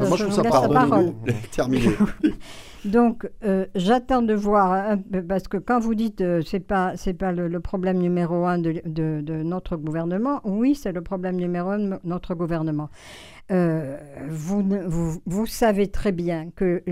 Moi, 0.09 0.17
je 0.17 0.25
trouve 0.25 0.27
vous 0.27 0.33
ça 0.33 0.43
parole. 0.43 1.13
Terminé. 1.53 1.89
Donc, 2.85 3.27
euh, 3.45 3.65
j'attends 3.75 4.21
de 4.21 4.35
voir, 4.35 4.97
peu- 5.11 5.23
parce 5.23 5.49
que 5.49 5.57
quand 5.57 5.81
vous 5.81 5.95
dites 5.95 6.21
euh, 6.21 6.43
c'est 6.45 6.61
pas 6.61 6.97
c'est 6.97 7.15
pas 7.15 7.33
le, 7.33 7.49
problème 7.61 7.99
numéro 7.99 8.45
un 8.45 8.59
de- 8.85 9.23
de 9.23 9.43
notre 9.43 9.77
gouvernement, 9.77 10.41
oui, 10.45 10.75
c'est 10.75 10.93
le 10.93 11.01
problème 11.01 11.37
numéro 11.37 11.71
un 11.71 11.79
de 11.79 11.99
notre 12.05 12.35
gouvernement. 12.35 12.91
Euh, 13.53 13.99
vous, 14.31 15.47
savez 15.47 15.89
très 15.89 16.13
bien 16.13 16.49
que 16.57 16.83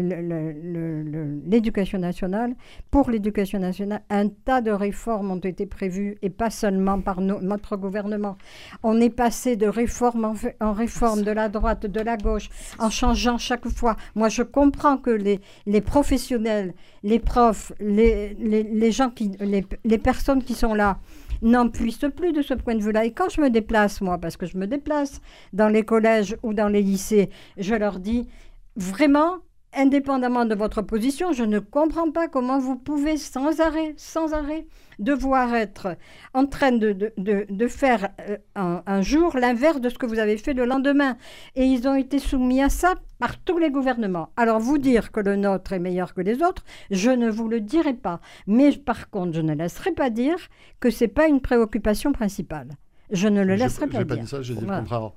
l'éducation 1.46 1.98
nationale, 1.98 2.54
pour 2.90 3.08
l'éducation 3.10 3.58
nationale, 3.58 4.02
un 4.10 4.28
tas 4.28 4.60
de 4.60 4.70
réformes 4.70 5.30
ont 5.30 5.38
été 5.38 5.64
prévues 5.64 6.18
et 6.20 6.28
pas 6.28 6.50
seulement 6.50 7.00
par 7.00 7.22
no- 7.22 7.40
notre 7.40 7.76
gouvernement. 7.78 8.36
On 8.82 9.00
est 9.00 9.08
passé 9.08 9.56
de 9.56 9.66
réforme 9.66 10.26
en, 10.26 10.34
en 10.60 10.72
réforme, 10.74 11.22
de 11.22 11.30
la 11.30 11.48
droite, 11.48 11.86
de 11.86 12.00
la 12.00 12.18
gauche, 12.18 12.50
en 12.78 12.90
changeant 12.90 13.38
chaque 13.38 13.68
fois. 13.68 13.96
Moi, 14.14 14.28
je 14.28 14.42
comprends 14.42 14.98
que 14.98 15.10
les, 15.10 15.80
professionnels, 15.80 16.74
les 17.02 17.18
profs, 17.18 17.72
les, 17.80 18.92
gens 18.92 19.08
qui, 19.08 19.32
les 19.40 19.98
personnes 19.98 20.42
qui 20.42 20.52
sont 20.52 20.74
là, 20.74 20.98
n'en 21.42 21.68
puissent 21.68 22.07
plus 22.16 22.33
de 22.33 22.40
ce 22.40 22.55
point 22.55 22.74
de 22.74 22.83
vue-là. 22.83 23.05
Et 23.05 23.12
quand 23.12 23.28
je 23.28 23.40
me 23.40 23.50
déplace, 23.50 24.00
moi, 24.00 24.18
parce 24.18 24.37
que 24.37 24.46
je 24.46 24.57
me 24.57 24.66
déplace 24.66 25.20
dans 25.52 25.68
les 25.68 25.85
collèges 25.85 26.37
ou 26.42 26.55
dans 26.55 26.68
les 26.68 26.83
lycées, 26.83 27.31
je 27.59 27.74
leur 27.74 27.98
dis 27.98 28.28
vraiment, 28.76 29.38
indépendamment 29.74 30.44
de 30.44 30.54
votre 30.54 30.82
position, 30.82 31.32
je 31.32 31.44
ne 31.44 31.58
comprends 31.58 32.11
pas 32.11 32.28
comment 32.28 32.58
vous 32.58 32.76
pouvez 32.76 33.16
sans 33.16 33.61
arrêt, 33.61 33.94
sans 33.96 34.32
arrêt, 34.35 34.66
devoir 34.98 35.54
être 35.54 35.96
en 36.35 36.46
train 36.46 36.72
de, 36.72 36.92
de, 36.92 37.12
de, 37.16 37.46
de 37.48 37.66
faire 37.68 38.11
euh, 38.28 38.37
un, 38.54 38.82
un 38.87 39.02
jour 39.02 39.37
l'inverse 39.37 39.80
de 39.80 39.88
ce 39.88 39.96
que 39.98 40.06
vous 40.06 40.18
avez 40.18 40.37
fait 40.37 40.52
le 40.52 40.64
lendemain. 40.66 41.16
Et 41.56 41.64
ils 41.64 41.88
ont 41.88 41.94
été 41.94 42.18
soumis 42.18 42.62
à 42.62 42.68
ça 42.68 42.94
par 43.18 43.38
tous 43.38 43.58
les 43.58 43.70
gouvernements. 43.70 44.28
Alors 44.37 44.61
vous 44.61 44.78
dire 44.78 45.11
que 45.12 45.20
le 45.20 45.37
nôtre 45.37 45.72
est 45.72 45.78
meilleur 45.78 46.12
que 46.14 46.20
les 46.20 46.42
autres, 46.42 46.64
je 46.90 47.11
ne 47.11 47.30
vous 47.30 47.48
le 47.48 47.61
dirai 47.61 47.94
pas. 47.94 48.20
Mais 48.46 48.72
par 48.72 49.11
contre, 49.11 49.32
je 49.32 49.40
ne 49.40 49.54
laisserai 49.54 49.92
pas 49.92 50.11
dire 50.11 50.37
que 50.80 50.90
ce 50.90 51.04
n'est 51.04 51.08
pas 51.08 51.28
une 51.28 51.40
préoccupation 51.40 52.12
principale. 52.12 52.68
Je 53.11 53.28
ne 53.28 53.42
le 53.42 53.56
laisserai 53.56 53.87
J'ai 53.87 53.98
pas 53.98 54.04
pas 54.04 54.14
dire. 54.16 54.24
dit 54.24 54.30
ça, 54.30 54.42
j'ai 54.42 54.54
dit 54.54 54.61
Voilà. 54.64 54.76
le 54.76 54.82
contraire. 54.88 55.12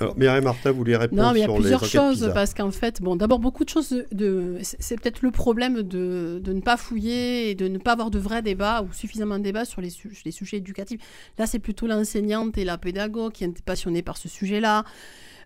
Alors, 0.00 0.16
Mireille 0.18 0.42
Martin 0.42 0.70
voulait 0.72 0.96
répondre 0.96 1.22
Non, 1.22 1.32
mais 1.32 1.40
il 1.40 1.42
y 1.42 1.44
a 1.44 1.52
plusieurs 1.54 1.84
choses, 1.84 2.18
PISA. 2.20 2.30
parce 2.30 2.54
qu'en 2.54 2.70
fait, 2.70 3.00
bon, 3.02 3.16
d'abord, 3.16 3.38
beaucoup 3.38 3.64
de 3.64 3.68
choses, 3.68 4.04
de, 4.12 4.56
c'est 4.62 4.76
c'est 4.80 5.00
peut-être 5.00 5.22
le 5.22 5.30
problème 5.30 5.82
de, 5.82 6.40
de 6.42 6.52
ne 6.52 6.60
pas 6.60 6.76
fouiller 6.76 7.50
et 7.50 7.54
de 7.54 7.68
ne 7.68 7.78
pas 7.78 7.92
avoir 7.92 8.10
de 8.10 8.18
vrais 8.18 8.42
débats 8.42 8.82
ou 8.82 8.92
suffisamment 8.92 9.38
de 9.38 9.44
débats 9.44 9.64
sur 9.64 9.80
les, 9.80 9.90
su- 9.90 10.10
les 10.24 10.30
sujets 10.32 10.58
éducatifs. 10.58 11.00
Là, 11.38 11.46
c'est 11.46 11.58
plutôt 11.58 11.86
l'enseignante 11.86 12.56
et 12.58 12.64
la 12.64 12.78
pédagogue 12.78 13.32
qui 13.32 13.44
est 13.44 13.62
passionnée 13.62 14.02
par 14.02 14.16
ce 14.16 14.28
sujet-là. 14.28 14.84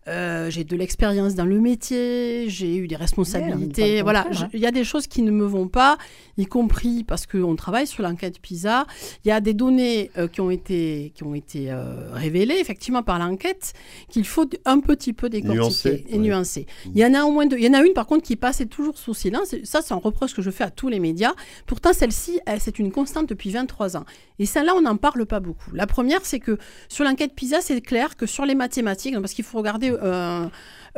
Euh, 0.09 0.51
j'ai 0.51 0.65
de 0.65 0.77
l'expérience 0.77 1.37
dans 1.37 1.45
le 1.45 1.61
métier, 1.61 2.47
j'ai 2.49 2.77
eu 2.77 2.89
des 2.89 2.97
responsabilités. 2.97 3.97
Ouais, 3.97 4.03
voilà, 4.03 4.27
il 4.53 4.59
y 4.59 4.67
a 4.67 4.73
des 4.73 4.83
choses 4.83 5.07
qui 5.07 5.23
ne 5.23 5.31
me 5.31 5.45
vont 5.45 5.69
pas, 5.69 5.97
y 6.37 6.47
compris 6.47 7.05
parce 7.05 7.27
qu'on 7.27 7.55
travaille 7.55 7.87
sur 7.87 8.03
l'enquête 8.03 8.41
PISA. 8.41 8.87
Il 9.25 9.29
y 9.29 9.31
a 9.31 9.41
des 9.41 9.55
données 9.55 10.11
euh, 10.19 10.27
qui 10.27 10.41
ont 10.41 10.51
été, 10.51 11.13
qui 11.15 11.23
ont 11.23 11.35
été 11.35 11.71
euh, 11.71 12.11
révélées 12.13 12.57
effectivement 12.59 13.05
par 13.05 13.21
l'enquête 13.21 13.75
qu'il 14.09 14.25
faut 14.25 14.49
un 14.65 14.81
petit 14.81 15.13
peu 15.13 15.29
décortiquer 15.29 15.55
Nuancer, 15.57 16.05
et 16.09 16.13
ouais. 16.15 16.19
nuancer. 16.19 16.67
Il 16.87 16.99
y 16.99 17.07
en 17.07 17.15
a 17.15 17.23
au 17.23 17.31
moins 17.31 17.47
deux. 17.47 17.57
Il 17.59 17.65
y 17.65 17.69
en 17.69 17.75
a 17.75 17.83
une 17.83 17.93
par 17.93 18.07
contre 18.07 18.25
qui 18.25 18.35
passait 18.35 18.67
toujours 18.67 18.99
sous 18.99 19.15
silence. 19.15 19.55
Ça, 19.63 19.83
c'est 19.83 19.95
un 19.95 19.99
reproche 19.99 20.35
que 20.35 20.43
je 20.43 20.51
fais 20.51 20.65
à 20.65 20.71
tous 20.71 20.89
les 20.89 20.99
médias. 20.99 21.33
Pourtant, 21.67 21.93
celle-ci, 21.93 22.41
elle, 22.47 22.61
c'est 22.61 22.81
une 22.81 22.91
constante 22.91 23.29
depuis 23.29 23.51
23 23.51 23.97
ans. 23.97 24.05
Et 24.41 24.47
celle-là, 24.47 24.75
on 24.77 24.81
n'en 24.81 24.97
parle 24.97 25.27
pas 25.27 25.39
beaucoup. 25.39 25.71
La 25.73 25.87
première, 25.87 26.25
c'est 26.25 26.41
que 26.41 26.59
sur 26.89 27.05
l'enquête 27.05 27.35
PISA, 27.35 27.61
c'est 27.61 27.81
clair 27.81 28.17
que 28.17 28.27
sur 28.27 28.45
les 28.45 28.57
mathématiques, 28.57 29.15
parce 29.21 29.35
qu'il 29.35 29.45
faut 29.45 29.59
regarder, 29.59 29.92
euh, 30.03 30.47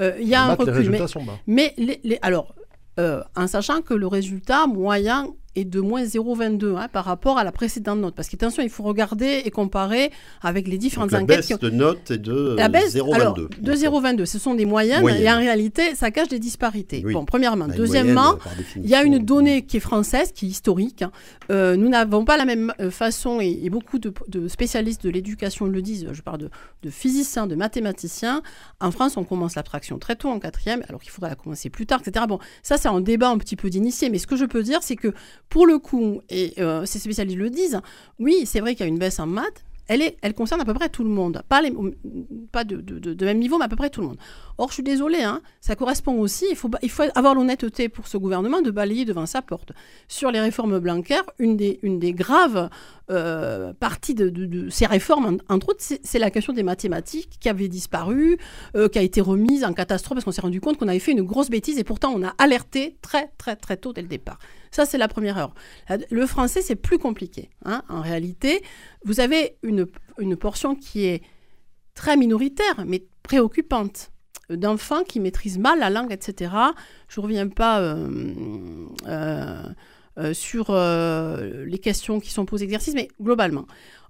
euh, 0.00 0.12
il 0.20 0.28
y 0.28 0.34
a 0.34 0.42
un 0.44 0.48
les 0.48 0.54
recul. 0.54 0.72
Mais, 0.74 0.78
résultats 0.78 1.08
sont 1.08 1.24
bas. 1.24 1.38
mais 1.46 1.72
les, 1.76 2.00
les- 2.04 2.18
alors, 2.22 2.54
euh, 3.00 3.22
en 3.36 3.46
sachant 3.46 3.80
que 3.82 3.94
le 3.94 4.06
résultat 4.06 4.66
moyen 4.66 5.28
est 5.56 5.64
de 5.64 5.80
moins 5.80 6.02
0,22 6.04 6.76
hein, 6.76 6.88
par 6.92 7.04
rapport 7.04 7.38
à 7.38 7.44
la 7.44 7.52
précédente 7.52 7.98
note. 8.00 8.14
Parce 8.14 8.28
qu'attention, 8.28 8.62
il 8.62 8.70
faut 8.70 8.82
regarder 8.82 9.42
et 9.44 9.50
comparer 9.50 10.10
avec 10.42 10.66
les 10.66 10.72
Donc, 10.74 10.80
différentes 10.80 11.12
la 11.12 11.18
enquêtes 11.22 11.36
baisse 11.38 11.46
qui 11.46 11.54
ont... 11.54 11.58
de 11.58 11.70
note 11.70 12.10
est 12.10 12.18
de 12.18 12.54
La 12.56 12.68
baisse, 12.68 12.96
alors, 12.96 13.36
0,22. 13.38 13.60
de 13.60 13.72
0,22, 13.72 14.24
ce 14.26 14.38
sont 14.38 14.54
des 14.54 14.66
moyennes, 14.66 15.00
Moyennes. 15.02 15.22
et 15.22 15.30
en 15.30 15.38
réalité, 15.38 15.94
ça 15.94 16.10
cache 16.10 16.28
des 16.28 16.38
disparités. 16.38 17.02
Oui. 17.04 17.12
Bon, 17.12 17.24
premièrement. 17.24 17.66
Bah, 17.68 17.74
Deuxièmement, 17.76 18.36
il 18.76 18.86
y 18.88 18.94
a 18.94 19.02
une 19.02 19.18
donnée 19.18 19.64
qui 19.66 19.76
est 19.76 19.80
française, 19.80 20.32
qui 20.32 20.46
est 20.46 20.48
historique. 20.48 21.02
hein. 21.02 21.12
Euh, 21.50 21.76
nous 21.76 21.88
n'avons 21.88 22.24
pas 22.24 22.36
la 22.36 22.44
même 22.44 22.72
euh, 22.80 22.90
façon, 22.90 23.40
et, 23.40 23.60
et 23.62 23.70
beaucoup 23.70 23.98
de, 23.98 24.12
de 24.28 24.48
spécialistes 24.48 25.04
de 25.04 25.10
l'éducation 25.10 25.66
le 25.66 25.82
disent, 25.82 26.08
je 26.12 26.22
parle 26.22 26.38
de, 26.38 26.50
de 26.82 26.90
physiciens, 26.90 27.46
de 27.46 27.54
mathématiciens. 27.54 28.42
En 28.80 28.90
France, 28.90 29.16
on 29.16 29.24
commence 29.24 29.54
l'abstraction 29.56 29.98
très 29.98 30.16
tôt, 30.16 30.28
en 30.28 30.38
quatrième, 30.38 30.82
alors 30.88 31.00
qu'il 31.00 31.10
faudrait 31.10 31.30
la 31.30 31.36
commencer 31.36 31.70
plus 31.70 31.86
tard, 31.86 32.00
etc. 32.04 32.24
Bon, 32.28 32.38
ça, 32.62 32.76
c'est 32.78 32.88
un 32.88 33.00
débat 33.00 33.28
un 33.28 33.38
petit 33.38 33.56
peu 33.56 33.70
d'initié, 33.70 34.10
mais 34.10 34.18
ce 34.18 34.26
que 34.26 34.36
je 34.36 34.44
peux 34.44 34.62
dire, 34.62 34.82
c'est 34.82 34.96
que 34.96 35.12
pour 35.54 35.68
le 35.68 35.78
coup, 35.78 36.20
et 36.30 36.54
euh, 36.58 36.84
ces 36.84 36.98
spécialistes 36.98 37.38
le 37.38 37.48
disent, 37.48 37.80
oui, 38.18 38.42
c'est 38.44 38.58
vrai 38.58 38.74
qu'il 38.74 38.84
y 38.84 38.88
a 38.88 38.92
une 38.92 38.98
baisse 38.98 39.20
en 39.20 39.28
maths, 39.28 39.64
elle, 39.86 40.34
concerne 40.34 40.60
à 40.60 40.64
peu 40.64 40.74
près 40.74 40.88
tout 40.88 41.04
le 41.04 41.10
monde. 41.10 41.42
Pas, 41.48 41.62
de, 41.62 43.24
même 43.24 43.38
niveau, 43.38 43.58
mais 43.58 43.66
à 43.66 43.68
peu 43.68 43.76
près 43.76 43.88
tout 43.88 44.00
le 44.00 44.08
monde. 44.08 44.16
Or, 44.58 44.70
je 44.70 44.74
suis 44.74 44.82
désolée, 44.82 45.22
hein, 45.22 45.42
ça 45.60 45.76
correspond 45.76 46.18
aussi, 46.18 46.46
il 46.50 46.56
faut, 46.56 46.70
avoir 47.14 47.36
l'honnêteté 47.36 47.88
pour 47.88 48.08
ce 48.08 48.16
gouvernement 48.16 48.62
de 48.62 48.72
balayer 48.72 49.04
devant 49.04 49.26
sa 49.26 49.42
porte. 49.42 49.70
Sur 50.08 50.32
les 50.32 50.40
réformes 50.40 50.80
blanquères, 50.80 51.24
une 51.38 51.56
des, 51.56 51.78
graves 52.14 52.68
euh, 53.10 53.72
parties 53.74 54.14
de, 54.14 54.68
ces 54.70 54.86
réformes, 54.86 55.38
en- 55.48 55.54
entre 55.54 55.68
autres, 55.68 55.80
c'est 55.82 56.00
c'est 56.02 56.18
la 56.18 56.30
question 56.30 56.52
des 56.52 56.64
mathématiques 56.64 57.38
qui 57.38 57.48
avait 57.48 57.68
disparu, 57.68 58.38
euh, 58.76 58.88
qui 58.88 58.98
a 58.98 59.02
été 59.02 59.20
remise 59.20 59.64
en 59.64 59.72
catastrophe 59.72 60.16
parce 60.16 60.24
qu'on 60.24 60.32
s'est 60.32 60.40
rendu 60.40 60.60
compte 60.60 60.78
qu'on 60.78 60.88
avait 60.88 60.98
fait 60.98 61.12
une 61.12 61.22
grosse 61.22 61.50
bêtise 61.50 61.78
et 61.78 61.84
pourtant 61.84 62.12
on 62.12 62.24
a 62.24 62.34
alerté 62.38 62.96
très 63.02 63.30
très 63.38 63.54
très 63.56 63.76
tôt 63.76 63.92
dès 63.92 64.02
le 64.02 64.08
départ. 64.08 64.38
Ça, 64.74 64.86
c'est 64.86 64.98
la 64.98 65.06
première. 65.06 65.50
La- 65.88 65.98
Le 66.10 66.26
français, 66.26 66.60
c'est 66.60 66.74
plus 66.74 66.98
compliqué. 66.98 67.48
hein. 67.64 67.82
En 67.88 68.00
réalité, 68.00 68.60
vous 69.04 69.20
avez 69.20 69.56
une, 69.62 69.86
une 70.18 70.36
portion 70.36 70.74
qui 70.74 71.04
est 71.04 71.22
très 71.94 72.16
minoritaire, 72.16 72.84
mais 72.84 73.04
préoccupante, 73.22 74.10
d'enfants 74.50 75.04
qui 75.04 75.20
maîtrisent 75.20 75.58
mal 75.60 75.78
la 75.78 75.90
langue, 75.90 76.12
etc. 76.12 76.52
Je 77.08 77.20
ne 77.20 77.22
reviens 77.24 77.48
pas 77.48 77.80
euh, 77.80 78.08
euh, 79.06 79.62
euh, 80.18 80.34
sur 80.34 80.72
les 80.74 81.78
questions 81.78 82.18
qui 82.18 82.30
sont 82.32 82.44
posées 82.44 82.64
exercices, 82.64 82.94
mais 82.94 83.08
globalement. 83.22 83.66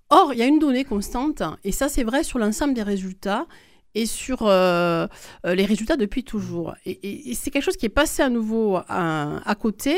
Or, 0.09 0.33
il 0.33 0.39
y 0.39 0.43
a 0.43 0.47
une 0.47 0.59
donnée 0.59 0.85
constante, 0.85 1.43
et 1.63 1.73
ça 1.73 1.89
c'est 1.91 2.05
vrai 2.05 2.25
sur 2.25 2.39
l'ensemble 2.39 2.73
des 2.75 2.83
résultats, 2.83 3.47
et 3.95 4.07
sur 4.07 4.39
euh, 4.43 5.07
euh, 5.47 5.55
les 5.55 5.65
résultats 5.65 5.97
depuis 5.97 6.25
toujours. 6.25 6.75
Et, 6.85 6.91
et- 7.03 7.31
et 7.31 7.35
c'est 7.35 7.51
quelque 7.51 7.63
chose 7.65 7.77
qui 7.77 7.87
est 7.87 7.91
passé 7.91 8.23
à 8.23 8.29
nouveau 8.29 8.77
à, 8.89 9.41
à 9.49 9.55
côté, 9.55 9.95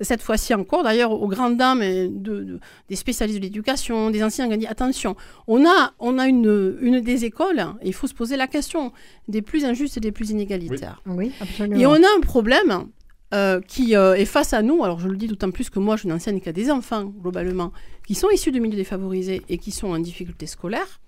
cette 0.00 0.22
fois-ci 0.22 0.52
encore, 0.54 0.82
d'ailleurs, 0.82 1.12
aux 1.12 1.28
grandes 1.28 1.56
dames 1.56 1.82
et 1.82 2.08
de- 2.08 2.42
de- 2.42 2.60
des 2.88 2.96
spécialistes 2.96 3.38
de 3.38 3.44
l'éducation, 3.44 4.10
des 4.10 4.22
anciens, 4.22 4.48
on 4.48 4.50
a 4.52 4.56
dit 4.56 4.66
attention, 4.66 5.16
on 5.46 5.64
a, 5.66 5.92
on 5.98 6.18
a 6.18 6.26
une, 6.26 6.76
une 6.80 7.00
des 7.00 7.24
écoles, 7.24 7.64
il 7.84 7.92
faut 7.94 8.06
se 8.06 8.14
poser 8.14 8.36
la 8.36 8.46
question, 8.48 8.92
des 9.28 9.42
plus 9.42 9.64
injustes 9.64 9.96
et 9.96 10.00
des 10.00 10.12
plus 10.12 10.30
inégalitaires. 10.30 11.00
Oui, 11.06 11.32
absolument. 11.40 11.78
Et 11.80 11.86
on 11.86 11.94
a 11.94 12.08
un 12.16 12.20
problème 12.20 12.86
euh, 13.34 13.60
qui 13.60 13.96
euh, 13.96 14.14
est 14.14 14.24
face 14.24 14.52
à 14.52 14.62
nous. 14.62 14.84
Alors 14.84 15.00
je 15.00 15.08
le 15.08 15.16
dis 15.16 15.26
d'autant 15.26 15.50
plus 15.50 15.68
que 15.70 15.78
moi, 15.80 15.96
je 15.96 16.06
qui 16.40 16.48
a 16.48 16.52
des 16.52 16.70
enfants, 16.70 17.04
globalement, 17.04 17.72
qui 18.06 18.14
sont 18.14 18.30
issus 18.30 18.52
de 18.52 18.58
milieux 18.60 18.76
défavorisés 18.76 19.42
et 19.48 19.58
qui 19.58 19.70
sont 19.72 19.88
en 19.88 19.98
difficulté 19.98 20.46
scolaire. 20.46 21.00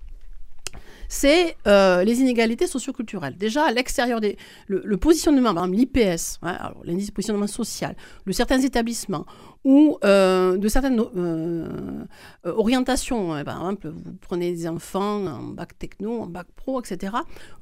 C'est 1.09 1.57
euh, 1.67 2.05
les 2.05 2.21
inégalités 2.21 2.67
socioculturelles. 2.67 3.37
Déjà, 3.37 3.65
à 3.65 3.73
l'extérieur 3.73 4.21
des. 4.21 4.37
Le, 4.67 4.97
positionnement, 4.97 5.55
par 5.55 5.65
exemple, 5.65 5.79
l'IPS, 5.79 6.39
hein, 6.43 6.73
l'indice 6.85 7.09
de 7.09 7.13
positionnement 7.13 7.47
social, 7.47 7.97
de 8.27 8.33
certains 8.33 8.61
établissements 8.61 9.25
ou 9.65 9.99
euh, 10.05 10.57
de 10.59 10.69
certaines 10.69 11.01
euh, 11.17 12.05
orientations. 12.45 13.33
hein. 13.33 13.45
Par 13.45 13.57
exemple, 13.57 13.89
vous 13.89 14.15
prenez 14.21 14.53
des 14.53 14.69
enfants 14.69 15.27
en 15.27 15.43
bac 15.43 15.79
techno, 15.79 16.21
en 16.21 16.27
bac 16.27 16.47
pro, 16.57 16.81
etc. 16.81 17.13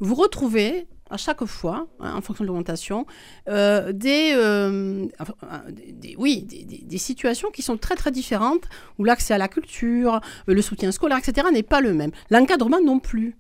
Vous 0.01 0.15
retrouvez 0.15 0.89
à 1.11 1.16
chaque 1.16 1.45
fois, 1.45 1.87
hein, 2.01 2.14
en 2.16 2.21
fonction 2.21 2.45
de 2.45 2.49
l'orientation, 2.49 3.07
euh, 3.49 3.92
des, 3.92 4.33
euh, 4.35 5.07
euh, 5.21 5.71
des- 5.71 6.16
oui, 6.19 6.42
des, 6.42 6.99
situations 6.99 7.51
qui 7.51 7.62
sont 7.62 7.77
très 7.77 7.95
très 7.95 8.11
différentes, 8.11 8.64
où 8.99 9.05
l'accès 9.05 9.35
à 9.35 9.38
la 9.38 9.49
culture, 9.49 10.21
le 10.47 10.62
soutien 10.62 10.90
scolaire, 10.92 11.19
etc., 11.19 11.47
n'est 11.53 11.62
pas 11.62 11.81
le 11.81 11.92
même. 11.92 12.11
L'encadrement 12.31 12.81
non 12.81 12.99
plus. 12.99 13.37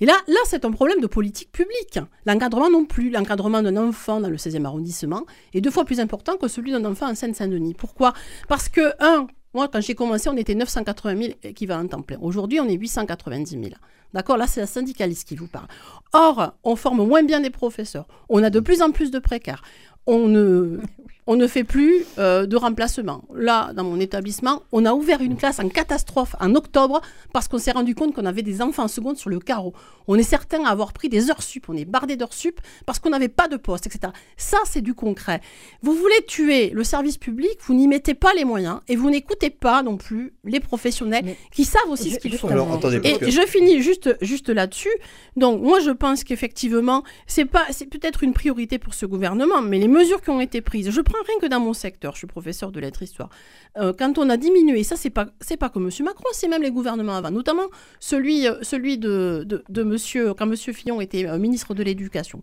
Et 0.00 0.06
là, 0.06 0.14
là 0.28 0.38
c'est 0.44 0.64
un 0.64 0.70
problème 0.70 1.00
de 1.00 1.06
politique 1.06 1.50
publique. 1.52 1.98
L'encadrement 2.26 2.70
non 2.70 2.84
plus. 2.84 3.10
L'encadrement 3.10 3.62
d'un 3.62 3.76
enfant 3.76 4.20
dans 4.20 4.30
le 4.30 4.36
16e 4.36 4.64
arrondissement 4.64 5.24
est 5.54 5.60
deux 5.60 5.70
fois 5.70 5.84
plus 5.84 6.00
important 6.00 6.36
que 6.36 6.48
celui 6.48 6.72
d'un 6.72 6.84
enfant 6.84 7.10
en 7.10 7.14
Seine-Saint-Denis. 7.14 7.74
Pourquoi? 7.74 8.12
Parce 8.48 8.68
que, 8.68 8.92
un, 9.00 9.26
moi, 9.54 9.68
quand 9.68 9.80
j'ai 9.80 9.94
commencé, 9.94 10.28
on 10.28 10.36
était 10.36 10.54
980 10.54 11.22
000 11.22 11.34
équivalents 11.42 11.86
temps 11.86 12.02
plein. 12.02 12.18
Aujourd'hui, 12.20 12.60
on 12.60 12.68
est 12.68 12.74
890 12.74 13.50
000. 13.50 13.74
D'accord? 14.14 14.36
Là, 14.36 14.46
c'est 14.46 14.60
la 14.60 14.66
syndicaliste 14.66 15.28
qui 15.28 15.36
vous 15.36 15.46
parle. 15.46 15.66
Or, 16.12 16.54
on 16.64 16.76
forme 16.76 17.06
moins 17.06 17.22
bien 17.22 17.40
des 17.40 17.50
professeurs. 17.50 18.06
On 18.28 18.42
a 18.42 18.50
de 18.50 18.60
plus 18.60 18.82
en 18.82 18.90
plus 18.90 19.10
de 19.10 19.18
précaires. 19.18 19.62
On 20.06 20.28
ne, 20.28 20.80
on 21.26 21.36
ne 21.36 21.46
fait 21.46 21.62
plus 21.64 22.04
euh, 22.18 22.46
de 22.46 22.56
remplacement. 22.56 23.22
Là, 23.34 23.72
dans 23.74 23.84
mon 23.84 24.00
établissement, 24.00 24.62
on 24.72 24.84
a 24.84 24.92
ouvert 24.92 25.20
une 25.20 25.36
classe 25.36 25.60
en 25.60 25.68
catastrophe 25.68 26.34
en 26.40 26.54
octobre 26.56 27.00
parce 27.32 27.46
qu'on 27.46 27.58
s'est 27.58 27.70
rendu 27.70 27.94
compte 27.94 28.12
qu'on 28.14 28.26
avait 28.26 28.42
des 28.42 28.60
enfants 28.60 28.84
en 28.84 28.88
seconde 28.88 29.16
sur 29.16 29.30
le 29.30 29.38
carreau. 29.38 29.72
On 30.08 30.16
est 30.16 30.24
certain 30.24 30.64
à 30.64 30.70
avoir 30.70 30.92
pris 30.92 31.08
des 31.08 31.30
heures 31.30 31.42
sup. 31.42 31.66
On 31.68 31.76
est 31.76 31.84
bardé 31.84 32.16
d'heures 32.16 32.32
sup 32.32 32.60
parce 32.86 32.98
qu'on 32.98 33.10
n'avait 33.10 33.28
pas 33.28 33.46
de 33.46 33.56
poste, 33.56 33.86
etc. 33.86 34.12
Ça, 34.36 34.58
c'est 34.64 34.80
du 34.80 34.94
concret. 34.94 35.40
Vous 35.82 35.94
voulez 35.94 36.24
tuer 36.26 36.70
le 36.70 36.82
service 36.82 37.18
public, 37.18 37.52
vous 37.66 37.74
n'y 37.74 37.86
mettez 37.86 38.14
pas 38.14 38.34
les 38.34 38.44
moyens 38.44 38.80
et 38.88 38.96
vous 38.96 39.08
n'écoutez 39.10 39.50
pas 39.50 39.84
non 39.84 39.96
plus 39.96 40.34
les 40.44 40.58
professionnels 40.58 41.24
Mais- 41.24 41.36
qui 41.52 41.64
savent 41.64 41.88
aussi 41.88 42.10
Je- 42.10 42.14
ce 42.14 42.18
qu'il 42.18 42.32
je- 42.32 42.36
faut. 42.38 42.48
Alors, 42.48 42.72
attendez, 42.72 42.98
parce 43.00 43.14
Et 43.14 43.18
que- 43.18 43.30
je 43.30 43.46
finis 43.46 43.80
juste, 43.80 44.16
juste 44.22 44.48
là-dessus. 44.48 44.90
Donc, 45.36 45.62
moi, 45.62 45.78
je 45.78 45.90
pense 45.90 46.24
qu'effectivement, 46.24 47.04
c'est 47.28 47.44
pas, 47.44 47.64
c'est 47.70 47.86
peut-être 47.86 48.24
une 48.24 48.32
priorité 48.32 48.78
pour 48.78 48.94
ce 48.94 49.06
gouvernement, 49.06 49.62
mais 49.62 49.78
les 49.78 49.88
mesures 49.88 50.20
qui 50.20 50.30
ont 50.30 50.40
été 50.40 50.60
prises, 50.60 50.90
je 50.90 51.00
prends 51.12 51.22
rien 51.26 51.38
que 51.40 51.46
dans 51.46 51.60
mon 51.60 51.74
secteur, 51.74 52.12
je 52.12 52.18
suis 52.18 52.26
professeur 52.26 52.72
de 52.72 52.80
lettres 52.80 53.02
histoire. 53.02 53.28
Euh, 53.76 53.92
quand 53.96 54.18
on 54.18 54.28
a 54.30 54.36
diminué, 54.36 54.82
ça, 54.82 54.96
c'est 54.96 55.10
pas, 55.10 55.26
pas 55.58 55.68
que 55.68 55.78
M. 55.78 55.90
Macron, 56.04 56.28
c'est 56.32 56.48
même 56.48 56.62
les 56.62 56.70
gouvernements 56.70 57.14
avant, 57.14 57.30
notamment 57.30 57.68
celui, 58.00 58.46
euh, 58.46 59.44
de 59.44 59.82
monsieur, 59.82 60.34
quand 60.34 60.50
M. 60.50 60.56
Fillon 60.56 61.00
était 61.00 61.26
euh, 61.26 61.38
ministre 61.38 61.74
de 61.74 61.82
l'Éducation. 61.82 62.40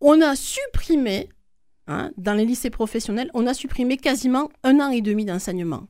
On 0.00 0.20
a 0.20 0.36
supprimé, 0.36 1.30
hein, 1.86 2.10
dans 2.16 2.34
les 2.34 2.44
lycées 2.44 2.70
professionnels, 2.70 3.30
on 3.34 3.46
a 3.46 3.54
supprimé 3.54 3.96
quasiment 3.96 4.50
un 4.62 4.80
an 4.80 4.90
et 4.90 5.00
demi 5.00 5.24
d'enseignement. 5.24 5.86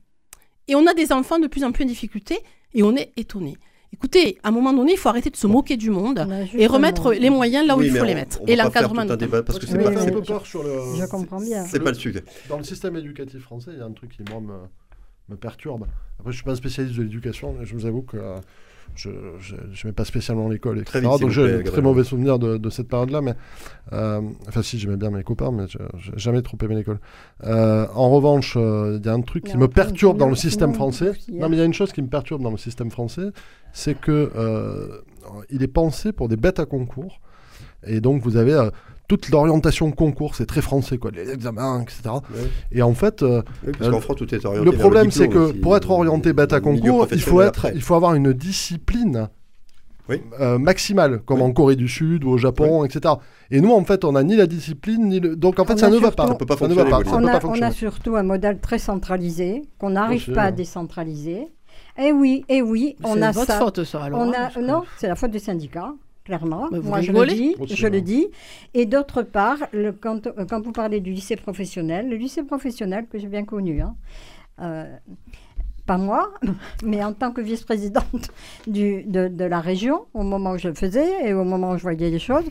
Et 0.69 0.75
on 0.75 0.87
a 0.87 0.95
des 0.95 1.13
enfants 1.13 1.39
de 1.39 1.47
plus 1.47 1.65
en 1.65 1.73
plus 1.73 1.85
en 1.85 1.89
difficulté 1.89 2.39
et 2.73 2.83
on 2.83 2.97
est 2.97 3.13
étonné. 3.17 3.57
Écoutez, 3.99 4.39
à 4.43 4.49
un 4.49 4.51
moment 4.51 4.73
donné, 4.73 4.95
il 4.95 4.99
faut 4.99 5.09
arrêter 5.09 5.31
de 5.31 5.37
se 5.37 5.47
moquer 5.47 5.77
du 5.77 5.89
monde 5.89 6.27
On 6.27 6.31
a 6.33 6.43
et 6.53 6.67
remettre 6.67 7.13
les 7.13 7.31
moyens 7.31 7.65
là 7.65 7.77
où 7.77 7.79
Oui, 7.79 7.87
il 7.87 7.93
faut 7.93 8.01
on- 8.03 8.05
les 8.05 8.17
mettre. 8.17 8.41
on 8.43 8.47
Et 8.47 8.57
l'encadrement. 8.57 9.07
tout 9.07 9.13
un 9.13 9.17
débat 9.17 9.45
parce 9.45 9.61
que 9.61 9.67
c'est 9.69 9.77
Oui, 9.79 9.85
pas, 9.85 9.91
oui, 9.91 9.97
un 9.97 10.01
c'est- 10.01 10.11
peu 10.11 10.21
je- 10.21 10.27
peur 10.33 10.45
sur 10.45 10.65
le. 10.65 10.73
Je 10.99 11.07
comprends 11.07 11.41
bien. 11.41 11.65
c'est 11.65 11.79
pas 11.79 11.91
le 11.91 11.97
sujet. 11.97 12.25
Dans 12.49 12.57
le 12.59 12.65
système 12.65 12.97
éducatif 12.97 13.41
français, 13.43 13.71
il 13.73 13.79
y 13.79 13.83
a 13.83 13.85
un 13.85 13.93
truc 13.93 14.11
qui, 14.17 14.23
moi, 14.29 14.41
me, 14.41 14.55
me 15.29 15.37
perturbe. 15.37 15.87
Après, 16.19 16.33
je 16.33 16.37
suis 16.39 16.45
pas 16.45 16.51
un 16.51 16.57
spécialiste 16.57 16.97
de 16.97 17.03
l'éducation, 17.05 17.55
mais 17.57 17.65
je 17.65 17.73
vous 17.73 17.87
avoue 17.87 18.03
que 18.03 18.17
euh, 18.17 18.35
je 18.97 19.11
n'aimais 19.11 19.93
pas 19.95 20.05
spécialement 20.05 20.49
l'école, 20.49 20.79
etc. 20.79 20.91
Très 20.91 21.01
vite, 21.01 21.09
donc 21.21 21.31
j'ai 21.31 21.43
très 21.65 21.83
mauvais 21.83 22.05
souvenir 22.05 22.39
de, 22.39 22.57
de 22.59 22.71
cette 22.71 22.89
période-là. 22.89 23.21
Mais 23.21 23.35
euh, 23.93 24.21
enfin, 24.49 24.63
si 24.63 24.79
j'aimais 24.79 24.97
bien 24.97 25.11
mes 25.11 25.23
copains, 25.25 25.51
mais 25.53 25.65
je- 25.69 25.79
j'ai 25.99 26.13
jamais 26.17 26.43
trop 26.43 26.57
aimé 26.63 26.75
l'école. 26.77 27.01
Euh, 27.45 27.87
en 27.95 28.11
revanche, 28.11 28.55
euh, 28.57 28.99
il 29.01 29.07
y 29.07 29.09
a 29.09 29.13
un 29.13 29.21
truc 29.23 29.45
qui 29.45 29.57
me 29.57 29.69
perturbe 29.69 30.17
dans 30.19 30.29
le 30.29 30.37
système 30.37 30.75
français. 30.75 31.13
Non, 31.33 31.49
mais 31.49 31.57
il 31.57 31.59
y 31.59 31.63
a 31.63 31.67
une 31.67 31.75
chose 31.75 31.93
qui 31.93 32.03
me 32.03 32.09
perturbe 32.09 32.43
dans 32.43 32.51
le 32.51 32.57
système 32.59 32.91
français, 32.91 33.31
c'est 33.73 33.99
que 34.01 34.31
euh, 34.37 34.99
il 35.51 35.63
est 35.63 35.69
pensé 35.69 36.13
pour 36.13 36.29
des 36.29 36.37
bêtes 36.37 36.61
à 36.61 36.67
concours, 36.67 37.21
et 37.87 38.01
donc 38.01 38.23
vous 38.23 38.37
avez 38.37 38.53
euh, 38.55 38.71
toute 39.09 39.29
l'orientation 39.29 39.91
concours, 39.91 40.35
c'est 40.35 40.47
très 40.47 40.63
français, 40.63 40.99
quoi, 40.99 41.11
les 41.11 41.31
examens, 41.31 41.83
etc. 41.83 42.01
Ouais. 42.07 42.41
Et 42.73 42.83
en 42.83 42.95
fait, 42.95 43.23
euh, 43.23 43.43
Oui, 43.67 43.73
parce 43.79 43.89
Euh, 43.89 43.93
qu'en 43.93 44.01
France, 44.01 44.17
tout 44.17 44.35
est 44.35 44.45
orienté 44.45 44.65
le 44.71 44.77
problème, 44.77 45.11
c'est 45.11 45.29
que 45.29 45.39
aussi, 45.39 45.59
pour 45.59 45.77
être 45.77 45.91
euh, 45.91 45.95
orienté 45.95 46.33
milieu 46.33 46.61
concours, 46.61 47.07
il 47.13 47.21
faut, 47.21 47.41
être, 47.43 47.67
il 47.75 47.83
faut 47.83 47.95
avoir 47.95 48.15
une 48.15 48.33
discipline 48.33 49.29
Oui. 50.09 50.23
euh, 50.41 50.59
maximale, 50.59 51.21
comme 51.21 51.41
Oui. 51.41 51.47
en 51.49 51.53
Corée 51.53 51.77
du 51.77 51.89
Sud 51.89 52.25
ou 52.25 52.31
au 52.31 52.39
Japon, 52.39 52.85
etc. 52.85 53.15
Et 53.51 53.61
nous, 53.61 53.73
en 53.73 53.85
fait, 53.85 54.05
on 54.05 54.13
n'a 54.13 54.23
ni 54.23 54.37
la 54.37 54.47
discipline, 54.47 55.09
ni 55.09 55.21
le... 55.21 55.37
Donc, 55.37 55.59
en 55.59 55.65
fait, 55.67 55.75
On 55.75 55.79
ça 55.79 55.91
ne 55.91 55.97
va 55.99 56.11
pas. 56.11 56.27
Ça 56.29 56.35
peut 56.35 56.47
pas 56.47 56.57
Ça 56.57 56.69
ne 56.69 56.75
va 56.75 56.85
pas. 56.85 56.99
on, 56.99 57.01
peut 57.21 57.27
pas 57.27 57.37
a, 57.39 57.47
on 57.47 57.61
a 57.63 57.71
surtout 57.73 58.17
un 58.17 58.23
modèle 58.23 58.59
très 58.61 58.79
centralisé 58.79 59.63
qu'on 59.79 59.91
n'arrive 59.91 60.33
pas 60.33 60.43
à 60.45 60.51
décentraliser. 60.51 61.49
Et 61.99 62.11
oui, 62.13 62.45
et 62.49 62.61
oui, 62.63 62.97
on 63.05 63.15
C'est 63.15 63.23
a 63.23 63.31
votre 63.33 63.47
ça. 63.47 63.59
faute, 63.59 63.85
ça, 63.85 64.03
alors. 64.05 64.19
On 64.21 64.33
hein, 64.33 64.51
a, 64.55 64.61
non, 64.61 64.83
c'est 64.97 65.09
la 65.09 65.15
faute 65.15 65.31
des 65.31 65.39
syndicats, 65.39 65.93
clairement. 66.25 66.69
Vous 66.71 66.83
Moi, 66.83 67.01
je 67.01 67.13
le 67.13 67.27
dis. 67.27 67.55
Je 67.69 67.87
le 67.87 68.01
dis. 68.01 68.29
Et 68.75 68.87
d'autre 68.87 69.23
part, 69.23 69.59
le- 69.73 69.93
quand, 69.93 70.27
euh, 70.27 70.45
quand 70.49 70.61
vous 70.65 70.73
parlez 70.73 71.01
du 71.01 71.13
lycée 71.13 71.37
professionnel, 71.37 72.09
le 72.09 72.17
lycée 72.17 72.43
professionnel 72.43 73.07
que 73.11 73.19
j'ai 73.19 73.29
bien 73.29 73.45
connu, 73.45 73.81
hein, 73.81 73.95
euh, 74.61 74.97
pas 75.87 75.99
moi, 75.99 76.33
mais 76.85 77.05
en 77.05 77.13
tant 77.13 77.31
que 77.33 77.41
vice-présidente 77.43 78.31
de, 78.67 79.29
de 79.29 79.45
la 79.45 79.61
région, 79.61 80.07
au 80.15 80.23
moment 80.23 80.53
où 80.53 80.59
je 80.59 80.69
le 80.69 80.75
faisais 80.75 81.29
et 81.29 81.35
au 81.35 81.45
moment 81.45 81.73
où 81.73 81.77
je 81.77 81.83
voyais 81.83 82.11
les 82.11 82.19
choses, 82.19 82.45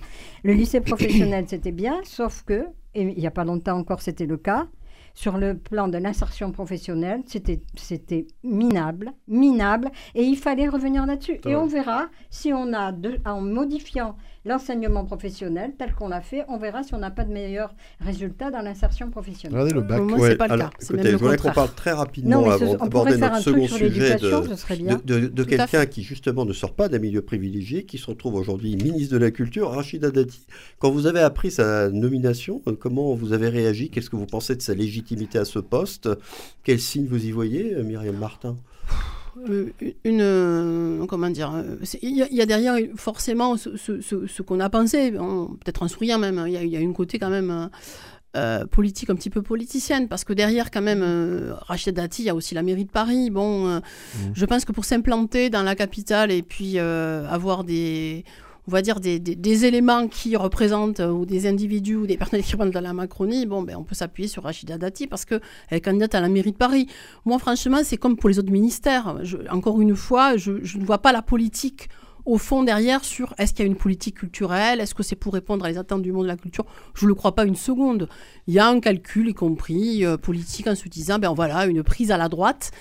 le 0.44 0.54
lycée 0.54 0.82
professionnel, 0.82 1.46
c'était 1.48 1.72
bien, 1.72 2.00
sauf 2.04 2.44
que, 2.44 2.66
et 2.94 3.02
il 3.02 3.18
n'y 3.18 3.26
a 3.28 3.32
pas 3.32 3.44
longtemps 3.44 3.78
encore, 3.78 4.02
c'était 4.04 4.28
le 4.28 4.38
cas, 4.38 4.68
sur 5.14 5.38
le 5.38 5.56
plan 5.58 5.88
de 5.88 5.98
l'insertion 5.98 6.52
professionnelle, 6.52 7.22
c'était 7.28 7.62
c'était 7.76 8.26
minable, 8.44 9.14
minable, 9.28 9.92
et 10.16 10.24
il 10.24 10.36
fallait 10.38 10.68
revenir 10.68 11.06
là-dessus. 11.06 11.40
Et 11.46 11.56
on 11.56 11.66
verra 11.68 12.08
si 12.30 12.52
on 12.54 12.74
a, 12.74 12.92
de- 12.92 13.20
en 13.26 13.40
modifiant 13.42 14.16
l'enseignement 14.46 15.06
professionnel 15.06 15.74
tel 15.78 15.94
qu'on 15.94 16.08
l'a 16.08 16.22
fait, 16.22 16.44
on 16.50 16.58
verra 16.58 16.84
si 16.84 16.94
on 16.94 17.00
n'a 17.00 17.12
pas 17.12 17.24
de 17.24 17.32
meilleurs 17.32 17.74
résultats 18.02 18.52
dans 18.52 18.62
l'insertion 18.62 19.10
professionnelle. 19.10 19.60
Regardez 19.60 19.74
le 19.74 19.82
bac. 19.82 19.98
Pour 20.00 20.08
moi, 20.08 20.20
Ouais, 20.20 20.30
c'est 20.32 20.38
pas 20.38 20.48
le 20.48 20.54
alors, 20.54 20.70
cas. 20.70 20.78
Écoutez, 20.82 20.98
même 20.98 21.06
le 21.06 21.12
je 21.12 21.18
voudrais 21.18 21.38
qu'on 21.38 21.52
parle 21.52 21.74
très 21.76 21.92
rapidement 21.92 22.42
Non, 22.42 22.50
avant 22.50 22.76
d'aborder 22.76 23.18
notre 23.18 23.36
un 23.36 23.42
second 23.42 23.68
sujet 23.68 24.16
de, 24.16 25.28
de, 25.28 25.44
quelqu'un 25.44 25.86
qui 25.86 26.04
justement 26.04 26.46
ne 26.46 26.54
sort 26.54 26.74
pas 26.74 26.90
d'un 26.90 27.00
milieu 27.00 27.22
privilégié, 27.22 27.86
qui 27.86 27.98
se 27.98 28.08
retrouve 28.08 28.36
aujourd'hui 28.36 28.76
ministre 28.76 29.14
de 29.14 29.20
la 29.20 29.32
Culture, 29.32 29.72
Rachida 29.72 30.12
Dati. 30.12 30.46
Quand 30.80 30.92
vous 30.92 31.08
avez 31.08 31.20
appris 31.22 31.52
sa 31.52 31.90
nomination, 31.90 32.62
euh, 32.68 32.76
comment 32.80 33.14
vous 33.16 33.34
avez 33.34 33.50
réagi? 33.50 33.90
Qu'est-ce 33.90 34.10
que 34.10 34.16
vous 34.16 34.26
pensez 34.26 34.56
de 34.56 34.62
sa 34.62 34.74
légitimité 34.74 35.38
à 35.40 35.46
ce 35.46 35.60
poste? 35.60 36.10
Quels 36.64 36.80
signes 36.80 37.08
vous 37.08 37.26
y 37.26 37.32
voyez, 37.32 37.76
euh, 37.76 37.84
Myriam 37.84 38.18
Martin? 38.18 38.58
Une 40.06 40.22
euh, 40.22 41.06
comment 41.08 41.30
dire 41.30 41.54
euh, 41.56 41.76
il 42.02 42.18
y, 42.18 42.22
a- 42.22 42.28
il 42.30 42.36
y 42.38 42.42
a 42.42 42.46
derrière 42.46 42.76
forcément 42.96 43.58
ce, 43.58 43.76
ce- 43.78 44.00
ce- 44.02 44.28
ce 44.28 44.42
qu'on 44.42 44.60
a 44.60 44.70
pensé 44.70 45.12
peut-être 45.12 45.84
en 45.84 45.88
souriant 45.88 46.20
même 46.20 46.38
hein, 46.38 46.48
il 46.48 46.54
y, 46.54 46.58
a- 46.58 46.64
il 46.64 46.70
y 46.70 46.78
a 46.78 46.80
une 46.80 46.94
côté 46.94 47.20
quand 47.20 47.30
même 47.30 47.50
euh, 47.52 47.68
euh, 48.36 48.66
politique 48.66 49.10
un 49.12 49.16
petit 49.16 49.30
peu 49.30 49.42
politicienne 49.42 50.08
parce 50.08 50.24
que 50.24 50.34
derrière 50.34 50.72
quand 50.72 50.82
même 50.82 51.02
euh, 51.04 51.54
Rachid 51.68 51.94
Dati 51.96 52.24
il 52.24 52.26
y 52.26 52.30
a 52.30 52.36
aussi 52.36 52.56
la 52.56 52.64
mairie 52.64 52.86
de 52.86 52.92
Paris 52.92 53.30
bon 53.30 53.68
euh, 53.68 53.80
je 54.34 54.46
pense 54.46 54.66
que 54.66 54.72
pour 54.72 54.86
s'implanter 54.86 55.50
dans 55.50 55.64
la 55.64 55.76
capitale 55.76 56.32
et 56.32 56.42
puis 56.42 56.74
euh, 56.78 57.28
avoir 57.30 57.64
des 57.64 58.24
on 58.68 58.72
va 58.72 58.82
dire 58.82 59.00
des, 59.00 59.20
des- 59.20 59.66
éléments 59.66 60.08
qui 60.08 60.36
représentent 60.36 61.00
euh, 61.00 61.12
ou 61.12 61.26
des 61.26 61.48
individus 61.48 61.96
ou 61.96 62.08
des 62.08 62.18
personnalités 62.18 62.50
qui 62.50 62.56
représentent 62.56 62.82
la 62.82 62.94
Macronie, 62.94 63.46
bon, 63.46 63.62
ben, 63.62 63.76
on 63.78 63.84
peut 63.84 63.96
s'appuyer 63.96 64.28
sur 64.30 64.44
Rachida 64.44 64.78
Dati 64.78 65.08
parce 65.08 65.26
qu'elle 65.26 65.42
est 65.72 65.82
candidate 65.82 66.16
à 66.16 66.22
la 66.22 66.30
mairie 66.30 66.52
de 66.52 66.58
Paris. 66.58 66.88
Moi, 67.26 67.40
franchement, 67.40 67.80
c'est 67.84 67.98
comme 67.98 68.16
pour 68.16 68.30
les 68.30 68.40
autres 68.40 68.52
ministères. 68.52 69.18
Encore 69.50 69.82
une 69.82 69.96
fois, 69.96 70.38
je, 70.38 70.64
je 70.64 70.78
ne 70.78 70.86
vois 70.86 71.00
pas 71.00 71.12
la 71.12 71.22
politique 71.22 71.90
au 72.26 72.38
fond 72.38 72.64
derrière 72.64 73.04
sur 73.04 73.34
est-ce 73.38 73.54
qu'il 73.54 73.66
y 73.66 73.68
a 73.68 73.72
une 73.72 73.76
politique 73.78 74.16
culturelle, 74.16 74.80
est-ce 74.80 74.96
que 74.96 75.04
c'est 75.04 75.18
pour 75.18 75.34
répondre 75.34 75.66
à 75.66 75.70
les 75.70 75.78
attentes 75.78 76.02
du 76.02 76.14
monde 76.14 76.24
de 76.24 76.30
la 76.30 76.38
culture. 76.38 76.66
Je 76.94 77.04
ne 77.04 77.10
le 77.10 77.16
crois 77.16 77.36
pas 77.36 77.44
une 77.44 77.58
seconde. 77.58 78.08
Il 78.48 78.54
y 78.54 78.60
a 78.60 78.68
un 78.68 78.80
calcul, 78.80 79.28
y 79.28 79.34
compris 79.34 80.06
euh, 80.06 80.16
politique, 80.16 80.68
en 80.68 80.76
se 80.76 80.88
disant, 80.88 81.20
ben 81.20 81.34
voilà, 81.34 81.66
une 81.66 81.84
prise 81.84 82.12
à 82.12 82.18
la 82.18 82.30
droite. 82.30 82.72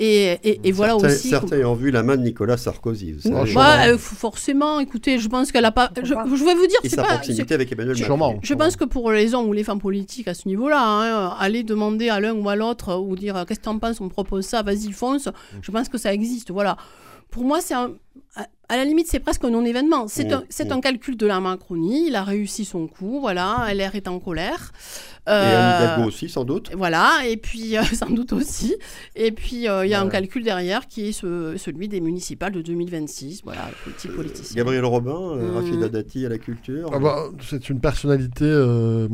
Et, 0.00 0.38
et- 0.44 0.60
et 0.64 0.72
voilà 0.72 0.92
certains, 0.92 1.08
aussi. 1.14 1.28
Certains 1.30 1.56
ayant 1.56 1.74
vu 1.74 1.90
la 1.90 2.02
main 2.04 2.16
de 2.16 2.22
Nicolas 2.22 2.56
Sarkozy. 2.56 3.12
vous 3.12 3.20
savez. 3.20 3.54
Ouais, 3.56 3.88
euh, 3.94 3.98
forcément, 3.98 4.78
écoutez, 4.80 5.18
je 5.18 5.28
pense 5.28 5.50
qu'elle 5.50 5.64
a 5.64 5.72
pas. 5.72 5.90
Je, 6.00 6.04
je 6.14 6.44
vais 6.44 6.54
vous 6.54 6.66
dire, 6.66 6.78
Et 6.84 6.88
c'est 6.88 6.96
sa 6.96 7.02
pas. 7.02 7.14
proximité 7.14 7.54
avec 7.54 7.72
Emmanuel 7.72 7.96
je- 7.96 8.02
Macron. 8.02 8.16
Sûrement. 8.16 8.40
Je 8.42 8.54
pense 8.54 8.76
que 8.76 8.84
pour 8.84 9.10
les 9.10 9.34
hommes 9.34 9.46
ou 9.48 9.52
les 9.52 9.64
femmes 9.64 9.80
politiques 9.80 10.28
à 10.28 10.34
ce 10.34 10.46
niveau-là, 10.46 10.80
hein, 10.80 11.36
aller 11.40 11.64
demander 11.64 12.08
à 12.10 12.20
l'un 12.20 12.32
ou 12.34 12.48
à 12.48 12.54
l'autre 12.56 12.94
ou 12.96 13.16
dire 13.16 13.44
qu'est-ce 13.46 13.58
que 13.58 13.64
t'en 13.64 13.78
penses, 13.78 14.00
on 14.00 14.04
me 14.04 14.10
propose 14.10 14.44
ça, 14.46 14.62
vas-y 14.62 14.92
fonce, 14.92 15.28
je 15.62 15.70
pense 15.72 15.88
que 15.88 15.98
ça 15.98 16.12
existe. 16.14 16.50
Voilà. 16.52 16.76
Pour 17.30 17.44
moi, 17.44 17.60
c'est 17.60 17.74
un- 17.74 17.90
à- 18.68 18.76
la 18.76 18.84
limite, 18.84 19.06
c'est 19.08 19.20
presque 19.20 19.44
un 19.44 19.50
non-événement. 19.50 20.08
C'est 20.08 20.24
Mmh, 20.30 20.32
un, 20.34 20.42
c'est 20.48 20.68
mmh. 20.68 20.72
un 20.72 20.80
calcul 20.80 21.16
de 21.16 21.26
la 21.26 21.40
Macronie. 21.40 22.06
Il 22.08 22.16
a 22.16 22.22
réussi 22.24 22.64
son 22.64 22.86
coup. 22.86 23.20
Voilà, 23.20 23.66
LR 23.72 23.94
est 23.94 24.08
en 24.08 24.18
colère. 24.20 24.72
Et 25.26 25.30
Euh, 25.30 25.80
Hidalgo 25.84 26.08
aussi, 26.08 26.28
sans 26.30 26.44
doute. 26.44 26.70
voilà, 26.74 27.20
et 27.26 27.36
puis 27.36 27.76
euh, 27.76 27.82
sans 27.92 28.08
doute 28.10 28.32
aussi. 28.32 28.74
Et 29.14 29.30
puis 29.30 29.68
euh, 29.68 29.84
il 29.84 29.90
y 29.90 29.94
a 29.94 30.00
un 30.00 30.08
calcul 30.08 30.42
derrière 30.42 30.86
qui 30.88 31.08
est 31.08 31.12
ce- 31.12 31.54
celui 31.58 31.86
des 31.88 32.00
municipales 32.00 32.52
de 32.52 32.62
2026. 32.62 33.42
Voilà, 33.44 33.68
politique 33.84 34.14
politicienne. 34.14 34.56
Gabriel 34.56 34.84
Robin, 34.86 35.36
euh, 35.36 35.52
Mmh. 35.52 35.56
Rachida 35.56 35.88
Dati 35.90 36.24
à 36.24 36.30
la 36.30 36.38
culture. 36.38 36.90
Ah 36.94 36.98
bah, 36.98 37.24
c'est 37.42 37.68
une 37.68 37.78
personnalité 37.80 38.44
euh, 38.46 39.06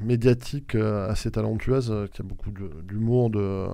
médiatique 0.00 0.74
euh, 0.74 1.08
assez 1.10 1.30
talentueuse, 1.30 1.90
euh, 1.90 2.06
qui 2.06 2.22
a 2.22 2.24
beaucoup 2.24 2.50
de- 2.50 2.70
d'humour, 2.88 3.28
de, 3.30 3.66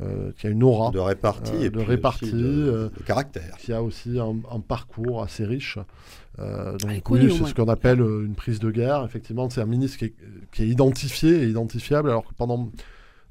euh, 0.00 0.32
qui 0.36 0.46
a 0.46 0.50
une 0.50 0.62
aura, 0.62 0.90
de 0.90 0.98
répartie 0.98 1.52
euh, 1.54 1.66
et 1.66 1.70
de 1.70 1.80
répartie, 1.80 2.24
aussi 2.24 2.34
de, 2.34 2.68
euh, 2.68 2.88
de 2.88 3.02
caractère. 3.04 3.56
qui 3.58 3.72
a 3.72 3.82
aussi 3.82 4.18
un, 4.18 4.36
un 4.50 4.60
parcours 4.60 5.22
assez 5.22 5.44
riche. 5.44 5.78
Euh, 6.40 6.76
donc 6.78 7.10
oui, 7.10 7.32
c'est 7.32 7.46
ce 7.46 7.54
qu'on 7.54 7.68
appelle 7.68 8.00
une 8.00 8.34
prise 8.34 8.58
de 8.58 8.70
guerre. 8.70 9.04
Effectivement, 9.04 9.48
c'est 9.50 9.60
un 9.60 9.66
ministre 9.66 9.98
qui 9.98 10.06
est, 10.06 10.14
qui 10.52 10.64
est 10.64 10.68
identifié 10.68 11.44
et 11.44 11.46
identifiable, 11.46 12.10
alors 12.10 12.24
que 12.24 12.34
pendant 12.34 12.70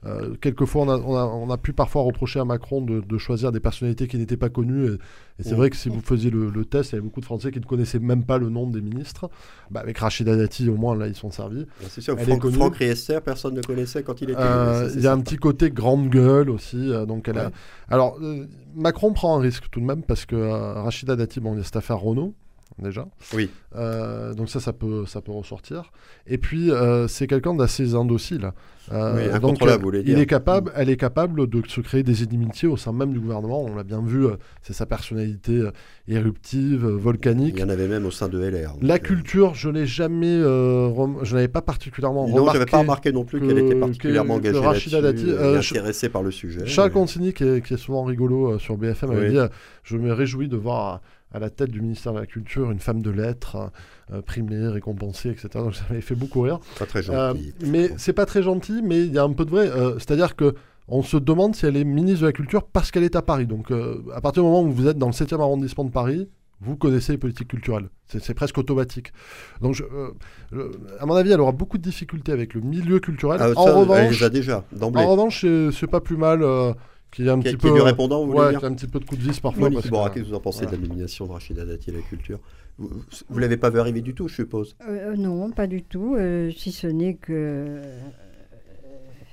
euh, 0.05 0.35
quelquefois, 0.41 0.83
on 0.83 0.89
a, 0.89 0.97
on, 0.97 1.15
a, 1.15 1.23
on 1.25 1.49
a 1.49 1.57
pu 1.57 1.71
parfois 1.73 2.01
reprocher 2.03 2.39
à 2.39 2.45
Macron 2.45 2.81
de, 2.81 2.99
de 3.01 3.17
choisir 3.17 3.51
des 3.51 3.59
personnalités 3.59 4.07
qui 4.07 4.17
n'étaient 4.17 4.37
pas 4.37 4.49
connues. 4.49 4.85
Et, 4.85 4.93
et 5.39 5.43
c'est 5.43 5.53
Mm. 5.53 5.57
vrai 5.57 5.69
que 5.69 5.75
si 5.77 5.89
vous 5.89 6.01
faisiez 6.01 6.29
le, 6.29 6.49
le 6.49 6.65
test, 6.65 6.91
il 6.91 6.95
y 6.95 6.97
avait 6.97 7.03
beaucoup 7.07 7.21
de 7.21 7.25
Français 7.25 7.51
qui 7.51 7.59
ne 7.59 7.65
connaissaient 7.65 7.99
même 7.99 8.23
pas 8.23 8.37
le 8.37 8.49
nom 8.49 8.67
des 8.67 8.81
ministres. 8.81 9.29
Bah, 9.71 9.79
avec 9.79 9.97
Rachida 9.97 10.35
Dati, 10.35 10.67
au 10.69 10.75
moins, 10.75 10.95
là, 10.95 11.07
ils 11.07 11.15
sont 11.15 11.31
servis. 11.31 11.65
C'est 11.89 12.01
sûr, 12.01 12.15
Elle 12.17 12.23
est 12.23 12.25
Franck, 12.31 12.41
connue. 12.41 12.55
Franck 12.55 12.75
Riester, 12.75 13.19
personne 13.23 13.53
ne 13.55 13.61
connaissait 13.61 14.03
quand 14.03 14.21
il 14.21 14.29
était. 14.31 14.39
Euh, 14.41 14.89
Il 14.95 15.01
y 15.01 15.07
a 15.07 15.13
un 15.13 15.19
petit 15.21 15.37
côté 15.37 15.71
grande 15.71 16.09
gueule 16.09 16.49
aussi. 16.49 16.91
euh, 16.91 17.05
donc 17.05 17.27
elle 17.29 17.37
a... 17.37 17.45
Ouais. 17.45 17.51
Alors, 17.89 18.17
euh, 18.21 18.45
Macron 18.75 19.13
prend 19.13 19.37
un 19.37 19.41
risque 19.41 19.65
tout 19.71 19.79
de 19.79 19.85
même 19.85 20.03
parce 20.03 20.25
que 20.25 20.35
euh, 20.35 20.81
Rachida 20.81 21.15
Dati, 21.15 21.39
bon, 21.39 21.53
il 21.53 21.57
y 21.57 21.61
a 21.61 21.63
cette 21.63 21.75
affaire 21.77 21.99
Renault, 21.99 22.33
déjà. 22.79 23.05
Oui. 23.33 23.49
Euh, 23.75 24.33
donc 24.33 24.49
ça, 24.49 24.59
ça 24.59 24.73
peut, 24.73 25.05
ça 25.05 25.21
peut 25.21 25.31
ressortir. 25.31 25.91
Et 26.27 26.37
puis, 26.37 26.71
euh, 26.71 27.07
c'est 27.07 27.27
quelqu'un 27.27 27.53
d'assez 27.53 27.93
indocile. 27.95 28.51
Euh, 28.91 29.31
Oui, 29.33 29.39
donc, 29.39 29.61
vous 29.63 29.93
il 29.93 30.03
dire. 30.03 30.19
est 30.19 30.25
capable, 30.25 30.71
elle 30.75 30.89
est 30.89 30.97
capable 30.97 31.47
de 31.47 31.61
se 31.67 31.79
créer 31.79 32.03
des 32.03 32.23
inimitiés 32.23 32.67
au 32.67 32.75
sein 32.75 32.91
même 32.91 33.13
du 33.13 33.19
gouvernement. 33.21 33.63
On 33.63 33.73
l'a 33.75 33.83
bien 33.83 34.01
vu, 34.01 34.25
c'est 34.61 34.73
sa 34.73 34.85
personnalité 34.85 35.61
éruptive, 36.07 36.85
volcanique. 36.85 37.55
Il 37.57 37.61
y 37.61 37.63
en 37.63 37.69
avait 37.69 37.87
même 37.87 38.05
au 38.05 38.11
sein 38.11 38.27
de 38.29 38.37
LR. 38.39 38.73
La 38.81 38.99
culture, 38.99 39.53
je 39.55 39.69
l'ai 39.69 39.85
jamais, 39.85 40.37
rem- 40.43 41.19
je 41.23 41.35
n'avais 41.35 41.47
pas 41.47 41.61
particulièrement 41.61 42.27
Non, 42.27 42.35
remarqué. 42.35 42.59
j'avais 42.59 42.71
pas 42.71 42.79
remarqué 42.79 43.11
non 43.11 43.23
plus 43.23 43.39
qu'elle 43.39 43.55
que- 43.55 43.59
était 43.65 43.75
particulièrement 43.79 44.37
que- 44.39 44.43
que 44.51 44.57
engagée 44.57 44.89
là-dessus, 45.01 45.27
Dati, 45.27 45.29
et 45.29 45.57
intéressée 45.57 46.09
par 46.09 46.23
le 46.23 46.31
sujet. 46.31 46.65
Charles 46.65 46.89
mais- 46.89 46.93
Consigny, 46.93 47.33
qui 47.33 47.43
est, 47.43 47.65
qui 47.65 47.73
est 47.73 47.77
souvent 47.77 48.03
rigolo 48.03 48.59
sur 48.59 48.77
BFM, 48.77 49.11
avait 49.11 49.27
Oui. 49.29 49.33
dit 49.33 49.53
Je 49.83 49.97
me 49.97 50.13
réjouis 50.13 50.47
de 50.47 50.55
voir 50.55 51.01
à, 51.33 51.39
la 51.39 51.49
tête 51.49 51.71
du 51.71 51.81
ministère 51.81 52.13
de 52.13 52.19
la 52.19 52.25
Culture 52.25 52.71
une 52.71 52.79
femme 52.79 53.01
de 53.01 53.09
lettres, 53.09 53.71
euh, 54.11 54.21
primée, 54.21 54.67
récompensée, 54.67 55.29
etc. 55.29 55.49
Donc 55.55 55.75
ça 55.75 55.83
m'avait 55.89 56.01
fait 56.01 56.15
beaucoup 56.15 56.41
rire. 56.41 56.59
Pas 56.79 56.85
très 56.85 57.09
Euh, 57.09 57.29
gentil. 57.33 57.53
mais 57.65 57.91
c'est 57.97 58.13
pas 58.13 58.25
très 58.25 58.43
gentil, 58.43 58.81
mais 58.83 59.05
il 59.05 59.13
y 59.13 59.17
a 59.17 59.23
un 59.23 59.33
peu 59.33 59.45
de 59.45 59.49
vrai. 59.51 59.67
euh, 59.69 59.93
C'est-à-dire 59.99 60.35
que 60.35 60.53
on 60.87 61.01
se 61.01 61.15
demande 61.17 61.55
si 61.55 61.65
elle 61.65 61.77
est 61.77 61.83
ministre 61.85 62.21
de 62.21 62.25
la 62.27 62.33
Culture 62.33 62.63
parce 62.63 62.91
qu'elle 62.91 63.03
est 63.03 63.15
à 63.15 63.21
Paris. 63.21 63.47
Donc 63.47 63.71
euh, 63.71 64.01
à 64.13 64.21
partir 64.21 64.43
du 64.43 64.49
moment 64.49 64.63
où 64.63 64.71
vous 64.71 64.87
êtes 64.87 64.97
dans 64.97 65.07
le 65.07 65.13
7e 65.13 65.39
arrondissement 65.41 65.85
de 65.85 65.91
Paris, 65.91 66.29
vous 66.61 66.75
connaissez 66.77 67.11
les 67.13 67.17
politiques 67.17 67.49
culturelles. 67.49 67.89
C'est 68.07 68.33
presque 68.33 68.57
automatique. 68.57 69.11
Donc, 69.59 69.73
je- 69.73 69.83
euh, 69.83 70.11
je- 70.53 70.71
à 70.99 71.05
mon 71.05 71.15
avis, 71.15 71.31
elle 71.31 71.41
aura 71.41 71.51
beaucoup 71.51 71.77
de 71.77 71.83
difficultés 71.83 72.31
avec 72.31 72.53
le 72.53 72.61
milieu 72.61 72.99
culturel. 72.99 73.39
Ah, 73.41 73.49
en 73.55 73.63
ça, 73.65 73.69
elle 73.71 73.75
revanche, 73.79 74.19
les 74.19 74.23
a 74.23 74.29
déjà, 74.29 74.63
d'emblée. 74.71 75.01
en 75.03 75.07
revanche, 75.09 75.41
c'est- 75.41 75.71
c'est 75.71 75.87
pas 75.87 75.99
plus 75.99 76.15
mal 76.15 76.41
euh, 76.41 76.71
qu'il 77.13 77.25
y 77.25 77.27
ait 77.27 77.31
un 77.31 77.37
Qui 77.39 77.43
petit 77.51 77.57
qui 77.57 77.67
est 77.67 77.69
peu. 77.69 77.75
du 77.75 77.81
répondant, 77.81 78.21
vous 78.25 78.31
voulez 78.31 78.39
ouais, 78.45 78.49
dire 78.51 78.63
un 78.65 78.73
petit 78.73 78.87
peu 78.87 78.99
de 78.99 79.05
coup 79.05 79.15
de 79.15 79.21
vis 79.21 79.39
parfois. 79.39 79.69
Parce 79.69 79.83
que- 79.87 79.89
qu'est-ce 80.13 80.23
que 80.23 80.29
vous 80.29 80.33
en 80.33 80.39
pensez 80.39 80.63
voilà. 80.63 80.77
de 80.77 80.81
la 80.81 80.87
nomination 80.87 81.25
de 81.27 81.31
Rachida 81.31 81.65
Dati 81.65 81.89
à 81.91 81.93
la 81.93 81.99
culture 82.01 82.39
Vous 82.77 82.89
ne 83.35 83.39
l'avez 83.39 83.57
pas 83.57 83.69
vu 83.69 83.79
arriver 83.79 84.01
du 84.01 84.13
tout, 84.13 84.27
je 84.27 84.35
suppose. 84.35 84.75
Euh, 84.87 85.15
non, 85.15 85.51
pas 85.51 85.67
du 85.67 85.83
tout. 85.83 86.15
euh, 86.17 86.51
si 86.51 86.71
ce 86.71 86.87
n'est 86.87 87.13
que, 87.15 87.31
euh, 87.33 87.81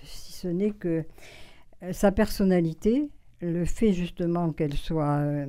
si 0.05 0.33
ce 0.33 0.49
n'est 0.49 0.71
que 0.73 1.05
euh, 1.83 1.93
sa 1.93 2.13
personnalité 2.13 3.09
le 3.41 3.65
fait 3.65 3.93
justement 3.93 4.53
qu'elle 4.53 4.75
soit 4.75 5.17
euh, 5.21 5.47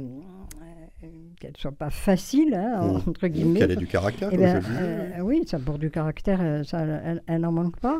qu'elle 1.39 1.57
soit 1.57 1.71
pas 1.71 1.89
facile, 1.89 2.53
hein, 2.53 2.99
Mm. 3.05 3.09
entre 3.09 3.27
guillemets. 3.27 3.59
Qu'elle 3.59 3.71
ait 3.71 3.75
du 3.75 3.88
caractère, 3.88 4.29
Eh 4.32 4.36
comme 4.36 4.45
ben, 4.45 4.61
je 4.61 4.67
dis. 4.67 4.73
euh, 4.79 5.21
oui, 5.23 5.43
ça 5.47 5.57
pour 5.59 5.79
du 5.79 5.89
caractère, 5.89 6.39
euh, 6.41 6.63
ça, 6.63 6.82
elle, 7.27 7.41
n'en 7.41 7.51
manque 7.51 7.77
pas. 7.79 7.99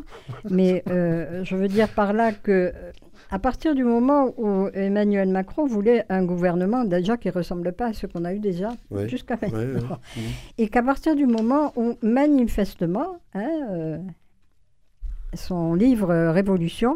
Mais 0.50 0.84
euh, 0.88 1.44
je 1.44 1.56
veux 1.56 1.68
dire 1.68 1.90
par 1.90 2.14
là 2.14 2.32
que, 2.32 2.72
euh, 2.76 2.92
à 3.30 3.40
partir 3.40 3.76
du 3.76 3.84
moment 3.84 4.34
où 4.38 4.68
Emmanuel 4.74 5.30
Macron 5.30 5.66
voulait 5.66 6.06
un 6.10 6.24
gouvernement 6.24 6.84
déjà 6.84 7.18
qui 7.18 7.28
ne 7.28 7.34
ressemble 7.34 7.72
pas 7.74 7.88
à 7.88 7.94
ce 7.94 8.08
qu'on 8.08 8.26
a 8.26 8.34
eu 8.34 8.40
déjà 8.40 8.70
Ouais. 8.90 9.08
jusqu'à 9.08 9.38
maintenant, 9.42 9.60
ouais. 9.60 9.76
Mm. 10.18 10.20
et 10.58 10.68
qu'à 10.70 10.84
partir 10.84 11.16
du 11.16 11.26
moment 11.28 11.72
où 11.76 11.98
manifestement, 12.02 13.20
hein, 13.34 13.50
euh, 13.72 13.98
son 15.34 15.74
livre 15.74 16.10
euh, 16.12 16.32
Révolution, 16.32 16.96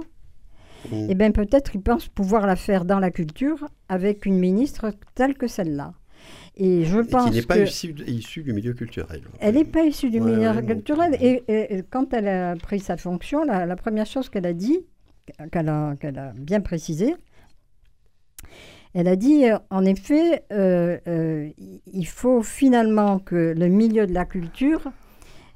Mm. 0.92 1.08
eh 1.10 1.16
bien 1.16 1.32
peut-être 1.32 1.74
il 1.74 1.82
pense 1.82 2.08
pouvoir 2.08 2.46
la 2.46 2.56
faire 2.56 2.86
dans 2.86 3.00
la 3.00 3.10
culture 3.10 3.66
avec 3.90 4.26
une 4.28 4.38
ministre 4.38 4.92
telle 5.16 5.34
que 5.34 5.48
celle-là. 5.48 5.94
Et 6.58 6.86
je 6.86 7.00
Et 7.00 7.04
pense 7.04 7.30
qui 7.32 7.36
n'est 7.38 7.42
pas 7.42 7.58
issue, 7.58 7.96
issue 8.08 8.44
du 8.44 8.54
milieu 8.54 8.74
culturel. 8.74 9.22
Elle 9.40 9.56
n'est 9.56 9.66
pas 9.66 9.84
issue 9.84 10.10
du 10.12 10.20
Ouais, 10.20 10.32
milieu 10.36 10.52
ouais, 10.52 10.66
culturel. 10.66 11.16
Et, 11.20 11.44
et- 11.48 11.78
et 11.78 11.84
quand 11.90 12.14
elle 12.14 12.28
a 12.28 12.56
pris 12.56 12.80
sa 12.80 12.98
fonction, 12.98 13.44
la, 13.44 13.66
la 13.66 13.76
première 13.76 14.06
chose 14.06 14.30
qu'elle 14.30 14.46
a 14.46 14.54
dit, 14.54 14.80
qu'elle 15.52 15.70
a, 15.70 16.34
bien 16.36 16.62
précisé, 16.62 17.16
elle 18.94 19.08
a 19.08 19.16
dit, 19.16 19.46
euh, 19.50 19.58
en 19.70 19.84
effet, 19.86 20.44
euh, 20.54 20.98
euh, 21.08 21.50
il- 21.58 21.82
il 21.86 22.08
faut 22.08 22.42
finalement 22.44 23.20
que 23.20 23.54
le 23.58 23.68
milieu 23.68 24.08
de 24.08 24.14
la 24.14 24.26
culture 24.26 24.84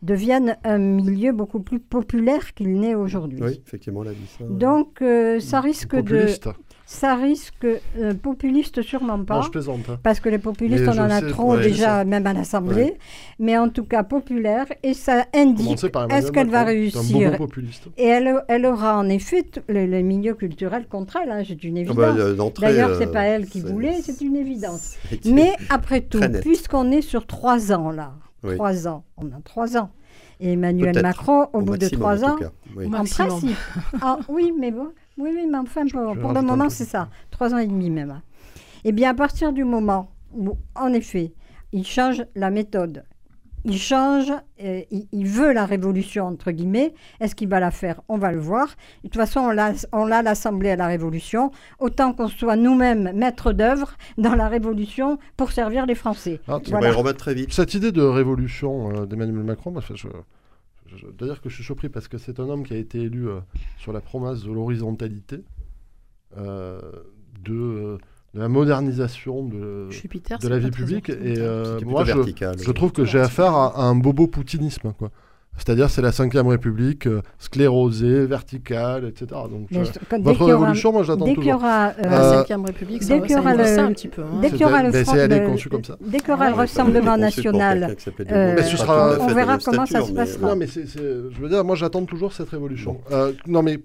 devienne 0.01 0.57
un 0.63 0.77
milieu 0.77 1.31
beaucoup 1.31 1.59
plus 1.61 1.79
populaire 1.79 2.53
qu'il 2.53 2.79
n'est 2.79 2.95
aujourd'hui. 2.95 3.39
Oui, 3.41 3.61
effectivement, 3.65 4.03
elle 4.03 4.09
a 4.09 4.13
dit 4.13 4.27
ça. 4.37 4.43
Donc, 4.49 5.01
euh, 5.01 5.39
ça 5.39 5.61
risque 5.61 5.89
Populiste. 5.95 6.47
de... 6.47 6.53
Ça 6.91 7.13
risque... 7.15 7.65
euh, 7.65 8.15
populiste, 8.15 8.81
sûrement 8.81 9.23
pas. 9.23 9.35
Non, 9.35 9.41
je 9.43 9.51
plaisante. 9.51 9.81
hein. 9.89 9.99
Parce 10.01 10.19
que 10.19 10.27
les 10.27 10.39
populistes, 10.39 10.85
Mais 10.85 10.89
on 10.89 11.03
en 11.03 11.09
a 11.11 11.19
sais- 11.19 11.29
trop 11.29 11.53
ouais, 11.55 11.61
déjà, 11.61 12.03
même 12.03 12.25
à 12.25 12.33
l'Assemblée. 12.33 12.95
Mais 13.37 13.55
en 13.59 13.69
tout 13.69 13.83
cas, 13.83 14.01
populaire. 14.01 14.65
Et 14.81 14.95
ça 14.95 15.25
indique. 15.35 15.69
Est-ce 15.71 15.85
Emmanuel 15.85 16.31
qu'elle 16.31 16.49
va 16.49 16.63
réussir 16.63 17.37
populiste. 17.37 17.83
Et 17.95 18.07
elle, 18.07 18.41
elle 18.47 18.65
aura 18.65 18.97
en 18.97 19.07
effet 19.07 19.43
t- 19.43 19.61
le, 19.69 19.85
le 19.85 20.01
milieu 20.01 20.33
culturel 20.33 20.87
contre 20.87 21.17
elle. 21.23 21.29
hein, 21.29 21.43
c'est 21.47 21.63
une 21.63 21.77
Ah 21.77 21.81
évidence. 21.81 21.95
bah, 21.95 22.15
euh, 22.17 22.33
d'entrée, 22.33 22.65
D'ailleurs, 22.73 22.97
c'est 22.97 23.11
pas 23.11 23.21
elle 23.23 23.45
qui 23.45 23.61
voulait, 23.61 24.01
c'est 24.01 24.19
une 24.21 24.35
évidence. 24.35 24.95
Mais 25.25 25.53
après 25.69 26.01
tout, 26.01 26.19
puisqu'on 26.41 26.91
est 26.91 27.01
sur 27.03 27.27
trois 27.27 27.71
ans 27.71 27.91
là, 27.91 28.13
Oui. 28.43 28.55
trois 28.55 28.87
ans, 28.87 29.03
on 29.17 29.27
a 29.27 29.39
trois 29.43 29.77
ans. 29.77 29.91
Et 30.41 30.53
Emmanuel 30.53 30.99
Macron, 31.03 31.47
au, 31.53 31.59
bout 31.61 31.77
de 31.77 31.87
trois 31.89 32.23
ans. 32.25 32.37
Oui. 32.75 32.87
En 32.87 33.03
principe. 33.03 33.57
Ah, 34.01 34.17
oui, 34.29 34.53
mais 34.57 34.71
bon, 34.71 34.87
oui, 35.19 35.31
oui, 35.35 35.47
mais 35.49 35.57
enfin, 35.57 35.85
pour, 35.87 36.33
le 36.33 36.41
moment, 36.41 36.69
c'est 36.69 36.85
ça. 36.85 37.09
Trois 37.31 37.53
ans 37.53 37.57
et 37.57 37.67
demi 37.67 37.89
même. 37.89 38.21
Eh 38.85 38.91
bien, 38.91 39.09
à 39.11 39.13
partir 39.13 39.51
du 39.53 39.63
moment 39.63 40.11
où, 40.33 40.57
en 40.75 40.93
effet, 40.93 41.33
il 41.71 41.85
change 41.85 42.23
la 42.35 42.49
méthode, 42.49 43.03
il 43.65 43.77
change, 43.77 44.31
euh, 44.63 44.81
il, 44.89 45.07
il 45.11 45.27
veut 45.27 45.51
la 45.51 45.65
révolution, 45.65 46.27
entre 46.27 46.51
guillemets, 46.51 46.93
est-ce 47.19 47.35
qu'il 47.35 47.49
va 47.49 47.59
la 47.59 47.71
faire? 47.71 48.01
On 48.07 48.17
va 48.17 48.31
le 48.31 48.39
voir. 48.39 48.67
De 49.03 49.09
toute 49.09 49.17
façon, 49.17 49.41
on 49.41 49.51
l'a 49.51 49.73
on 49.91 50.05
l'a 50.05 50.21
l'Assemblée 50.21 50.69
à 50.71 50.75
la 50.77 50.87
révolution. 50.87 51.51
Autant 51.79 52.13
qu'on 52.13 52.29
soit 52.29 52.55
nous-mêmes 52.55 53.11
maîtres 53.13 53.51
d'œuvre 53.51 53.97
dans 54.17 54.35
la 54.35 54.47
révolution 54.47 55.19
pour 55.35 55.51
servir 55.51 55.85
les 55.85 55.95
Français. 55.95 56.39
Ah, 56.47 56.53
va 56.53 56.59
Voilà. 56.69 56.89
y 56.89 56.91
remettre 56.91 57.17
très 57.19 57.33
vite. 57.33 57.51
Cette 57.51 57.73
idée 57.73 57.91
de 57.91 58.01
révolution 58.01 58.91
euh, 58.91 59.05
d'Emmanuel 59.05 59.43
Macron, 59.43 59.71
moi, 59.71 59.81
je, 59.93 60.07
je- 60.95 61.07
d'ailleurs 61.17 61.41
que 61.41 61.49
je 61.49 61.55
suis 61.55 61.63
surpris 61.63 61.89
parce 61.89 62.07
que 62.07 62.17
c'est 62.17 62.39
un 62.39 62.49
homme 62.49 62.63
qui 62.65 62.73
a 62.73 62.77
été 62.77 62.99
élu 63.01 63.27
euh, 63.29 63.39
sur 63.77 63.91
la 63.93 64.01
promesse 64.01 64.43
de 64.43 64.51
l'horizontalité, 64.51 65.43
euh, 66.37 66.79
de, 67.43 67.53
euh, 67.53 67.97
de 68.33 68.39
la 68.39 68.47
modernisation 68.49 69.45
de, 69.45 69.89
Jupiter, 69.89 70.37
de 70.37 70.43
c'est 70.43 70.49
la 70.49 70.59
vie 70.59 70.71
publique. 70.71 71.09
Et 71.09 71.35
euh, 71.39 71.79
moi, 71.81 72.03
je, 72.03 72.13
vertical. 72.13 72.55
je 72.59 72.71
trouve 72.71 72.91
que 72.91 73.05
j'ai 73.05 73.19
affaire 73.19 73.53
à, 73.55 73.77
à 73.77 73.81
un 73.83 73.95
bobo 73.95 74.27
poutinisme. 74.27 74.93
Quoi. 74.97 75.11
C'est-à-dire, 75.57 75.89
c'est 75.89 76.01
la 76.01 76.11
Ve 76.11 76.47
République, 76.47 77.05
euh, 77.05 77.21
sclérosée, 77.37 78.25
verticale, 78.25 79.05
etc. 79.05 79.25
Donc, 79.51 79.67
euh, 79.73 79.83
je- 79.83 79.91
quand- 80.09 80.17
dès 80.17 80.23
votre 80.23 80.37
qu'il 80.37 80.47
y 80.47 80.51
aura- 80.51 80.59
révolution, 80.61 80.91
moi, 80.93 81.03
j'attends 81.03 81.25
Dès 81.25 81.33
qu'il 81.33 81.43
y 81.43 81.45
toujours. 81.47 81.59
aura, 81.61 81.87
euh, 81.89 81.93
La 82.03 82.29
Cinquième 82.37 82.65
République, 82.65 82.99
dès 83.01 83.05
ça, 83.05 83.19
qu'il 83.19 83.25
y 83.31 83.33
ça 83.33 83.39
aura 83.41 83.53
le- 83.55 83.79
un 83.79 83.91
petit 83.91 84.07
peu. 84.07 84.21
hein. 84.21 84.39
dès 84.41 84.49
qu'il 84.51 84.61
y 84.61 84.65
aura 84.65 84.83
le 84.83 84.89
est 84.95 85.39
le- 85.41 85.45
conçue 85.47 85.69
comme 85.69 85.83
ça. 85.83 85.97
Dès 85.99 86.19
qu'il 86.19 86.29
y 86.29 86.33
aura 86.33 86.49
le 86.49 86.55
Rassemblement 86.55 87.17
national, 87.17 87.95
euh, 88.31 88.55
on 89.19 89.27
verra 89.33 89.57
comment 89.57 89.85
ça 89.85 90.01
se 90.01 90.13
passera. 90.13 90.47
Non, 90.47 90.55
mais 90.55 90.67
je 90.67 91.41
veux 91.41 91.49
dire, 91.49 91.63
moi, 91.65 91.75
j'attends 91.75 92.05
toujours 92.05 92.31
cette 92.31 92.49
révolution. 92.49 93.01
Euh, 93.11 93.33
non, 93.45 93.61
mais 93.61 93.79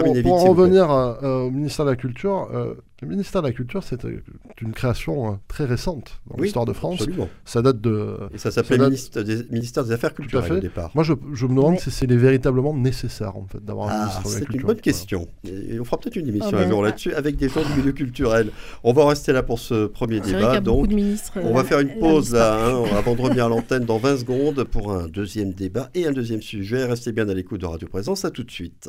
pour, 0.00 0.10
en 0.10 0.14
s'il 0.14 0.22
vous 0.48 0.54
plaît. 0.54 0.62
revenir 0.62 0.90
à- 0.90 1.18
euh, 1.22 1.40
au 1.42 1.50
ministère 1.50 1.84
de 1.84 1.90
la 1.90 1.96
Culture, 1.96 2.48
euh, 2.54 2.74
le 3.02 3.08
ministère 3.08 3.42
de 3.42 3.48
la 3.48 3.52
Culture, 3.52 3.82
c'est 3.82 4.04
euh, 4.04 4.22
une 4.60 4.72
création 4.72 5.32
euh, 5.32 5.34
très 5.48 5.64
récente 5.64 6.20
dans 6.30 6.36
Oui, 6.36 6.44
l'histoire 6.44 6.64
de 6.64 6.72
France. 6.72 7.00
Absolument. 7.02 7.28
Ça 7.44 7.60
date 7.62 7.80
de. 7.80 8.16
Et 8.32 8.38
ça 8.38 8.50
s'appelait 8.50 8.76
Ça 8.76 8.82
date- 8.84 8.88
ministre 8.90 9.22
des, 9.22 9.36
ministère 9.50 9.84
des 9.84 9.92
Affaires 9.92 10.14
culturelles 10.14 10.44
fait. 10.48 10.56
au 10.56 10.60
départ. 10.60 10.90
Moi, 10.94 11.02
je, 11.04 11.12
je 11.32 11.44
me 11.46 11.50
demande 11.56 11.72
Ouais. 11.74 11.78
si 11.78 11.90
c'est 11.90 12.06
véritablement 12.10 12.72
nécessaire, 12.74 13.36
en 13.36 13.44
fait, 13.46 13.62
d'avoir 13.64 13.88
un 13.88 13.92
Ah, 13.92 13.98
ministre 14.04 14.22
de 14.22 14.28
la 14.28 14.32
c'est 14.32 14.44
Culture. 14.46 14.60
une 14.60 14.66
bonne 14.66 14.80
question. 14.80 15.28
Et 15.44 15.80
on 15.80 15.84
fera 15.84 15.98
peut-être 15.98 16.16
une 16.16 16.28
émission 16.28 16.50
Ah 16.52 16.56
un 16.58 16.62
ben, 16.62 16.70
jour 16.70 16.82
ah. 16.84 16.86
là-dessus 16.86 17.12
avec 17.14 17.36
des 17.36 17.48
gens 17.48 17.62
du 17.62 17.80
milieu 17.80 17.92
culturel. 17.92 18.50
On 18.84 18.92
va 18.92 19.06
rester 19.08 19.32
là 19.32 19.42
pour 19.42 19.58
ce 19.58 19.86
premier 19.86 20.20
C'est 20.24 20.32
débat. 20.34 20.60
Donc, 20.60 20.88
on 21.36 21.52
va 21.52 21.60
euh, 21.60 21.64
faire 21.64 21.80
une 21.80 21.98
pause 21.98 22.32
là, 22.32 22.68
hein, 22.68 22.84
avant 22.96 23.14
de 23.16 23.20
revenir 23.20 23.46
à 23.46 23.48
l'antenne 23.48 23.84
dans 23.84 23.98
20 23.98 24.18
secondes 24.18 24.64
pour 24.64 24.92
un 24.92 25.08
deuxième 25.08 25.52
débat 25.52 25.90
et 25.94 26.06
un 26.06 26.12
deuxième 26.12 26.40
sujet. 26.40 26.84
Restez 26.86 27.12
bien 27.12 27.28
à 27.28 27.34
l'écoute 27.34 27.60
de 27.60 27.66
Radio 27.66 27.88
Présence. 27.88 28.24
À 28.24 28.30
tout 28.30 28.44
de 28.44 28.50
suite. 28.50 28.88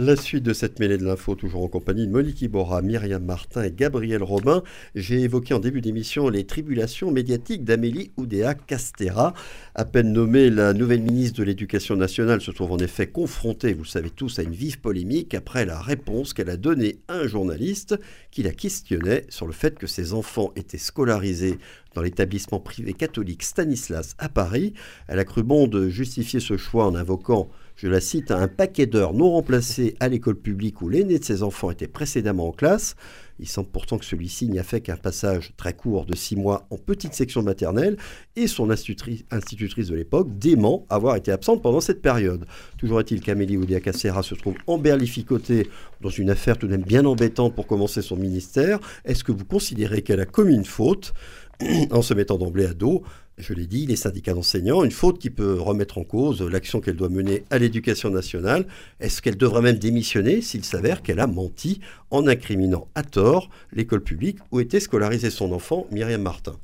La 0.00 0.14
suite 0.14 0.44
de 0.44 0.52
cette 0.52 0.78
mêlée 0.78 0.96
de 0.96 1.04
l'info, 1.04 1.34
toujours 1.34 1.64
en 1.64 1.66
compagnie 1.66 2.06
de 2.06 2.12
Monique 2.12 2.40
Iborra, 2.40 2.82
Myriam 2.82 3.24
Martin 3.24 3.64
et 3.64 3.72
Gabriel 3.72 4.22
Robin. 4.22 4.62
J'ai 4.94 5.22
évoqué 5.22 5.54
en 5.54 5.58
début 5.58 5.80
d'émission 5.80 6.28
les 6.28 6.46
tribulations 6.46 7.10
médiatiques 7.10 7.64
d'Amélie 7.64 8.12
Oudéa 8.16 8.54
Castera. 8.54 9.34
À 9.74 9.84
peine 9.84 10.12
nommée, 10.12 10.50
la 10.50 10.72
nouvelle 10.72 11.02
ministre 11.02 11.40
de 11.40 11.42
l'Éducation 11.42 11.96
nationale 11.96 12.40
se 12.40 12.52
trouve 12.52 12.70
en 12.70 12.78
effet 12.78 13.08
confrontée, 13.08 13.72
vous 13.72 13.82
le 13.82 13.88
savez 13.88 14.10
tous, 14.10 14.38
à 14.38 14.44
une 14.44 14.52
vive 14.52 14.78
polémique 14.78 15.34
après 15.34 15.66
la 15.66 15.80
réponse 15.80 16.32
qu'elle 16.32 16.50
a 16.50 16.56
donnée 16.56 17.00
à 17.08 17.14
un 17.14 17.26
journaliste 17.26 17.98
qui 18.30 18.44
la 18.44 18.52
questionnait 18.52 19.26
sur 19.30 19.48
le 19.48 19.52
fait 19.52 19.76
que 19.76 19.88
ses 19.88 20.12
enfants 20.12 20.52
étaient 20.54 20.78
scolarisés 20.78 21.58
dans 21.96 22.02
l'établissement 22.02 22.60
privé 22.60 22.92
catholique 22.92 23.42
Stanislas 23.42 24.14
à 24.18 24.28
Paris. 24.28 24.74
Elle 25.08 25.18
a 25.18 25.24
cru 25.24 25.42
bon 25.42 25.66
de 25.66 25.88
justifier 25.88 26.38
ce 26.38 26.56
choix 26.56 26.86
en 26.86 26.94
invoquant 26.94 27.50
je 27.78 27.86
la 27.86 28.00
cite, 28.00 28.32
un 28.32 28.48
paquet 28.48 28.86
d'heures 28.86 29.14
non 29.14 29.30
remplacées 29.30 29.94
à 30.00 30.08
l'école 30.08 30.34
publique 30.34 30.82
où 30.82 30.88
l'aîné 30.88 31.20
de 31.20 31.24
ses 31.24 31.44
enfants 31.44 31.70
était 31.70 31.86
précédemment 31.86 32.48
en 32.48 32.52
classe. 32.52 32.96
Il 33.38 33.46
semble 33.46 33.68
pourtant 33.68 33.98
que 33.98 34.04
celui-ci 34.04 34.48
n'y 34.48 34.58
a 34.58 34.64
fait 34.64 34.80
qu'un 34.80 34.96
passage 34.96 35.52
très 35.56 35.74
court 35.74 36.04
de 36.04 36.16
six 36.16 36.34
mois 36.34 36.66
en 36.70 36.76
petite 36.76 37.14
section 37.14 37.40
maternelle 37.40 37.96
et 38.34 38.48
son 38.48 38.68
institutrice, 38.70 39.22
de 39.22 39.94
l'époque 39.94 40.36
dément 40.38 40.86
avoir 40.90 41.14
été 41.14 41.30
absente 41.30 41.62
pendant 41.62 41.80
cette 41.80 42.02
période. 42.02 42.46
Toujours 42.78 42.98
est-il 42.98 43.20
qu'Amélie 43.20 43.56
Oudéa-Casséra 43.56 44.24
se 44.24 44.34
trouve 44.34 44.56
emberlificotée 44.66 45.68
dans 46.00 46.10
une 46.10 46.30
affaire 46.30 46.58
tout 46.58 46.66
de 46.66 46.72
même 46.72 46.82
bien 46.82 47.04
embêtante 47.04 47.54
pour 47.54 47.68
commencer 47.68 48.02
son 48.02 48.16
ministère. 48.16 48.80
Est-ce 49.04 49.22
que 49.22 49.30
vous 49.30 49.44
considérez 49.44 50.02
qu'elle 50.02 50.20
a 50.20 50.26
commis 50.26 50.56
une 50.56 50.64
faute? 50.64 51.14
en 51.90 52.02
se 52.02 52.14
mettant 52.14 52.38
d'emblée 52.38 52.66
à 52.66 52.74
dos 52.74 53.02
je 53.38 53.54
l'ai 53.54 53.66
dit, 53.66 53.86
les 53.86 53.96
syndicats 53.96 54.34
d'enseignants, 54.34 54.84
une 54.84 54.90
faute 54.90 55.18
qui 55.18 55.30
peut 55.30 55.54
remettre 55.60 55.98
en 55.98 56.04
cause 56.04 56.42
l'action 56.42 56.80
qu'elle 56.80 56.96
doit 56.96 57.08
mener 57.08 57.44
à 57.50 57.58
l'éducation 57.58 58.10
nationale. 58.10 58.66
Est-ce 59.00 59.22
qu'elle 59.22 59.36
devrait 59.36 59.62
même 59.62 59.78
démissionner 59.78 60.42
s'il 60.42 60.64
s'avère 60.64 61.02
qu'elle 61.02 61.20
a 61.20 61.26
menti 61.26 61.80
en 62.10 62.26
incriminant 62.26 62.88
à 62.94 63.02
tort 63.02 63.48
l'école 63.72 64.02
publique 64.02 64.38
où 64.50 64.60
était 64.60 64.80
scolarisé 64.80 65.30
son 65.30 65.52
enfant, 65.52 65.86
Myriam 65.92 66.20
Martin? 66.20 66.56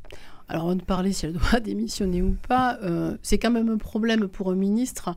Alors, 0.48 0.64
avant 0.64 0.76
de 0.76 0.82
parler 0.82 1.12
si 1.12 1.26
elle 1.26 1.34
doit 1.34 1.60
démissionner 1.64 2.22
ou 2.22 2.36
pas, 2.48 2.78
euh, 2.82 3.16
c'est 3.22 3.38
quand 3.38 3.50
même 3.50 3.68
un 3.68 3.78
problème 3.78 4.28
pour 4.28 4.50
un 4.50 4.56
ministre 4.56 5.14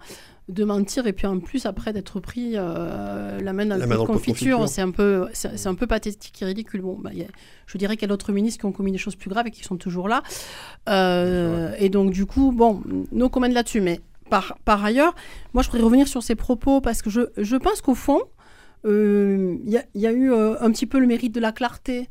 de 0.49 0.63
mentir 0.63 1.07
et 1.07 1.13
puis 1.13 1.27
en 1.27 1.39
plus 1.39 1.65
après 1.65 1.91
d'être 1.91 2.19
pris 2.21 2.53
euh, 2.55 3.39
la 3.41 3.51
main 3.53 3.65
dans 3.65 3.75
La 3.75 3.85
le 3.85 3.95
pot 3.95 4.03
de 4.03 4.07
confiture, 4.07 4.59
confiture. 4.59 4.69
c'est 4.69 4.81
un 4.81 4.91
peu 4.91 5.27
c'est 5.33 5.67
un 5.67 5.75
peu 5.75 5.87
pathétique 5.87 6.41
et 6.41 6.45
ridicule. 6.45 6.81
Bon, 6.81 6.97
bah, 6.97 7.09
a- 7.13 7.31
je 7.65 7.77
dirais 7.77 7.95
qu'il 7.97 8.03
y 8.03 8.05
a 8.05 8.07
d'autres 8.07 8.31
ministres 8.31 8.59
qui 8.61 8.65
ont 8.65 8.71
commis 8.71 8.91
des 8.93 8.97
choses 8.97 9.15
plus 9.17 9.29
graves 9.29 9.47
et 9.47 9.51
qui 9.51 9.63
sont 9.63 9.75
toujours 9.77 10.07
là. 10.07 10.23
Euh, 10.89 11.73
et 11.79 11.89
donc 11.89 12.11
du 12.11 12.25
coup, 12.25 12.51
bon, 12.51 12.81
nos 13.11 13.29
commentaires 13.29 13.55
là-dessus. 13.55 13.81
Mais 13.81 13.99
par, 14.29 14.57
par 14.65 14.83
ailleurs, 14.83 15.15
moi 15.53 15.63
je 15.63 15.69
voudrais 15.69 15.83
revenir 15.83 16.07
sur 16.07 16.23
ces 16.23 16.35
propos 16.35 16.79
parce 16.81 17.01
que 17.01 17.09
je, 17.09 17.21
je 17.37 17.55
pense 17.57 17.81
qu'au 17.81 17.95
fond, 17.95 18.21
il 18.85 19.59
y, 19.65 19.99
y, 19.99 20.07
a 20.07 20.11
eu 20.13 20.33
un 20.33 20.71
petit 20.71 20.85
peu 20.85 20.99
le 20.99 21.07
mérite 21.07 21.35
de 21.35 21.41
la 21.41 21.51
clarté. 21.51 22.09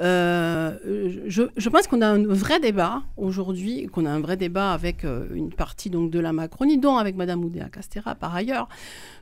Euh, 0.00 0.78
je, 1.26 1.42
je, 1.56 1.68
pense 1.68 1.88
qu'on 1.88 2.00
a 2.02 2.06
un 2.06 2.24
vrai 2.24 2.60
débat 2.60 3.02
aujourd'hui, 3.16 3.86
qu'on 3.86 4.06
a 4.06 4.10
un 4.10 4.20
vrai 4.20 4.36
débat 4.36 4.72
avec 4.72 5.04
euh, 5.04 5.26
une 5.34 5.52
partie 5.52 5.90
donc 5.90 6.10
de 6.10 6.20
la 6.20 6.32
Macronie, 6.32 6.78
dont 6.78 6.96
avec 6.96 7.16
Madame 7.16 7.44
Oudéa 7.44 7.68
Castera 7.68 8.14
par 8.14 8.34
ailleurs, 8.34 8.68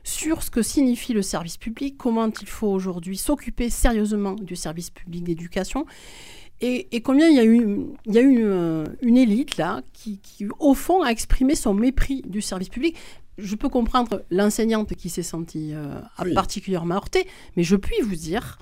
sur 0.03 0.43
ce 0.43 0.51
que 0.51 0.61
signifie 0.61 1.13
le 1.13 1.23
service 1.23 1.57
public, 1.57 1.95
comment 1.97 2.29
il 2.41 2.47
faut 2.47 2.67
aujourd'hui 2.67 3.17
s'occuper 3.17 3.71
sérieusement 3.71 4.33
du 4.33 4.55
service 4.55 4.91
public 4.91 5.23
d'éducation. 5.23 5.85
Et, 6.61 6.87
et, 6.91 7.01
combien 7.01 7.27
il 7.27 7.35
y 7.35 7.39
a 7.39 7.45
eu, 7.45 7.87
il 8.05 8.13
y 8.13 8.17
a 8.17 8.21
eu 8.21 8.29
une, 8.29 8.45
euh, 8.45 8.85
une 9.01 9.17
élite 9.17 9.57
là 9.57 9.81
qui, 9.93 10.19
qui, 10.19 10.47
au 10.59 10.73
fond, 10.73 11.03
a 11.03 11.09
exprimé 11.09 11.53
son 11.53 11.73
mépris 11.73 12.23
du 12.25 12.41
service 12.41 12.69
public, 12.69 12.95
je 13.37 13.55
peux 13.55 13.69
comprendre 13.69 14.23
l'enseignante 14.31 14.95
qui 14.95 15.09
s'est 15.09 15.23
sentie 15.23 15.73
euh, 15.73 15.99
particulièrement 16.33 16.95
heurtée, 16.95 17.27
mais 17.55 17.63
je 17.63 17.75
puis 17.75 17.95
vous 18.01 18.15
dire 18.15 18.57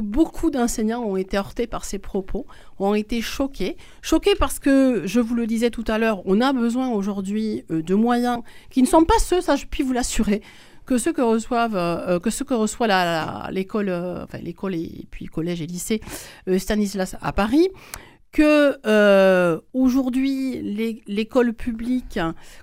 beaucoup 0.00 0.50
d'enseignants 0.50 1.02
ont 1.02 1.16
été 1.16 1.36
heurtés 1.36 1.66
par 1.66 1.84
ces 1.84 1.98
propos, 1.98 2.46
ont 2.78 2.94
été 2.94 3.20
choqués. 3.20 3.76
Choqués 4.02 4.34
parce 4.38 4.58
que, 4.58 5.02
je 5.06 5.20
vous 5.20 5.34
le 5.34 5.46
disais 5.46 5.70
tout 5.70 5.84
à 5.88 5.98
l'heure, 5.98 6.22
on 6.26 6.40
a 6.40 6.52
besoin 6.52 6.88
aujourd'hui 6.88 7.64
euh, 7.70 7.82
de 7.82 7.94
moyens 7.94 8.40
qui 8.70 8.82
ne 8.82 8.86
sont 8.86 9.04
pas 9.04 9.18
ceux, 9.18 9.40
ça 9.40 9.56
je 9.56 9.66
puis 9.66 9.82
vous 9.82 9.92
l'assurer, 9.92 10.42
que 10.86 10.98
ceux 10.98 11.12
que 11.12 11.22
reçoivent, 11.22 11.76
euh, 11.76 12.18
reçoit 12.50 13.50
l'école, 13.50 13.88
euh, 13.88 14.26
et 14.32 15.06
puis 15.10 15.26
collège 15.26 15.62
et 15.62 15.66
lycée 15.66 16.00
Stanislas 16.58 17.16
à 17.20 17.32
Paris, 17.32 17.68
que 18.32 18.78
aujourd'hui 19.72 20.60
l'école 21.06 21.52
publique, 21.52 22.18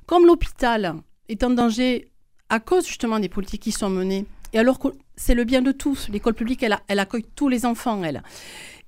comme 0.05 0.25
l'hôpital, 0.25 0.95
est 1.29 1.43
en 1.43 1.51
danger 1.51 2.11
à 2.49 2.59
cause 2.59 2.85
justement 2.85 3.19
des 3.19 3.29
politiques 3.29 3.61
qui 3.61 3.71
sont 3.71 3.89
menées 3.89 4.25
et 4.53 4.59
alors 4.59 4.79
que 4.79 4.89
c'est 5.15 5.35
le 5.35 5.43
bien 5.43 5.61
de 5.61 5.71
tous, 5.71 6.09
l'école 6.09 6.33
publique, 6.33 6.63
elle, 6.63 6.77
elle 6.87 6.99
accueille 6.99 7.25
tous 7.35 7.49
les 7.49 7.65
enfants, 7.65 8.03
elle. 8.03 8.23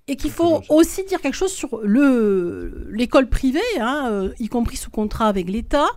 Et 0.07 0.17
qu'il 0.17 0.31
faut 0.31 0.61
aussi 0.69 1.05
dire 1.05 1.21
quelque 1.21 1.35
chose 1.35 1.53
sur 1.53 1.81
l'école 1.85 3.29
privée, 3.29 3.61
hein, 3.79 4.09
euh, 4.11 4.33
y 4.39 4.49
compris 4.49 4.75
sous 4.75 4.91
contrat 4.91 5.27
avec 5.27 5.49
l'État, 5.49 5.87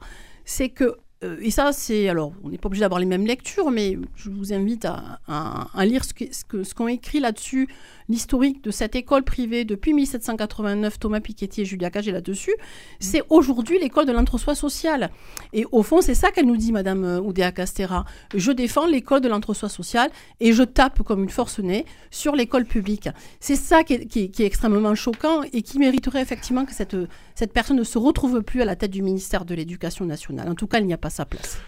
c'est 0.44 0.68
que 0.68 0.96
euh, 1.24 1.38
et 1.40 1.50
ça, 1.50 1.72
c'est. 1.72 2.08
Alors, 2.08 2.32
on 2.44 2.50
n'est 2.50 2.58
pas 2.58 2.66
obligé 2.66 2.82
d'avoir 2.82 3.00
les 3.00 3.06
mêmes 3.06 3.26
lectures, 3.26 3.70
mais 3.70 3.98
je 4.16 4.30
vous 4.30 4.52
invite 4.52 4.84
à, 4.84 5.18
à, 5.26 5.86
lire 5.86 6.04
ce 6.04 6.12
qu'ont 6.12 6.26
ce 6.30 6.62
ce 6.62 6.74
qu'on 6.74 6.88
écrit 6.88 7.20
là-dessus, 7.20 7.68
l'historique 8.08 8.62
de 8.62 8.70
cette 8.70 8.94
école 8.94 9.24
privée 9.24 9.64
depuis 9.64 9.92
1789. 9.94 10.98
Thomas 10.98 11.20
Piketty 11.20 11.62
et 11.62 11.64
Julia 11.64 11.90
Cage 11.90 12.08
là-dessus. 12.08 12.54
C'est 13.00 13.22
aujourd'hui 13.30 13.78
l'école 13.78 14.06
de 14.06 14.12
l'entre-soi 14.12 14.54
social. 14.54 15.10
Et 15.52 15.64
au 15.72 15.82
fond, 15.82 16.00
c'est 16.00 16.14
ça 16.14 16.30
qu'elle 16.30 16.46
nous 16.46 16.56
dit, 16.56 16.72
Madame 16.72 17.04
euh, 17.04 17.20
Oudéa 17.20 17.52
Castera. 17.52 18.04
Je 18.34 18.52
défends 18.52 18.86
l'école 18.86 19.20
de 19.20 19.28
l'entre-soi 19.28 19.68
social 19.68 20.10
et 20.40 20.52
je 20.52 20.62
tape 20.62 21.02
comme 21.02 21.22
une 21.22 21.30
forcenée 21.30 21.84
sur 22.10 22.34
l'école 22.34 22.64
publique. 22.64 23.08
C'est 23.40 23.56
ça 23.56 23.84
qui 23.84 23.94
est, 23.94 24.06
qui, 24.06 24.30
qui 24.30 24.42
est, 24.42 24.46
extrêmement 24.46 24.94
choquant 24.94 25.42
et 25.52 25.62
qui 25.62 25.78
mériterait 25.78 26.22
effectivement 26.22 26.64
que 26.64 26.72
cette, 26.72 26.96
cette 27.34 27.52
personne 27.52 27.76
ne 27.76 27.84
se 27.84 27.98
retrouve 27.98 28.42
plus 28.42 28.62
à 28.62 28.64
la 28.64 28.76
tête 28.76 28.90
du 28.90 29.02
ministère 29.02 29.44
de 29.44 29.54
l'Éducation 29.54 30.04
nationale. 30.04 30.48
En 30.48 30.54
tout 30.54 30.66
cas, 30.66 30.78
il 30.78 30.86
n'y 30.86 30.94
a 30.94 30.98
pas 30.98 31.10
sa 31.10 31.24
place. 31.24 31.58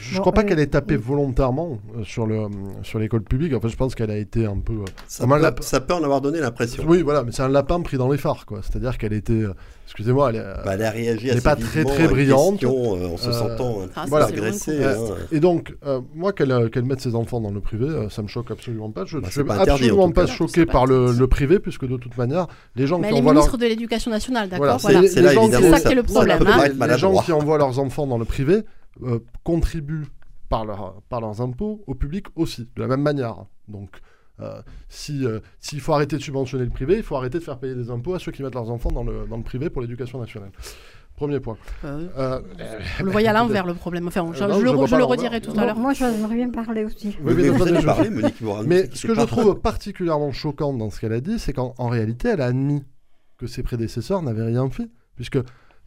Je 0.00 0.16
ne 0.16 0.20
crois 0.20 0.32
pas 0.32 0.44
qu'elle 0.44 0.58
ait 0.58 0.66
tapé 0.66 0.96
volontairement 0.96 1.78
euh, 1.96 2.04
sur 2.04 2.26
le 2.26 2.46
sur 2.82 2.98
l'école 2.98 3.22
publique. 3.22 3.54
En 3.54 3.60
fait, 3.60 3.68
je 3.68 3.76
pense 3.76 3.94
qu'elle 3.94 4.10
a 4.10 4.16
été 4.16 4.46
un 4.46 4.58
peu. 4.58 4.74
Euh, 4.74 4.84
ça, 5.08 5.26
peut, 5.26 5.62
ça 5.62 5.80
peut 5.80 5.94
en 5.94 6.02
avoir 6.02 6.20
donné 6.20 6.40
l'impression. 6.40 6.84
Oui, 6.86 7.02
voilà, 7.02 7.24
mais 7.24 7.32
c'est 7.32 7.42
un 7.42 7.48
lapin 7.48 7.80
pris 7.80 7.96
dans 7.96 8.10
les 8.10 8.18
phares, 8.18 8.46
quoi. 8.46 8.60
C'est-à-dire 8.62 8.98
qu'elle 8.98 9.12
était. 9.12 9.32
Euh, 9.32 9.54
excusez-moi, 9.86 10.30
elle, 10.30 10.60
bah, 10.64 10.74
elle, 10.74 10.82
a 10.82 10.90
réagi. 10.90 11.28
Elle 11.28 11.36
n'est 11.36 11.40
pas 11.40 11.56
très 11.56 11.84
très 11.84 12.08
brillante. 12.08 12.62
en 12.64 13.16
se 13.16 13.32
sentant 13.32 13.78
ah, 13.94 14.04
voilà. 14.08 14.26
agressée. 14.26 14.84
Hein. 14.84 14.96
Et 15.32 15.40
donc, 15.40 15.74
moi, 16.14 16.32
qu'elle 16.32 16.70
qu'elle 16.70 16.84
mette 16.84 17.00
ses 17.00 17.14
enfants 17.14 17.40
dans 17.40 17.50
le 17.50 17.60
privé, 17.60 18.08
ça 18.10 18.22
me 18.22 18.28
choque 18.28 18.50
absolument 18.50 18.90
pas. 18.90 19.04
Je 19.06 19.16
ne 19.16 19.22
bah, 19.22 19.30
suis 19.30 19.42
absolument 19.48 20.10
pas 20.10 20.26
choqué 20.26 20.66
par 20.66 20.86
le, 20.86 21.26
privé, 21.26 21.58
puisque 21.58 21.86
de 21.86 21.96
toute 21.96 22.16
manière, 22.16 22.46
les 22.76 22.86
gens 22.86 22.98
mais 22.98 23.08
qui 23.08 23.14
elle 23.14 23.20
envoient. 23.20 23.32
est 23.32 23.34
ministre 23.36 23.56
de 23.56 23.66
l'Éducation 23.66 24.10
nationale, 24.10 24.48
d'accord 24.48 24.80
C'est 24.80 24.92
ça 24.92 25.80
qui 25.80 25.92
est 25.92 25.94
le 25.94 26.02
problème. 26.02 26.44
Les 26.86 26.98
gens 26.98 27.16
qui 27.22 27.32
envoient 27.32 27.58
leurs 27.58 27.78
enfants 27.78 28.06
dans 28.06 28.18
le 28.18 28.24
privé 28.24 28.62
euh, 29.02 29.20
contribuent 29.44 30.06
par, 30.48 30.64
leur, 30.64 31.02
par 31.08 31.20
leurs 31.20 31.40
impôts 31.40 31.82
au 31.86 31.94
public 31.94 32.26
aussi, 32.36 32.68
de 32.76 32.82
la 32.82 32.88
même 32.88 33.02
manière. 33.02 33.46
Donc, 33.68 34.00
euh, 34.40 34.60
si, 34.88 35.24
euh, 35.24 35.40
s'il 35.60 35.80
faut 35.80 35.92
arrêter 35.92 36.16
de 36.16 36.22
subventionner 36.22 36.64
le 36.64 36.70
privé, 36.70 36.96
il 36.98 37.02
faut 37.02 37.16
arrêter 37.16 37.38
de 37.38 37.44
faire 37.44 37.58
payer 37.58 37.74
des 37.74 37.90
impôts 37.90 38.14
à 38.14 38.18
ceux 38.18 38.32
qui 38.32 38.42
mettent 38.42 38.54
leurs 38.54 38.70
enfants 38.70 38.92
dans 38.92 39.04
le, 39.04 39.26
dans 39.28 39.38
le 39.38 39.42
privé 39.42 39.70
pour 39.70 39.80
l'éducation 39.80 40.20
nationale. 40.20 40.50
Premier 41.16 41.40
point. 41.40 41.56
Euh, 41.84 42.40
vous 42.98 43.06
le 43.06 43.10
voyez 43.10 43.28
à 43.28 43.32
l'envers, 43.38 43.64
le 43.64 43.72
problème. 43.72 44.06
Enfin, 44.08 44.30
je, 44.34 44.44
le, 44.44 44.52
je 44.86 44.96
le, 44.96 45.04
redirai 45.04 45.40
tout 45.40 45.58
à 45.58 45.64
l'heure. 45.64 45.78
Moi, 45.78 45.94
j'aimerais 45.94 46.34
bien 46.34 46.50
parler 46.50 46.84
aussi. 46.84 47.16
Oui, 47.24 47.32
mais, 47.34 47.48
vous 47.48 47.82
parler, 47.82 48.10
Monique 48.10 48.42
Mais 48.66 48.90
ce 48.92 49.06
que 49.06 49.14
je 49.14 49.22
trouve 49.22 49.58
particulièrement 49.58 50.32
choquant 50.32 50.74
dans 50.74 50.90
ce 50.90 51.00
qu'elle 51.00 51.14
a 51.14 51.22
dit, 51.22 51.38
c'est 51.38 51.54
qu'en 51.54 51.88
réalité, 51.88 52.28
elle 52.28 52.42
a 52.42 52.46
admis 52.46 52.84
que 53.38 53.46
ses 53.46 53.62
prédécesseurs 53.62 54.20
n'avaient 54.20 54.44
rien 54.44 54.68
fait. 54.68 54.90
Puisque 55.14 55.38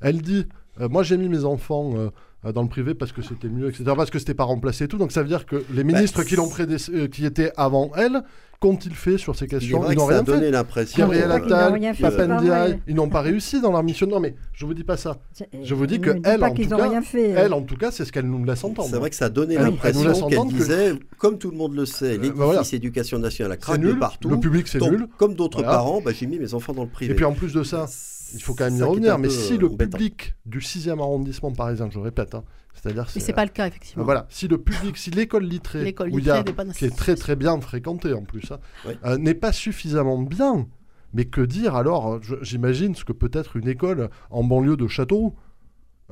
elle 0.02 0.24
dit 0.24 0.48
Moi, 0.80 1.04
j'ai 1.04 1.18
mis 1.18 1.30
mes 1.30 1.46
enfants 1.46 1.92
euh, 1.96 2.10
dans 2.44 2.62
le 2.64 2.70
privé 2.70 2.94
parce 2.94 3.12
que 3.12 3.22
c'était 3.22 3.50
mieux, 3.50 3.68
etc. 3.68 3.84
Parce 3.96 4.10
que 4.10 4.20
c'était 4.20 4.34
pas 4.34 4.46
remplacé 4.46 4.86
et 4.86 4.88
tout. 4.88 4.98
Donc 4.98 5.12
ça 5.12 5.22
veut 5.22 5.28
dire 5.28 5.46
que 5.46 5.58
les 5.74 5.84
bah, 5.84 5.94
ministres 5.94 6.24
qui, 6.24 6.36
l'ont 6.36 6.50
euh, 6.60 7.08
qui 7.08 7.26
étaient 7.26 7.52
avant 7.58 7.92
elle, 7.98 8.24
qu'ont-ils 8.62 8.96
fait 8.96 9.18
sur 9.18 9.36
ces 9.36 9.48
questions 9.48 9.90
Ils 9.92 9.98
n'ont 9.98 10.06
rien 10.06 10.20
fait. 10.20 10.32
donné 10.32 10.52
l'impression. 10.52 11.00
Gabriel 11.00 11.32
Attal, 11.32 11.96
Papendiaï, 12.00 12.80
ils 12.88 12.96
n'ont 12.96 13.10
pas 13.10 13.22
réussi 13.22 13.60
dans 13.60 13.74
leur 13.74 13.84
mission. 13.84 14.08
Non, 14.08 14.22
mais 14.22 14.36
je 14.54 14.66
vous 14.66 14.74
dis 14.74 14.86
pas 14.86 14.96
ça. 14.96 15.18
Je 15.64 15.76
vous 15.76 15.86
dis 15.86 16.00
que 16.00 16.12
elle, 16.24 16.44
en 16.44 16.54
tout 16.54 16.68
cas, 16.68 17.02
elle, 17.14 17.54
en 17.54 17.62
tout 17.62 17.76
cas, 17.76 17.92
c'est 17.92 18.06
ce 18.06 18.12
qu'elle 18.14 18.28
nous 18.28 18.44
laisse 18.46 18.64
entendre. 18.64 18.90
C'est 18.90 18.98
vrai 18.98 19.10
que 19.10 19.16
ça 19.18 19.26
a 19.26 19.30
donné 19.30 19.56
l'impression 19.56 20.28
qu'elle 20.28 20.48
disait, 20.48 20.94
comme 21.18 21.38
tout 21.38 21.52
le 21.52 21.58
monde 21.58 21.76
le 21.76 21.86
sait, 21.86 22.18
euh, 22.18 22.22
l'édifice 22.22 22.74
éducation 22.74 23.20
nationale 23.20 23.52
a 23.54 23.58
craqué 23.58 23.94
partout. 24.00 24.30
Le 24.30 24.40
public, 24.40 24.68
c'est 24.68 24.80
nul. 24.80 25.08
Comme 25.18 25.36
d'autres 25.36 25.62
parents, 25.62 26.02
bah, 26.02 26.12
j'ai 26.14 26.26
mis 26.26 26.40
mes 26.40 26.54
enfants 26.54 26.74
dans 26.74 26.84
le 26.84 26.90
privé. 26.90 27.12
Et 27.12 27.16
puis 27.16 27.26
en 27.26 27.34
plus 27.34 27.54
de 27.54 27.64
ça 27.64 27.88
il 28.34 28.42
faut 28.42 28.54
quand 28.54 28.66
même 28.66 28.78
y 28.78 28.84
revenir. 28.84 29.18
Mais 29.18 29.30
si 29.30 29.58
le 29.58 29.70
public 29.70 30.36
du 30.46 30.60
6e 30.60 31.00
arrondissement 31.00 31.52
parisien, 31.52 31.90
je 31.90 32.00
répète, 32.00 32.36
hein, 32.36 32.44
c'est-à-dire. 32.74 33.08
Mais 33.16 33.22
c'est 33.22 33.34
pas 33.34 33.46
le 33.46 33.52
cas 33.52 33.68
effectivement. 33.68 34.04
voilà, 34.04 34.26
si 34.30 34.48
le 34.48 34.58
public, 34.58 34.98
si 34.98 35.12
l'école 35.12 35.44
littrée, 35.46 35.96
où 36.12 36.20
il 36.20 36.26
y 36.26 36.32
a, 36.32 36.44
qui 36.44 36.86
est 36.86 36.96
très 36.96 37.16
très 37.16 37.36
bien 37.36 37.60
fréquentée 37.62 38.14
en 38.14 38.24
plus, 38.24 38.52
hein, 38.52 38.60
euh, 39.06 39.18
n'est 39.18 39.34
pas 39.34 39.52
suffisamment 39.52 40.22
bien. 40.22 40.68
Mais 41.14 41.26
que 41.26 41.42
dire 41.42 41.76
alors 41.76 42.20
J'imagine 42.42 42.94
ce 42.94 43.04
que 43.04 43.14
peut 43.14 43.32
être 43.34 43.56
une 43.56 43.68
école 43.68 44.10
en 44.30 44.44
banlieue 44.44 44.78
de 44.78 44.88
Châteauroux 44.88 45.34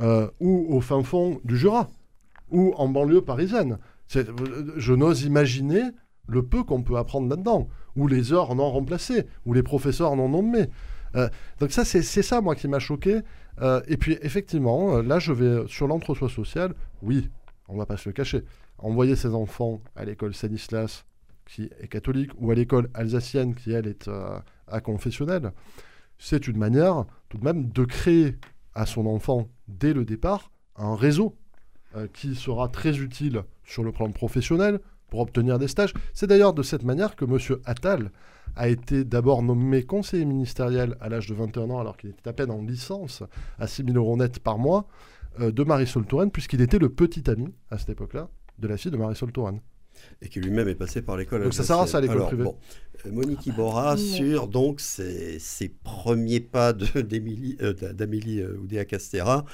euh, 0.02 0.28
ou 0.40 0.76
au 0.76 0.82
fin 0.82 1.04
fond 1.04 1.40
du 1.44 1.56
Jura 1.56 1.88
ou 2.50 2.74
en 2.78 2.88
banlieue 2.88 3.22
parisienne. 3.22 3.78
Je 4.08 4.94
n'ose 4.94 5.24
imaginer 5.24 5.82
le 6.28 6.44
peu 6.44 6.64
qu'on 6.64 6.82
peut 6.82 6.98
apprendre 6.98 7.30
là-dedans, 7.30 7.68
où 7.96 8.08
les 8.08 8.34
heures 8.34 8.56
non 8.56 8.70
remplacées, 8.70 9.26
où 9.46 9.54
les 9.54 9.64
professeurs 9.64 10.16
non 10.16 10.30
nommés. 10.30 10.70
Euh, 11.18 11.30
donc 11.60 11.72
ça, 11.72 11.84
c'est 11.84 12.02
ça, 12.02 12.42
moi, 12.42 12.56
qui 12.56 12.68
m'a 12.68 12.80
choqué. 12.80 13.22
Euh, 13.62 13.82
et 13.88 13.98
puis, 13.98 14.18
effectivement, 14.22 14.98
euh, 14.98 15.02
là, 15.02 15.20
je 15.20 15.34
vais 15.34 15.68
sur 15.68 15.88
l'entre-soi 15.88 16.30
social. 16.30 16.74
Oui, 17.02 17.30
on 17.68 17.78
va 17.78 17.86
pas 17.86 17.98
se 17.98 18.08
le 18.08 18.14
cacher. 18.14 18.44
Envoyer 18.78 19.16
ses 19.16 19.34
enfants 19.34 19.82
à 19.96 20.06
l'école 20.06 20.34
Stanislas, 20.34 21.06
qui 21.46 21.70
est 21.80 21.88
catholique, 21.88 22.32
ou 22.38 22.52
à 22.52 22.56
l'école 22.56 22.90
alsacienne, 22.94 23.56
qui, 23.56 23.72
elle, 23.72 23.88
est 23.88 24.10
à 24.68 24.82
confessionnelle, 24.82 25.52
c'est 26.20 26.48
une 26.48 26.58
manière, 26.58 27.06
tout 27.30 27.38
de 27.38 27.44
même, 27.44 27.70
de 27.70 27.86
créer 27.86 28.36
à 28.76 28.86
son 28.86 29.06
enfant, 29.08 29.50
dès 29.68 29.94
le 29.94 30.06
départ, 30.06 30.52
un 30.76 30.96
réseau 30.96 31.36
qui 32.14 32.36
sera 32.36 32.68
très 32.68 33.00
utile 33.00 33.44
sur 33.64 33.84
le 33.84 33.92
plan 33.92 34.12
professionnel, 34.12 34.80
pour 35.10 35.22
obtenir 35.22 35.58
des 35.58 35.68
stages. 35.68 35.94
C'est 36.14 36.28
d'ailleurs 36.28 36.54
de 36.54 36.64
cette 36.64 36.84
manière 36.84 37.16
que 37.16 37.26
M. 37.26 37.60
Attal 37.66 38.12
a 38.56 38.68
été 38.68 39.04
d'abord 39.04 39.44
nommé 39.44 39.84
conseiller 39.84 40.26
ministériel 40.26 40.96
à 41.02 41.10
l'âge 41.10 41.28
de 41.28 41.36
21 41.36 41.70
ans, 41.70 41.80
alors 41.80 41.98
qu'il 41.98 42.10
était 42.10 42.28
à 42.28 42.34
peine 42.34 42.52
en 42.52 42.62
licence, 42.62 43.24
à 43.60 43.68
6 43.68 43.84
000 43.86 43.98
euros 43.98 44.18
net 44.18 44.40
par 44.40 44.58
mois, 44.58 44.88
euh, 45.40 45.52
de 45.52 45.64
Marisol 45.64 46.06
Touraine, 46.06 46.32
puisqu'il 46.32 46.62
était 46.62 46.80
le 46.80 46.90
petit 46.90 47.30
ami, 47.30 47.54
à 47.70 47.78
cette 47.78 47.90
époque-là, 47.90 48.30
de 48.60 48.68
la 48.68 48.78
fille 48.78 48.92
de 48.92 48.98
Marisol 48.98 49.32
Touraine. 49.32 49.60
Et 50.22 50.30
qui 50.30 50.40
lui-même 50.40 50.68
est 50.68 50.76
passé 50.76 51.02
par 51.02 51.18
l'école. 51.18 51.44
Donc 51.44 51.54
ça 51.56 51.64
sert 51.64 51.80
à 51.80 51.88
ça 51.88 52.00
l'école 52.00 52.26
privée. 52.26 52.44
Bon, 52.44 52.56
euh, 53.06 53.12
Monique 53.12 53.48
Iborra 53.48 53.92
ah, 53.92 53.98
sur 53.98 54.48
donc 54.48 54.80
ses, 54.80 55.40
premiers 55.84 56.40
pas 56.40 56.74
d'Amélie 56.74 57.58
euh, 57.62 58.58
Oudéa 58.62 58.86
Castera 58.86 59.46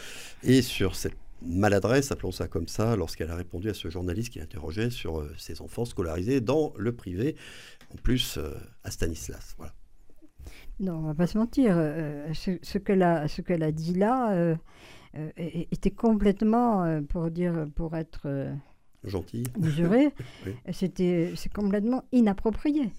et 0.43 0.61
sur 0.61 0.95
cette 0.95 1.15
maladresse, 1.45 2.11
appelons 2.11 2.31
ça 2.31 2.47
comme 2.47 2.67
ça, 2.67 2.95
lorsqu'elle 2.95 3.31
a 3.31 3.35
répondu 3.35 3.69
à 3.69 3.73
ce 3.73 3.89
journaliste 3.89 4.31
qui 4.31 4.39
l'interrogeait 4.39 4.89
sur 4.89 5.19
euh, 5.19 5.33
ses 5.37 5.61
enfants 5.61 5.85
scolarisés 5.85 6.41
dans 6.41 6.73
le 6.77 6.93
privé, 6.93 7.35
en 7.93 7.97
plus 7.97 8.37
euh, 8.37 8.53
à 8.83 8.91
Stanislas. 8.91 9.55
Voilà. 9.57 9.73
Non, 10.79 10.95
on 10.97 11.01
va 11.03 11.13
pas 11.13 11.27
se 11.27 11.37
mentir. 11.37 11.75
Euh, 11.77 12.33
ce, 12.33 12.77
qu'elle 12.77 13.03
a, 13.03 13.27
qu'elle 13.27 13.63
a 13.63 13.71
dit 13.71 13.93
là 13.93 14.55
était 15.37 15.91
complètement, 15.91 17.01
pour 17.07 17.29
dire, 17.29 17.67
pour 17.75 17.95
être 17.95 18.51
gentil, 19.03 19.43
mesuré, 19.59 20.11
c'était, 20.71 21.33
c'est 21.35 21.53
complètement 21.53 22.03
inapproprié. 22.11 22.91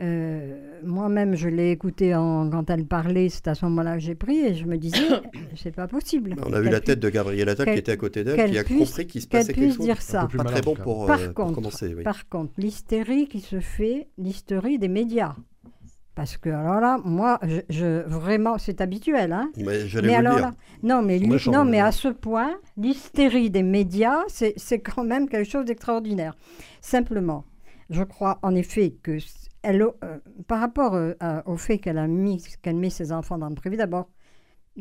Euh, 0.00 0.78
Moi-même, 0.84 1.34
je 1.34 1.48
l'ai 1.48 1.72
écoutée 1.72 2.14
en- 2.14 2.48
quand 2.50 2.70
elle 2.70 2.86
parlait, 2.86 3.28
c'est 3.28 3.48
à 3.48 3.56
ce 3.56 3.64
moment-là 3.64 3.94
que 3.94 3.98
j'ai 4.00 4.14
pris 4.14 4.38
et 4.38 4.54
je 4.54 4.64
me 4.64 4.76
disais, 4.78 4.96
c'est 5.56 5.74
pas 5.74 5.88
possible. 5.88 6.36
On 6.46 6.52
a 6.52 6.60
vu 6.60 6.68
la 6.70 6.80
tête 6.80 7.00
de 7.00 7.08
Gabriel 7.10 7.48
Attal 7.48 7.72
qui 7.72 7.78
était 7.80 7.92
à 7.92 7.96
côté 7.96 8.22
d'elle, 8.22 8.48
qui 8.50 8.58
a 8.58 8.62
puisse- 8.62 8.90
compris 8.90 9.06
qu'il 9.08 9.22
se 9.22 9.26
qu'elle 9.26 9.40
passait 9.40 9.52
quelque 9.54 9.64
puisse 9.64 9.76
chose. 9.76 9.84
dire 9.86 9.96
Un 9.96 10.00
ça. 10.00 10.20
peu 10.22 10.28
plus 10.28 10.38
Pas 10.38 10.44
très 10.44 10.60
bon 10.62 10.74
pour, 10.76 11.06
Par 11.06 11.18
euh, 11.20 11.26
pour 11.26 11.34
contre, 11.46 11.54
commencer. 11.56 11.92
oui. 11.96 12.04
Par 12.04 12.28
contre, 12.28 12.52
l'hystérie 12.58 13.26
qui 13.26 13.40
se 13.40 13.58
fait, 13.58 14.06
l'hystérie 14.18 14.78
des 14.78 14.86
médias. 14.88 15.34
Parce 16.14 16.36
que 16.36 16.48
alors 16.50 16.80
là, 16.80 16.98
moi, 17.04 17.40
je, 17.42 17.60
je- 17.68 18.02
vraiment, 18.08 18.56
c'est 18.58 18.80
habituel, 18.80 19.32
hein. 19.32 19.50
Mais 19.56 19.78
Mais 20.02 20.14
alors 20.14 20.34
dire. 20.36 20.42
là, 20.46 20.54
non, 20.84 21.02
mais, 21.02 21.18
lui- 21.18 21.28
méchant, 21.28 21.50
non, 21.52 21.64
mais 21.64 21.80
à 21.80 21.90
ce 21.92 22.08
point, 22.08 22.56
l'hystérie 22.76 23.50
des 23.50 23.62
médias, 23.64 24.22
c'est 24.28 24.78
quand 24.78 25.02
même 25.04 25.28
quelque 25.28 25.48
chose 25.50 25.64
d'extraordinaire. 25.64 26.36
Simplement, 26.80 27.44
je 27.90 28.02
crois 28.04 28.38
en 28.42 28.54
effet 28.54 28.94
que 29.02 29.18
euh, 29.68 30.18
par 30.46 30.60
rapport 30.60 30.94
euh, 30.94 31.14
au 31.46 31.56
fait 31.56 31.78
qu'elle 31.78 31.98
a 31.98 32.06
mis, 32.06 32.42
qu'elle 32.62 32.76
met 32.76 32.90
ses 32.90 33.12
enfants 33.12 33.38
dans 33.38 33.48
le 33.48 33.54
privé, 33.54 33.76
d'abord, 33.76 34.08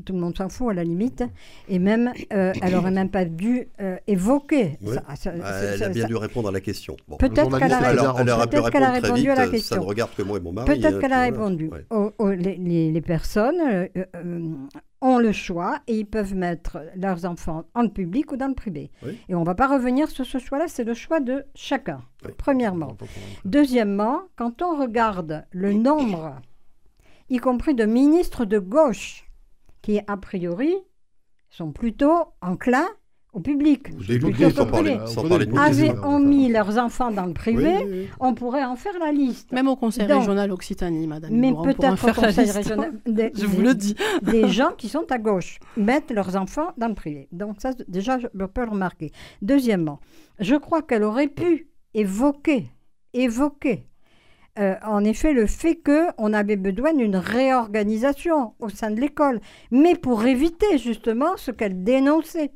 tout 0.06 0.14
le 0.14 0.20
monde 0.20 0.38
s'en 0.38 0.50
fout 0.50 0.70
à 0.72 0.74
la 0.74 0.84
limite, 0.84 1.24
et 1.70 1.80
même, 1.80 2.12
euh, 2.34 2.54
elle 2.62 2.76
aurait 2.76 2.92
même 2.92 3.10
pas 3.10 3.26
dû 3.26 3.68
euh, 3.82 3.98
évoquer. 4.08 4.78
Oui. 4.82 4.94
ça- 4.94 5.04
ça- 5.16 5.16
ça- 5.16 5.32
Elle 5.34 5.84
a 5.84 5.90
bien 5.90 6.02
ça- 6.04 6.08
dû 6.08 6.16
répondre 6.16 6.50
à 6.50 6.52
la 6.52 6.62
question. 6.62 6.96
Bon. 7.08 7.18
Peut-être 7.18 7.50
qu'elle 7.60 7.74
a 7.74 8.70
qu'elle 8.70 8.84
a 8.84 8.92
répondu 8.92 9.22
vite. 9.22 9.30
à 9.30 9.36
la 9.36 9.42
euh, 9.42 9.46
Ça 9.46 9.52
question. 9.52 9.76
ne 9.78 9.82
regarde 9.82 10.12
que 10.16 10.22
moi 10.24 10.38
et 10.38 10.42
mon 10.42 10.52
mari. 10.54 10.68
Peut-être 10.68 10.96
euh, 10.96 11.00
qu'elle 11.02 11.14
a 11.14 11.30
voilà. 11.30 11.32
répondu. 11.32 11.70
Ouais. 11.72 12.36
Les, 12.38 12.56
les- 12.58 12.92
les 12.92 13.02
personnes 13.02 13.60
euh, 13.62 13.88
euh, 14.16 14.50
ont 15.02 15.20
le 15.20 15.32
choix 15.32 15.80
et 15.88 15.96
ils 16.00 16.06
peuvent 16.06 16.34
mettre 16.36 16.80
leurs 16.96 17.26
enfants 17.26 17.66
en 17.76 17.84
le 17.84 17.90
public 17.90 18.32
ou 18.32 18.38
dans 18.38 18.48
le 18.48 18.56
privé. 18.56 18.90
Oui. 19.06 19.18
Et 19.30 19.36
on 19.36 19.42
ne 19.42 19.46
va 19.46 19.54
pas 19.56 19.68
revenir 19.68 20.10
sur 20.10 20.26
ce 20.26 20.38
choix-là, 20.40 20.66
c'est 20.68 20.84
le 20.84 20.94
choix 20.96 21.20
de 21.20 21.46
chacun, 21.54 22.02
Oui. 22.26 22.32
premièrement. 22.38 22.98
Deuxièmement, 23.46 24.22
quand 24.36 24.62
on 24.62 24.80
regarde 24.80 25.46
le 25.52 25.74
nombre, 25.74 26.36
y 27.30 27.38
compris 27.38 27.76
de 27.76 27.86
ministres 27.86 28.46
de 28.46 28.58
gauche, 28.60 29.26
qui 29.88 30.02
a 30.06 30.18
priori 30.18 30.76
sont 31.50 31.72
plutôt 31.72 32.14
enclins 32.42 32.90
au 33.32 33.40
public, 33.40 33.90
loups, 34.18 34.34
sans 34.36 34.50
sans 34.50 34.66
parler 35.30 35.46
les 35.46 35.58
avaient 35.58 35.98
ont 36.00 36.20
mis 36.20 36.50
leurs 36.50 36.78
enfants 36.78 37.10
dans 37.12 37.26
le 37.26 37.34
privé, 37.34 37.76
Oui, 37.78 37.84
oui, 37.86 37.92
oui. 38.02 38.10
on 38.20 38.34
pourrait 38.34 38.64
en 38.66 38.76
faire 38.76 38.98
la 39.00 39.12
liste. 39.14 39.52
Même 39.54 39.68
au 39.70 39.76
conseil 39.78 40.08
Donc- 40.08 40.20
régional 40.20 40.52
Occitanie, 40.52 41.08
madame. 41.08 41.32
Mais 41.34 41.54
peut-être 41.54 42.04
au 42.10 42.14
conseil 42.14 42.46
liste. 42.46 42.56
régional, 42.58 42.94
des, 43.06 43.32
Je 43.34 43.46
vous 43.46 43.58
des- 43.58 43.64
le 43.64 43.76
dis. 43.76 43.96
des 44.24 44.48
gens 44.50 44.72
qui 44.78 44.90
sont 44.90 45.06
à 45.10 45.20
gauche 45.20 45.60
mettent 45.78 46.12
leurs 46.12 46.36
enfants 46.36 46.70
dans 46.78 46.88
le 46.90 46.96
privé. 46.96 47.30
Donc 47.32 47.58
ça, 47.60 47.72
déjà, 47.88 48.18
je 48.20 48.28
peux 48.28 48.64
le 48.66 48.72
remarquer. 48.72 49.12
Deuxièmement, 49.42 50.00
je 50.40 50.56
crois 50.56 50.82
qu'elle 50.82 51.04
aurait 51.04 51.28
pu 51.30 51.70
évoquer, 51.94 52.68
évoquer, 53.14 53.88
euh, 54.60 54.76
en 54.84 55.04
effet, 55.04 55.34
le 55.34 55.46
fait 55.46 55.76
qu'on 55.76 56.34
avait 56.34 56.56
besoin 56.56 56.94
d'une 56.94 57.16
réorganisation 57.16 58.54
au 58.60 58.70
sein 58.70 58.92
de 58.92 59.00
l'école, 59.00 59.40
mais 59.72 59.96
pour 59.96 60.26
éviter 60.26 60.78
justement 60.78 61.38
ce 61.38 61.52
qu'elle 61.52 61.84
dénonçait. 61.84 62.52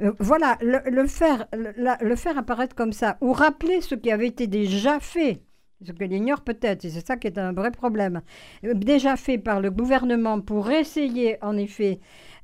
Euh, 0.00 0.12
voilà, 0.18 0.58
le, 0.60 1.06
faire, 1.06 1.46
le 1.52 2.16
faire 2.16 2.38
apparaître 2.38 2.74
comme 2.74 2.92
ça, 2.92 3.16
ou 3.20 3.32
rappeler 3.32 3.80
ce 3.80 3.94
qui 3.94 4.10
avait 4.10 4.28
été 4.28 4.46
déjà 4.46 4.98
fait, 5.00 5.42
ce 5.84 5.92
qu'elle 5.92 6.12
ignore 6.12 6.40
peut-être, 6.40 6.84
et 6.84 6.90
c'est 6.90 7.06
ça 7.06 7.16
qui 7.16 7.26
est 7.26 7.38
un 7.38 7.52
vrai 7.52 7.70
problème, 7.70 8.22
euh, 8.64 8.74
déjà 8.74 9.16
fait 9.16 9.38
par 9.38 9.60
le 9.60 9.70
gouvernement 9.70 10.40
pour 10.40 10.70
essayer 10.70 11.36
en 11.42 11.56
effet 11.56 12.00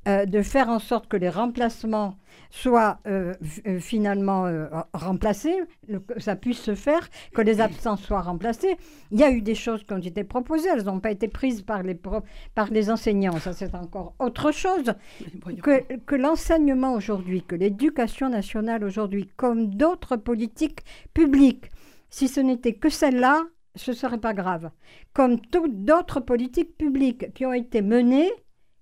euh, 0.08 0.26
de 0.26 0.42
faire 0.42 0.68
en 0.68 0.78
sorte 0.78 1.08
que 1.08 1.16
les 1.16 1.28
remplacements 1.28 2.16
soient 2.50 2.98
euh, 3.06 3.34
euh, 3.66 3.78
finalement 3.78 4.46
euh, 4.46 4.66
remplacés, 4.92 5.56
que 5.88 6.20
ça 6.20 6.36
puisse 6.36 6.60
se 6.60 6.74
faire, 6.74 7.08
que 7.32 7.42
les 7.42 7.60
absents 7.60 7.96
soient 7.96 8.22
remplacés. 8.22 8.76
Il 9.10 9.20
y 9.20 9.24
a 9.24 9.30
eu 9.30 9.40
des 9.40 9.54
choses 9.54 9.84
qui 9.84 9.92
ont 9.92 9.98
été 9.98 10.24
proposées, 10.24 10.68
elles 10.68 10.84
n'ont 10.84 11.00
pas 11.00 11.10
été 11.10 11.28
prises 11.28 11.62
par 11.62 11.82
les, 11.82 11.94
par 11.94 12.70
les 12.70 12.90
enseignants, 12.90 13.38
ça 13.38 13.52
c'est 13.52 13.74
encore 13.74 14.14
autre 14.18 14.50
chose 14.52 14.94
que, 15.62 15.96
que 15.98 16.14
l'enseignement 16.14 16.94
aujourd'hui, 16.94 17.42
que 17.42 17.54
l'éducation 17.54 18.28
nationale 18.28 18.84
aujourd'hui, 18.84 19.30
comme 19.36 19.74
d'autres 19.74 20.16
politiques 20.16 20.80
publiques, 21.14 21.66
si 22.10 22.26
ce 22.26 22.40
n'était 22.40 22.74
que 22.74 22.88
celle-là, 22.88 23.44
ce 23.76 23.92
serait 23.92 24.18
pas 24.18 24.34
grave. 24.34 24.70
Comme 25.12 25.40
toutes 25.40 25.84
d'autres 25.84 26.18
politiques 26.18 26.76
publiques 26.76 27.32
qui 27.34 27.46
ont 27.46 27.52
été 27.52 27.82
menées, 27.82 28.30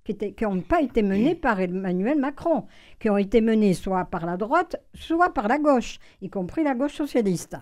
qui 0.09 0.13
étaient- 0.13 0.33
qui 0.33 0.45
n'ont 0.45 0.63
pas 0.63 0.81
été 0.81 1.03
menées 1.03 1.35
par 1.35 1.61
Emmanuel 1.61 2.19
Macron, 2.19 2.65
qui 2.99 3.11
ont 3.11 3.19
été 3.19 3.43
menées 3.43 3.75
soit 3.75 4.07
par 4.07 4.25
la 4.25 4.39
droite, 4.39 4.83
soit 4.95 5.35
par 5.35 5.49
la 5.49 5.59
gauche, 5.59 5.99
y 6.23 6.31
compris 6.31 6.65
la 6.65 6.75
gauche 6.75 6.95
socialiste. 6.95 7.59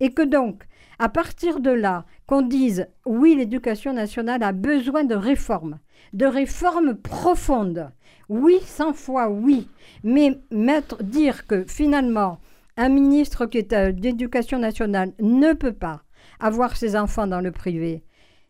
Et 0.00 0.10
que 0.10 0.22
donc, 0.22 0.62
à 0.98 1.10
partir 1.10 1.60
de 1.60 1.70
là, 1.70 2.06
qu'on 2.26 2.40
dise 2.40 2.86
oui, 3.04 3.34
l'éducation 3.36 3.92
nationale 3.92 4.42
a 4.42 4.52
besoin 4.52 5.04
de 5.04 5.14
réformes, 5.14 5.80
de 6.14 6.24
réformes 6.24 6.94
profondes. 6.94 7.90
Oui, 8.30 8.58
100 8.64 8.94
fois 8.94 9.28
oui. 9.28 9.68
Mais 10.02 10.38
mettre, 10.50 11.02
dire 11.02 11.46
que 11.46 11.64
finalement, 11.68 12.38
un 12.78 12.88
ministre 12.88 13.44
qui 13.44 13.58
est 13.58 13.74
euh, 13.74 13.92
d'éducation 13.92 14.58
nationale 14.58 15.12
ne 15.20 15.52
peut 15.52 15.74
pas 15.74 16.00
avoir 16.40 16.74
ses 16.74 16.96
enfants 16.96 17.26
dans 17.26 17.42
le 17.42 17.52
privé, 17.52 18.02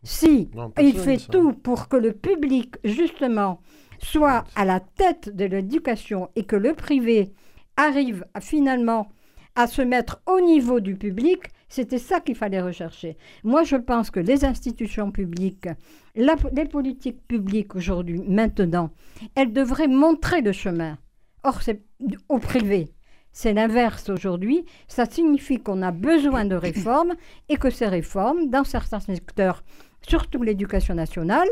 si 0.03 0.49
Non, 0.53 0.71
il 0.79 0.97
fait 0.97 1.17
ça. 1.19 1.31
tout 1.31 1.53
pour 1.53 1.87
que 1.87 1.97
le 1.97 2.13
public, 2.13 2.75
justement, 2.83 3.61
soit 3.99 4.43
à 4.55 4.65
la 4.65 4.79
tête 4.79 5.35
de 5.35 5.45
l'éducation 5.45 6.29
et 6.35 6.43
que 6.43 6.55
le 6.55 6.73
privé 6.73 7.31
arrive 7.77 8.25
à, 8.33 8.41
finalement 8.41 9.09
à 9.55 9.67
se 9.67 9.81
mettre 9.81 10.21
au 10.27 10.41
niveau 10.41 10.79
du 10.79 10.95
public, 10.95 11.39
c'était 11.69 11.97
ça 11.99 12.19
qu'il 12.19 12.35
fallait 12.35 12.61
rechercher. 12.61 13.17
Moi, 13.43 13.63
je 13.63 13.75
pense 13.77 14.11
que 14.11 14.19
les 14.19 14.45
institutions 14.45 15.11
publiques, 15.11 15.67
la- 16.15 16.35
les 16.53 16.65
politiques 16.65 17.25
publiques 17.27 17.75
aujourd'hui, 17.75 18.21
maintenant, 18.27 18.91
elles 19.35 19.53
devraient 19.53 19.87
montrer 19.87 20.41
le 20.41 20.51
chemin. 20.51 20.97
Or, 21.43 21.61
c'est 21.61 21.81
au 22.29 22.39
privé. 22.39 22.89
C'est 23.31 23.53
l'inverse 23.53 24.09
aujourd'hui. 24.09 24.65
Ça 24.87 25.05
signifie 25.05 25.59
qu'on 25.59 25.81
a 25.81 25.91
besoin 25.91 26.45
de 26.45 26.55
réformes 26.55 27.13
et 27.49 27.57
que 27.57 27.71
ces 27.71 27.87
réformes, 27.87 28.49
dans 28.49 28.63
certains 28.63 28.99
secteurs, 28.99 29.63
surtout 30.07 30.43
l'éducation 30.43 30.93
nationale, 30.95 31.47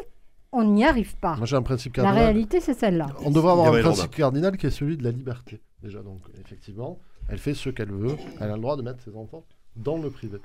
on 0.52 0.64
n'y 0.64 0.84
arrive 0.86 1.16
pas. 1.18 1.36
Moi, 1.38 1.46
j'ai 1.46 1.56
un 1.56 1.62
principe 1.62 1.96
La 1.98 2.04
cardinal. 2.04 2.26
réalité, 2.26 2.60
c'est 2.60 2.74
celle-là. 2.74 3.08
On 3.24 3.32
devrait 3.32 3.52
avoir 3.54 3.74
un 3.74 3.82
principe 3.82 4.12
cardinal 4.16 4.58
qui 4.58 4.68
est 4.68 4.72
celui 4.72 4.98
de 4.98 5.04
la 5.04 5.12
liberté. 5.12 5.62
Déjà, 5.82 6.02
donc, 6.04 6.22
effectivement, 6.40 7.00
elle 7.30 7.38
fait 7.40 7.54
ce 7.54 7.70
qu'elle 7.70 7.92
veut. 7.92 8.16
Elle 8.40 8.52
a 8.52 8.56
le 8.56 8.62
droit 8.62 8.76
de 8.76 8.82
mettre 8.82 9.02
ses 9.02 9.16
enfants 9.16 9.44
dans 9.78 9.98
le 9.98 10.10
privé. 10.10 10.40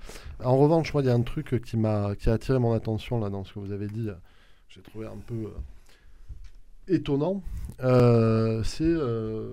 En 0.44 0.56
revanche, 0.56 0.94
moi, 0.94 1.02
il 1.02 1.06
y 1.06 1.10
a 1.10 1.14
un 1.14 1.22
truc 1.22 1.60
qui 1.64 1.76
m'a 1.76 2.14
qui 2.14 2.30
a 2.30 2.34
attiré 2.34 2.58
mon 2.60 2.72
attention 2.72 3.18
là 3.18 3.28
dans 3.28 3.42
ce 3.44 3.52
que 3.54 3.58
vous 3.58 3.72
avez 3.72 3.88
dit. 3.88 4.08
J'ai 4.68 4.82
trouvé 4.82 5.06
un 5.06 5.18
peu 5.26 5.34
euh, 5.34 5.48
étonnant. 6.88 7.42
Euh, 7.84 8.62
c'est 8.64 8.84
euh, 8.84 9.48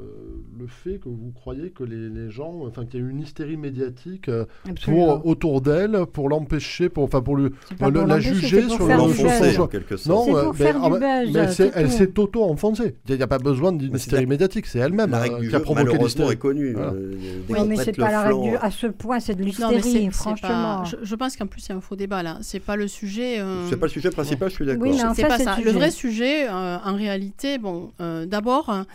le 0.58 0.66
fait 0.68 0.98
que 0.98 1.10
vous 1.10 1.34
croyez 1.36 1.72
que 1.72 1.84
les, 1.84 2.08
les 2.08 2.30
gens, 2.32 2.62
enfin, 2.66 2.86
qu'il 2.86 3.02
y 3.02 3.04
a 3.04 3.06
eu 3.06 3.10
une 3.10 3.20
hystérie 3.20 3.58
médiatique 3.58 4.30
euh, 4.30 4.46
pour, 4.86 5.26
autour 5.26 5.60
d'elle, 5.60 6.06
pour 6.06 6.30
l'empêcher, 6.30 6.88
pour, 6.88 7.04
enfin, 7.04 7.22
pour 7.22 7.36
lui, 7.36 7.50
C'est 7.78 7.92
la 7.92 8.20
juger 8.22 8.62
c'est 8.62 8.68
pour 8.78 8.88
sur. 8.88 8.88
L'enfoncer 8.88 9.58
en 9.60 9.68
quelque 9.68 9.98
sorte. 9.98 10.30
non, 10.30 10.34
C'est 10.34 10.40
euh, 10.40 10.44
pour 10.46 10.56
faire 10.56 10.78
ah, 10.82 10.86
du 10.90 10.94
mais- 11.00 11.26
buzz, 11.26 11.34
mais 11.36 11.48
c'est 11.48 11.54
c'est- 11.54 11.72
elle 11.76 11.88
tout. 11.88 11.92
s'est 11.92 12.20
auto-enfoncée. 12.20 12.96
Il 13.10 13.16
n'y 13.18 13.22
a 13.24 13.28
pas 13.28 13.40
besoin 13.40 13.74
d'une 13.74 13.92
c'est 13.92 13.98
hystérie 13.98 14.22
la- 14.24 14.30
médiatique, 14.30 14.68
c'est 14.68 14.80
elle-même 14.80 15.12
La 15.12 15.18
euh, 15.18 15.22
règle 15.24 15.40
du 15.42 15.50
qui 15.50 15.56
a 15.56 15.60
provoqué 15.60 15.98
l'hystérie. 15.98 16.32
est 16.34 16.38
connue. 16.38 16.72
Voilà. 16.74 16.94
euh, 16.94 17.16
Oui, 17.50 17.60
mais 17.68 17.76
c'est 17.76 17.98
pas 17.98 18.10
la 18.10 18.22
règle 18.22 18.58
à 18.62 18.72
ce 18.72 18.88
point, 18.88 19.20
c'est 19.20 19.36
de 19.36 19.44
l'hystérie, 19.44 19.82
c'est- 19.84 19.92
c'est 20.04 20.12
franchement. 20.12 20.86
Je, 20.86 21.16
pense 21.16 21.36
qu'en 21.36 21.48
plus, 21.48 21.66
il 21.66 21.70
y 21.70 21.72
a 21.74 21.76
un 21.76 21.82
faux 21.82 21.98
débat 21.98 22.24
là. 22.24 22.38
C'est 22.42 22.62
pas 22.62 22.78
le 22.78 22.88
sujet. 22.88 23.42
C'est 23.70 23.76
pas 23.78 23.88
le 23.88 23.92
sujet 23.92 24.12
principal, 24.12 24.50
je 24.50 24.56
suis 24.56 24.66
d'accord. 24.66 24.88
C'est 25.14 25.28
pas 25.28 25.38
c'est 25.40 25.44
ça. 25.44 25.58
le 25.62 25.72
vrai 25.72 25.92
sujet. 25.92 26.48
en 26.50 26.96
réalité, 26.96 27.23
bon, 27.60 27.92
euh, 28.00 28.26
d'abord, 28.26 28.86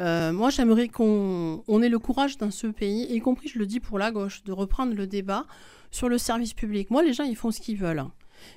euh, 0.00 0.32
moi 0.32 0.50
j'aimerais 0.50 0.88
qu'on 0.88 1.62
on 1.66 1.82
ait 1.82 1.88
le 1.88 1.98
courage 1.98 2.38
dans 2.38 2.50
ce 2.50 2.66
pays, 2.66 3.06
y 3.10 3.20
compris, 3.20 3.48
je 3.48 3.58
le 3.58 3.66
dis 3.66 3.80
pour 3.80 3.98
la 3.98 4.10
gauche, 4.10 4.42
de 4.44 4.52
reprendre 4.52 4.94
le 4.94 5.06
débat 5.06 5.46
sur 5.90 6.08
le 6.08 6.18
service 6.18 6.54
public. 6.54 6.90
Moi, 6.90 7.02
les 7.02 7.12
gens, 7.12 7.24
ils 7.24 7.36
font 7.36 7.50
ce 7.50 7.60
qu'ils 7.60 7.76
veulent. 7.78 8.04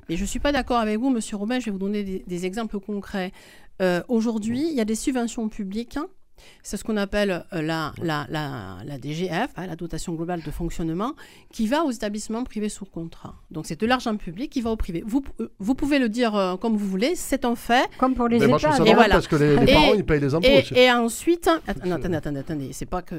Mais 0.10 0.16
je 0.16 0.22
ne 0.22 0.28
suis 0.28 0.40
pas 0.40 0.52
d'accord 0.52 0.78
avec 0.78 1.00
vous, 1.00 1.10
Monsieur 1.10 1.38
Robin, 1.38 1.60
je 1.60 1.66
vais 1.66 1.72
vous 1.72 1.80
donner 1.80 2.04
des, 2.04 2.46
exemples 2.46 2.80
concrets. 2.80 3.32
Euh, 3.82 4.02
Aujourd'hui, 4.08 4.68
il 4.70 4.76
y 4.76 4.82
a 4.82 4.86
des 4.86 4.96
subventions 4.96 5.50
publiques. 5.50 5.98
C'est 6.64 6.78
ce 6.78 6.84
qu'on 6.84 6.98
appelle 6.98 7.46
euh, 7.54 7.62
la, 7.62 7.94
la, 8.02 8.26
la, 8.30 8.78
la 8.86 8.98
DGF, 9.00 9.50
hein, 9.58 9.68
la 9.68 9.76
dotation 9.76 10.14
globale 10.14 10.42
de 10.44 10.52
fonctionnement, 10.52 11.14
qui 11.52 11.68
va 11.68 11.84
aux 11.84 11.92
établissements 11.92 12.44
privés 12.44 12.70
sous 12.70 12.86
contrat. 12.86 13.36
Donc 13.52 13.66
c'est 13.66 13.80
de 13.80 13.86
l'argent 13.88 14.16
public 14.16 14.52
qui 14.52 14.62
va 14.62 14.70
au 14.72 14.76
privé. 14.76 15.04
Vous, 15.06 15.24
euh, 15.39 15.50
vous 15.60 15.76
pouvez 15.76 16.00
le 16.00 16.10
dire 16.10 16.36
euh, 16.36 16.56
comme 16.58 16.76
vous 16.78 16.88
voulez, 16.88 17.14
c'est 17.16 17.46
un 17.46 17.56
fait. 17.56 17.89
Comme 17.98 18.16
pour 18.16 18.28
les 18.28 18.39
Mais 18.39 18.48
moi, 18.48 18.58
EHPAD. 18.60 18.88
Et 18.88 18.94
voilà. 18.94 19.16
parce 19.16 19.28
que 19.28 19.36
les, 19.36 19.56
les 19.58 19.72
Et- 19.72 19.74
parents, 19.74 19.94
ils 19.94 20.06
payent 20.06 20.20
les 20.20 20.34
impôts 20.34 20.48
Et, 20.48 20.60
aussi. 20.60 20.74
et 20.76 20.92
ensuite, 20.92 21.50
attendez, 21.68 21.92
attendez, 21.92 22.16
attendez, 22.18 22.39
attendez, 22.39 22.70
c'est 22.74 22.86
pas 22.86 23.02
que 23.02 23.16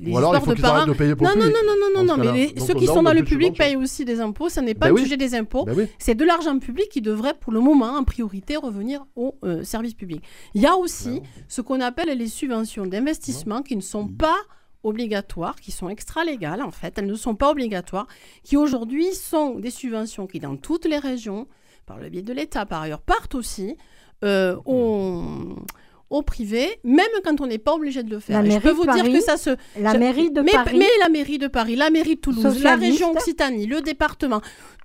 les 0.00 0.12
Ou 0.12 0.18
alors, 0.18 0.34
il 0.36 0.40
faut 0.42 0.54
de 0.54 0.60
parents. 0.60 0.86
de 0.86 0.92
payer 0.92 1.14
pour 1.14 1.26
Non, 1.26 1.34
non, 1.34 1.44
non, 1.44 1.50
public. 1.50 1.62
non, 1.66 1.74
non, 1.74 2.04
non, 2.04 2.14
ce 2.14 2.18
mais 2.20 2.26
cas-là. 2.26 2.36
les- 2.38 2.52
Donc, 2.52 2.66
ceux 2.66 2.74
qui 2.74 2.86
sont 2.86 3.02
dans 3.02 3.12
le 3.12 3.24
public 3.24 3.56
payent 3.56 3.76
aussi 3.76 4.04
des 4.04 4.20
impôts. 4.20 4.48
Ça 4.48 4.62
n'est 4.62 4.74
pas 4.74 4.86
Ben 4.86 4.90
le 4.90 4.94
oui. 4.96 5.02
sujet 5.02 5.16
des 5.16 5.34
impôts. 5.34 5.64
Ben 5.64 5.74
oui. 5.76 5.86
C'est 5.98 6.14
de 6.14 6.24
l'argent 6.24 6.58
public 6.58 6.88
qui 6.90 7.00
devrait, 7.00 7.34
pour 7.34 7.52
le 7.52 7.60
moment, 7.60 7.96
en 7.96 8.04
priorité, 8.04 8.56
revenir 8.56 9.04
au 9.16 9.36
euh, 9.44 9.62
service 9.64 9.94
public. 9.94 10.22
Il 10.54 10.62
y 10.62 10.66
a 10.66 10.76
aussi 10.76 11.20
Ben 11.20 11.22
ce 11.48 11.60
qu'on 11.60 11.80
appelle 11.80 12.16
les 12.16 12.26
subventions 12.28 12.63
d'investissement 12.86 13.62
qui 13.62 13.76
ne 13.76 13.80
sont 13.80 14.08
pas 14.08 14.36
obligatoires, 14.82 15.56
qui 15.56 15.72
sont 15.72 15.88
extra-légales 15.88 16.62
en 16.62 16.70
fait, 16.70 16.98
elles 16.98 17.06
ne 17.06 17.14
sont 17.14 17.34
pas 17.34 17.50
obligatoires, 17.50 18.06
qui 18.42 18.56
aujourd'hui 18.56 19.12
sont 19.14 19.58
des 19.58 19.70
subventions 19.70 20.26
qui 20.26 20.38
dans 20.38 20.56
toutes 20.56 20.84
les 20.84 20.98
régions, 20.98 21.48
par 21.86 21.98
le 21.98 22.08
biais 22.08 22.22
de 22.22 22.32
l'État 22.32 22.66
par 22.66 22.82
ailleurs, 22.82 23.00
partent 23.00 23.34
aussi 23.34 23.76
euh, 24.24 24.56
au, 24.64 26.22
privé, 26.22 26.78
même 26.84 27.06
quand 27.24 27.40
on 27.40 27.46
n'est 27.46 27.58
pas 27.58 27.74
obligé 27.74 28.04
de 28.04 28.10
le 28.10 28.20
faire. 28.20 28.38
La 28.38 28.44
je 28.44 28.48
mairie 28.48 28.62
peux 28.62 28.70
vous 28.70 28.86
de 28.86 28.92
dire 28.92 29.02
Paris, 29.02 29.12
que 29.14 29.20
ça 29.20 29.36
se... 29.36 29.50
La 29.80 29.94
je- 29.94 29.98
mairie 29.98 30.30
de 30.30 30.42
mais, 30.42 30.52
Paris. 30.52 30.78
mais 30.78 30.88
la 31.00 31.08
mairie 31.08 31.38
de 31.38 31.48
Paris, 31.48 31.74
la 31.74 31.90
mairie 31.90 32.14
de 32.14 32.20
Toulouse, 32.20 32.62
la 32.62 32.76
région 32.76 33.10
Occitanie, 33.10 33.66
le 33.66 33.80
département, 33.80 34.40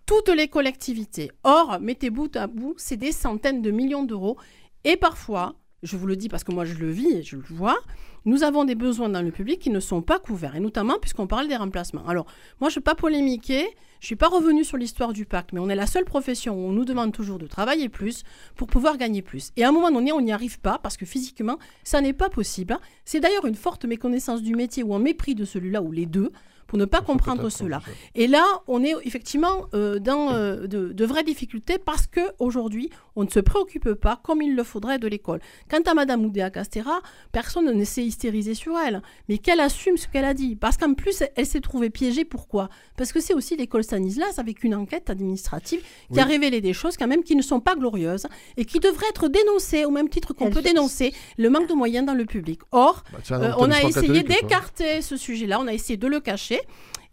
toutes 0.08 0.30
les 0.30 0.48
collectivités. 0.48 1.30
Or, 1.44 1.78
mettez 1.80 2.10
bout 2.10 2.36
à 2.36 2.48
bout, 2.48 2.74
c'est 2.78 2.98
des 2.98 3.12
centaines 3.12 3.62
de 3.62 3.70
millions 3.70 4.04
d'euros. 4.04 4.38
Et 4.84 4.98
parfois, 4.98 5.54
je 5.84 5.98
vous 5.98 6.08
le 6.08 6.16
dis 6.16 6.30
parce 6.30 6.44
que 6.44 6.52
moi 6.52 6.66
je 6.66 6.76
le 6.76 6.90
vis 6.90 7.12
et 7.12 7.24
je 7.24 7.36
le 7.36 7.44
vois, 7.50 7.78
nous 8.26 8.44
avons 8.44 8.66
des 8.66 8.76
besoins 8.76 9.10
dans 9.10 9.22
le 9.22 9.32
public 9.32 9.60
qui 9.60 9.70
ne 9.70 9.80
sont 9.80 10.02
pas 10.02 10.20
couverts. 10.20 10.56
Et 10.56 10.60
notamment 10.60 10.98
puisqu'on 11.00 11.28
parle 11.28 11.48
des 11.48 11.56
remplacements. 11.56 12.06
Alors, 12.08 12.26
moi 12.60 12.70
je 12.70 12.76
ne 12.76 12.80
vais 12.80 12.84
pas 12.84 12.96
polémiquer, 12.96 13.62
je 14.00 14.06
ne 14.06 14.08
suis 14.08 14.16
pas 14.16 14.28
revenue 14.28 14.64
sur 14.64 14.78
l'histoire 14.78 15.14
du 15.14 15.26
pacte, 15.26 15.54
mais 15.54 15.60
on 15.60 15.70
est 15.70 15.76
la 15.76 15.88
seule 15.88 16.06
profession 16.06 16.56
où 16.56 16.70
on 16.70 16.72
nous 16.72 16.86
demande 16.86 17.12
toujours 17.12 17.40
de 17.40 17.48
travailler 17.48 17.90
plus 17.90 18.24
pour 18.56 18.68
pouvoir 18.68 18.98
gagner 18.98 19.22
plus. 19.22 19.52
Et 19.58 19.64
à 19.64 19.70
un 19.70 19.72
moment 19.72 19.92
donné, 19.92 20.12
on 20.12 20.22
n'y 20.22 20.32
arrive 20.32 20.60
pas 20.60 20.80
parce 20.80 20.98
que 20.98 21.06
physiquement, 21.06 21.58
ça 21.84 22.02
n'est 22.02 22.14
pas 22.14 22.30
possible. 22.30 22.78
C'est 23.06 23.20
d'ailleurs 23.20 23.46
une 23.46 23.56
forte 23.56 23.86
méconnaissance 23.86 24.42
du 24.42 24.56
métier 24.56 24.84
ou 24.84 24.94
un 24.94 25.00
mépris 25.00 25.36
de 25.36 25.46
celui-là 25.46 25.82
ou 25.82 25.92
les 25.92 26.06
deux 26.06 26.32
pour 26.70 26.78
ne 26.78 26.86
pas 26.86 27.02
comprendre 27.02 27.50
cela. 27.50 27.82
Et 28.16 28.28
là, 28.28 28.46
on 28.68 28.84
est 28.84 28.94
effectivement 29.04 29.66
euh, 29.74 29.98
dans 30.00 30.32
euh, 30.34 30.68
de, 30.68 30.94
de 30.94 31.06
vraies 31.06 31.24
difficultés 31.24 31.80
parce 31.80 32.06
que 32.06 32.22
aujourd'hui, 32.38 32.92
on 33.16 33.24
ne 33.24 33.30
se 33.30 33.40
préoccupe 33.40 33.94
pas 33.96 34.20
comme 34.24 34.42
il 34.44 34.56
le 34.56 34.64
faudrait 34.64 35.00
de 35.00 35.08
l'école. 35.08 35.40
Quant 35.70 35.82
à 35.86 35.94
Madame 35.96 36.24
Oudéa 36.24 36.52
Castera, 36.52 37.02
personne 37.32 37.66
ne 37.76 37.84
s'est 37.84 38.04
hystérisé 38.04 38.54
sur 38.54 38.78
elle, 38.78 39.02
mais 39.28 39.40
qu'elle 39.40 39.60
assume 39.60 39.98
ce 39.98 40.08
qu'elle 40.08 40.26
a 40.26 40.36
dit. 40.36 40.56
Parce 40.56 40.78
qu'en 40.78 40.94
plus, 40.94 41.24
elle 41.36 41.46
s'est 41.48 41.60
trouvée 41.60 41.90
piégée. 41.90 42.24
Pourquoi? 42.24 42.70
Parce 42.98 43.12
que 43.12 43.20
c'est 43.20 43.34
aussi 43.34 43.56
l'école 43.58 43.84
Stanislas 43.84 44.38
avec 44.38 44.64
une 44.64 44.76
enquête 44.76 45.10
administrative 45.10 45.80
qui 45.82 45.86
Oui. 46.12 46.20
a 46.20 46.24
révélé 46.24 46.62
des 46.62 46.74
choses 46.74 46.98
quand 46.98 47.08
même 47.08 47.24
qui 47.24 47.36
ne 47.36 47.42
sont 47.42 47.60
pas 47.60 47.76
glorieuses 47.76 48.28
et 48.58 48.64
qui 48.66 48.80
devraient 48.80 49.10
être 49.10 49.28
dénoncées 49.28 49.86
au 49.86 49.90
même 49.92 50.08
titre 50.10 50.34
qu'on 50.34 50.52
peut 50.52 50.62
dénoncer 50.62 51.14
le 51.40 51.50
manque 51.50 51.68
de 51.68 51.74
moyens 51.74 52.06
dans 52.06 52.14
le 52.14 52.26
public. 52.26 52.60
Or, 52.72 53.04
Bah, 53.12 53.20
euh, 53.42 53.54
on 53.58 53.72
a 53.72 53.82
essayé 53.82 54.22
d'écarter 54.22 55.02
ce 55.02 55.18
sujet-là, 55.18 55.60
on 55.60 55.68
a 55.68 55.74
essayé 55.74 55.98
de 55.98 56.08
le 56.08 56.20
cacher. 56.20 56.59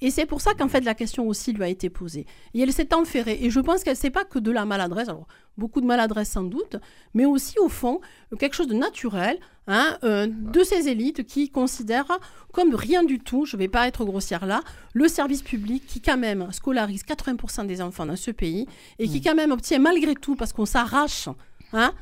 Et 0.03 0.11
c'est 0.11 0.26
pour 0.26 0.42
ça 0.42 0.53
qu'en 0.53 0.68
fait 0.68 0.82
la 0.82 0.94
question 0.94 1.26
aussi 1.26 1.53
lui 1.53 1.62
a 1.62 1.68
été 1.68 1.88
posée. 1.88 2.26
Et 2.55 2.61
elle 2.61 2.72
s'est 2.72 2.94
enferrée. 2.94 3.38
Et 3.40 3.51
je 3.51 3.61
pense 3.61 3.82
qu'elle 3.82 3.97
sait 3.97 4.11
pas 4.11 4.24
que 4.24 4.38
de 4.38 4.51
la 4.51 4.64
maladresse, 4.64 5.09
alors 5.09 5.26
beaucoup 5.57 5.80
de 5.80 5.86
maladresse 5.86 6.30
sans 6.30 6.42
doute, 6.42 6.76
mais 7.14 7.24
aussi 7.24 7.59
au 7.59 7.68
fond 7.68 8.01
quelque 8.38 8.55
chose 8.55 8.68
de 8.68 8.74
naturel 8.74 9.38
hein, 9.66 9.97
euh, 10.05 10.26
de 10.26 10.62
ces 10.62 10.88
élites 10.88 11.26
qui 11.26 11.49
considèrent 11.49 12.18
comme 12.53 12.74
rien 12.74 13.05
du 13.05 13.18
tout, 13.18 13.47
je 13.47 13.57
ne 13.57 13.62
vais 13.62 13.68
pas 13.68 13.88
être 13.88 14.05
grossière 14.05 14.44
là, 14.44 14.62
le 14.92 15.09
service 15.09 15.42
public 15.42 15.86
qui 15.86 16.03
quand 16.03 16.18
même 16.18 16.53
scolarise 16.53 17.03
80% 17.03 17.66
des 17.66 17.80
enfants 17.80 18.05
dans 18.05 18.16
ce 18.16 18.30
pays 18.30 18.66
et 18.99 19.09
qui 19.09 19.22
quand 19.22 19.34
même 19.34 19.51
obtient 19.51 19.78
malgré 19.78 20.14
tout, 20.14 20.36
parce 20.36 20.53
qu'on 20.53 20.66
s'arrache, 20.66 21.28
hein, 21.72 21.92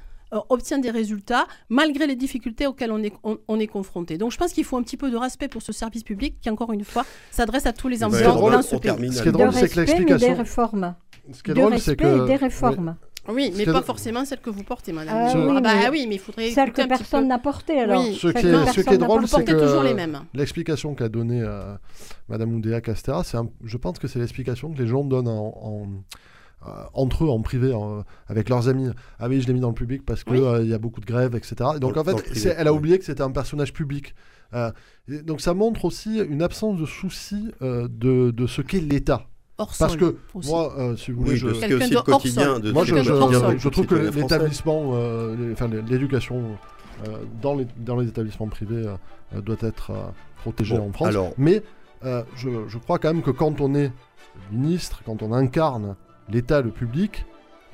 obtient 0.49 0.78
des 0.78 0.91
résultats 0.91 1.47
malgré 1.68 2.07
les 2.07 2.16
difficultés 2.16 2.66
auxquelles 2.66 2.93
on 2.93 3.03
est, 3.03 3.12
on, 3.22 3.39
on 3.49 3.59
est 3.61 3.66
confronté. 3.66 4.18
Donc 4.18 4.32
je 4.32 4.37
pense 4.39 4.53
qu'il 4.53 4.64
faut 4.64 4.76
un 4.76 4.82
petit 4.82 4.97
peu 4.97 5.11
de 5.11 5.16
respect 5.16 5.49
pour 5.49 5.62
ce 5.62 5.72
service 5.72 6.03
public 6.03 6.37
qui, 6.41 6.51
encore 6.51 6.72
une 6.72 6.85
fois, 6.85 7.05
s'adresse 7.30 7.66
à 7.66 7.72
tous 7.72 7.89
les 7.89 8.03
enfants 8.05 8.14
Ce 8.16 8.22
qui 8.22 8.24
est 8.28 8.32
drôle, 8.32 8.53
dans 8.53 8.62
ce 8.62 8.70
pays. 8.70 8.80
termine 8.80 9.12
Ce 9.12 9.22
qui 9.22 9.28
est 9.28 9.32
drôle, 9.32 9.53
c'est 9.53 9.68
que 9.68 9.80
mais 9.80 9.87
des 9.87 9.93
l'explication. 9.93 10.35
réformes. 10.37 10.95
Ce 11.32 11.43
qui 11.43 11.51
est 11.51 11.55
de 11.55 11.61
drôle, 11.61 11.78
c'est 11.78 11.97
que. 11.97 12.26
des 12.26 12.37
réformes. 12.37 12.97
Oui, 13.26 13.51
Ce 13.53 13.57
mais 13.57 13.64
pas 13.64 13.80
forcément 13.80 14.22
celle 14.26 14.41
que 14.41 14.51
vous 14.51 14.64
portez, 14.64 14.93
madame. 14.93 15.14
Ah 15.18 15.30
Ah 15.32 15.39
oui, 15.39 15.61
bah 15.62 15.70
mais 15.74 15.89
oui, 15.89 16.07
mais 16.07 16.16
il 16.16 16.20
faudrait 16.20 16.51
Celle 16.51 16.72
que 16.74 16.87
personne 16.87 17.26
n'a 17.26 17.39
portée, 17.39 17.80
alors. 17.80 18.03
Oui. 18.05 18.14
Ce 18.20 18.28
qui 18.28 18.47
est- 18.47 18.72
ce 18.72 18.80
qui 18.82 18.95
est 18.95 18.99
drôle, 18.99 19.26
c'est 19.26 19.45
que- 19.45 19.53
toujours 19.53 19.82
les 19.82 19.95
mêmes. 19.95 20.20
L'explication 20.35 20.95
qu'a 20.95 21.09
donnée 21.09 21.41
euh, 21.41 21.74
Madame 22.28 22.55
Oudéa 22.55 22.82
Castera, 22.82 23.24
c'est 23.24 23.39
un- 23.39 23.49
je 23.64 23.76
pense 23.78 23.99
que 23.99 24.09
c'est 24.09 24.18
l'explication 24.18 24.70
que 24.74 24.78
les 24.78 24.87
gens 24.87 25.05
donnent 25.05 25.28
en, 25.28 25.55
en- 25.59 25.82
euh, 25.85 25.87
entre 26.95 27.25
eux 27.25 27.29
en 27.29 27.41
privé 27.43 27.73
en- 27.75 28.05
avec 28.29 28.49
leurs 28.49 28.69
amis. 28.69 28.89
Ah 29.19 29.29
oui, 29.29 29.41
je 29.41 29.47
l'ai 29.47 29.53
mis 29.55 29.61
dans 29.61 29.69
le 29.69 29.75
public 29.75 30.05
parce 30.05 30.25
qu'il 30.25 30.37
Oui. 30.41 30.67
y 30.69 30.75
a 30.75 30.79
beaucoup 30.79 31.01
de 31.01 31.07
grèves, 31.07 31.35
etc. 31.35 31.55
Et 31.77 31.81
donc 31.81 31.95
Dans- 31.95 32.01
en 32.01 32.05
fait, 32.05 32.15
privé, 32.23 32.55
elle 32.57 32.69
a 32.69 32.73
oui. 32.73 32.79
oublié 32.79 32.99
que 32.99 33.05
c'était 33.05 33.23
un 33.23 33.31
personnage 33.31 33.73
public. 33.73 34.15
Euh, 34.55 34.71
et 35.09 35.23
donc 35.23 35.41
ça 35.41 35.53
montre 35.55 35.85
aussi 35.85 36.19
une 36.21 36.43
absence 36.43 36.79
de 36.79 36.87
souci 36.87 37.51
euh, 37.62 37.89
de, 37.91 38.31
de 38.31 38.47
ce 38.47 38.62
qu'est 38.62 38.81
l'État. 38.81 39.27
Hors 39.59 39.73
Parce 39.79 39.97
que 39.97 40.17
aussi. 40.35 40.51
moi, 40.51 40.75
euh, 40.79 40.97
si 40.97 41.11
vous 41.12 41.19
voulez, 41.21 41.33
Oui, 41.33 41.37
je, 41.37 41.47
aussi 41.49 41.61
de 41.69 41.75
le 41.77 42.03
quotidien 42.03 42.59
de 42.59 42.73
moi, 42.73 42.85
je, 42.85 42.95
je- 42.97 43.69
trouve 43.69 43.87
que 43.87 43.95
l'établissement, 43.95 44.91
euh, 44.95 45.53
enfin, 45.53 45.69
l'éducation 45.69 46.43
euh, 47.09 47.19
dans, 47.43 47.55
les, 47.55 47.67
dans 47.79 47.97
les 47.97 48.09
établissements 48.09 48.49
privés 48.49 48.85
euh, 49.35 49.41
doit 49.41 49.57
être 49.61 49.91
euh, 49.91 49.95
protégée 50.43 50.77
Bon, 50.77 50.89
en 50.89 50.93
France. 50.93 51.09
alors- 51.09 51.33
Mais 51.39 51.62
euh, 52.05 52.23
je, 52.37 52.49
je 52.69 52.79
crois 52.79 52.99
quand 52.99 53.12
même 53.12 53.23
que 53.23 53.31
quand 53.31 53.61
on 53.61 53.75
est 53.75 53.93
ministre, 54.53 55.03
quand 55.05 55.23
on 55.23 55.33
incarne 55.33 55.97
l'État, 56.31 56.61
le 56.62 56.70
public, 56.70 57.25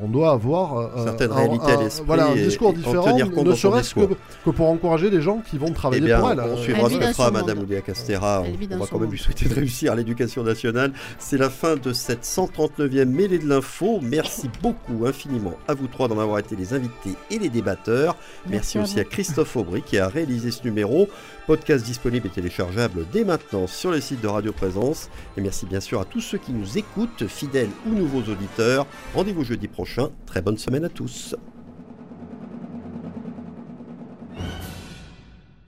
on 0.03 0.09
doit 0.09 0.31
avoir 0.33 0.79
euh, 0.79 0.89
Certaines 1.05 1.31
un- 1.31 1.35
réalités 1.35 1.73
à 1.73 1.79
un- 1.79 1.83
l'esprit 1.83 2.07
voilà, 2.07 2.29
un 2.29 2.35
discours 2.35 2.71
et 2.71 2.77
différent, 2.77 3.05
tenir 3.11 3.31
compte 3.31 3.47
ne 3.49 3.55
serait-ce 3.55 3.95
que, 3.95 4.49
pour 4.51 4.71
encourager 4.71 5.11
les 5.11 5.21
gens 5.21 5.43
qui 5.51 5.59
vont 5.59 5.67
Eh 5.69 5.75
travailler 5.75 6.01
bien, 6.01 6.19
pour 6.21 6.31
elle. 6.31 6.41
on 6.41 6.57
suivra 6.57 6.89
ce 6.89 6.97
que 6.97 7.13
fera 7.13 7.31
Madame. 7.31 7.59
Oudéa 7.59 7.83
Castera. 7.83 8.43
On, 8.43 8.77
va 8.79 8.87
quand 8.91 8.99
même 8.99 9.11
lui 9.11 9.19
souhaiter 9.19 9.47
de 9.47 9.55
réussir 9.55 9.93
à 9.93 9.97
l'éducation 9.97 10.43
nationale. 10.43 10.93
C'est 11.19 11.37
la 11.37 11.51
fin 11.51 11.77
de 11.77 11.93
cette 11.93 12.25
139e 12.25 13.05
mêlée 13.11 13.39
de 13.39 13.47
l'info. 13.47 13.99
Merci 14.01 14.49
beaucoup, 14.63 15.05
infiniment 15.05 15.53
à 15.69 15.75
vous 15.75 15.87
trois 15.87 16.09
d'en 16.09 16.19
avoir 16.19 16.39
été 16.39 16.57
les 16.57 16.73
invités 16.73 17.15
et 17.31 17.39
les 17.39 17.51
débatteurs. 17.51 18.17
Merci, 18.47 18.79
Merci 18.79 18.79
à 18.79 18.83
aussi 18.83 19.01
à 19.01 19.05
Christophe 19.05 19.55
Aubry 19.55 19.83
qui 19.83 19.99
a 19.99 20.09
réalisé 20.09 20.51
ce 20.51 20.65
numéro. 20.65 21.11
Podcast 21.51 21.85
disponible 21.85 22.29
et 22.29 22.31
téléchargeable 22.31 23.05
dès 23.13 23.25
maintenant 23.25 23.67
sur 23.67 23.91
le 23.91 24.01
site 24.01 24.21
de 24.21 24.29
Radio 24.29 24.53
Présence. 24.53 25.11
Et 25.37 25.41
merci 25.41 25.67
bien 25.67 25.81
sûr 25.81 26.01
à 26.01 26.05
tous 26.05 26.21
ceux 26.21 26.39
qui 26.39 26.53
nous 26.53 26.79
écoutent, 26.79 27.27
fidèles 27.27 27.71
ou 27.89 27.91
nouveaux 27.93 28.23
auditeurs. 28.31 28.87
Rendez-vous 29.17 29.43
jeudi 29.43 29.67
prochain. 29.67 30.11
Très 30.27 30.43
bonne 30.43 30.59
semaine 30.59 30.85
à 30.85 30.89
tous. 30.89 31.35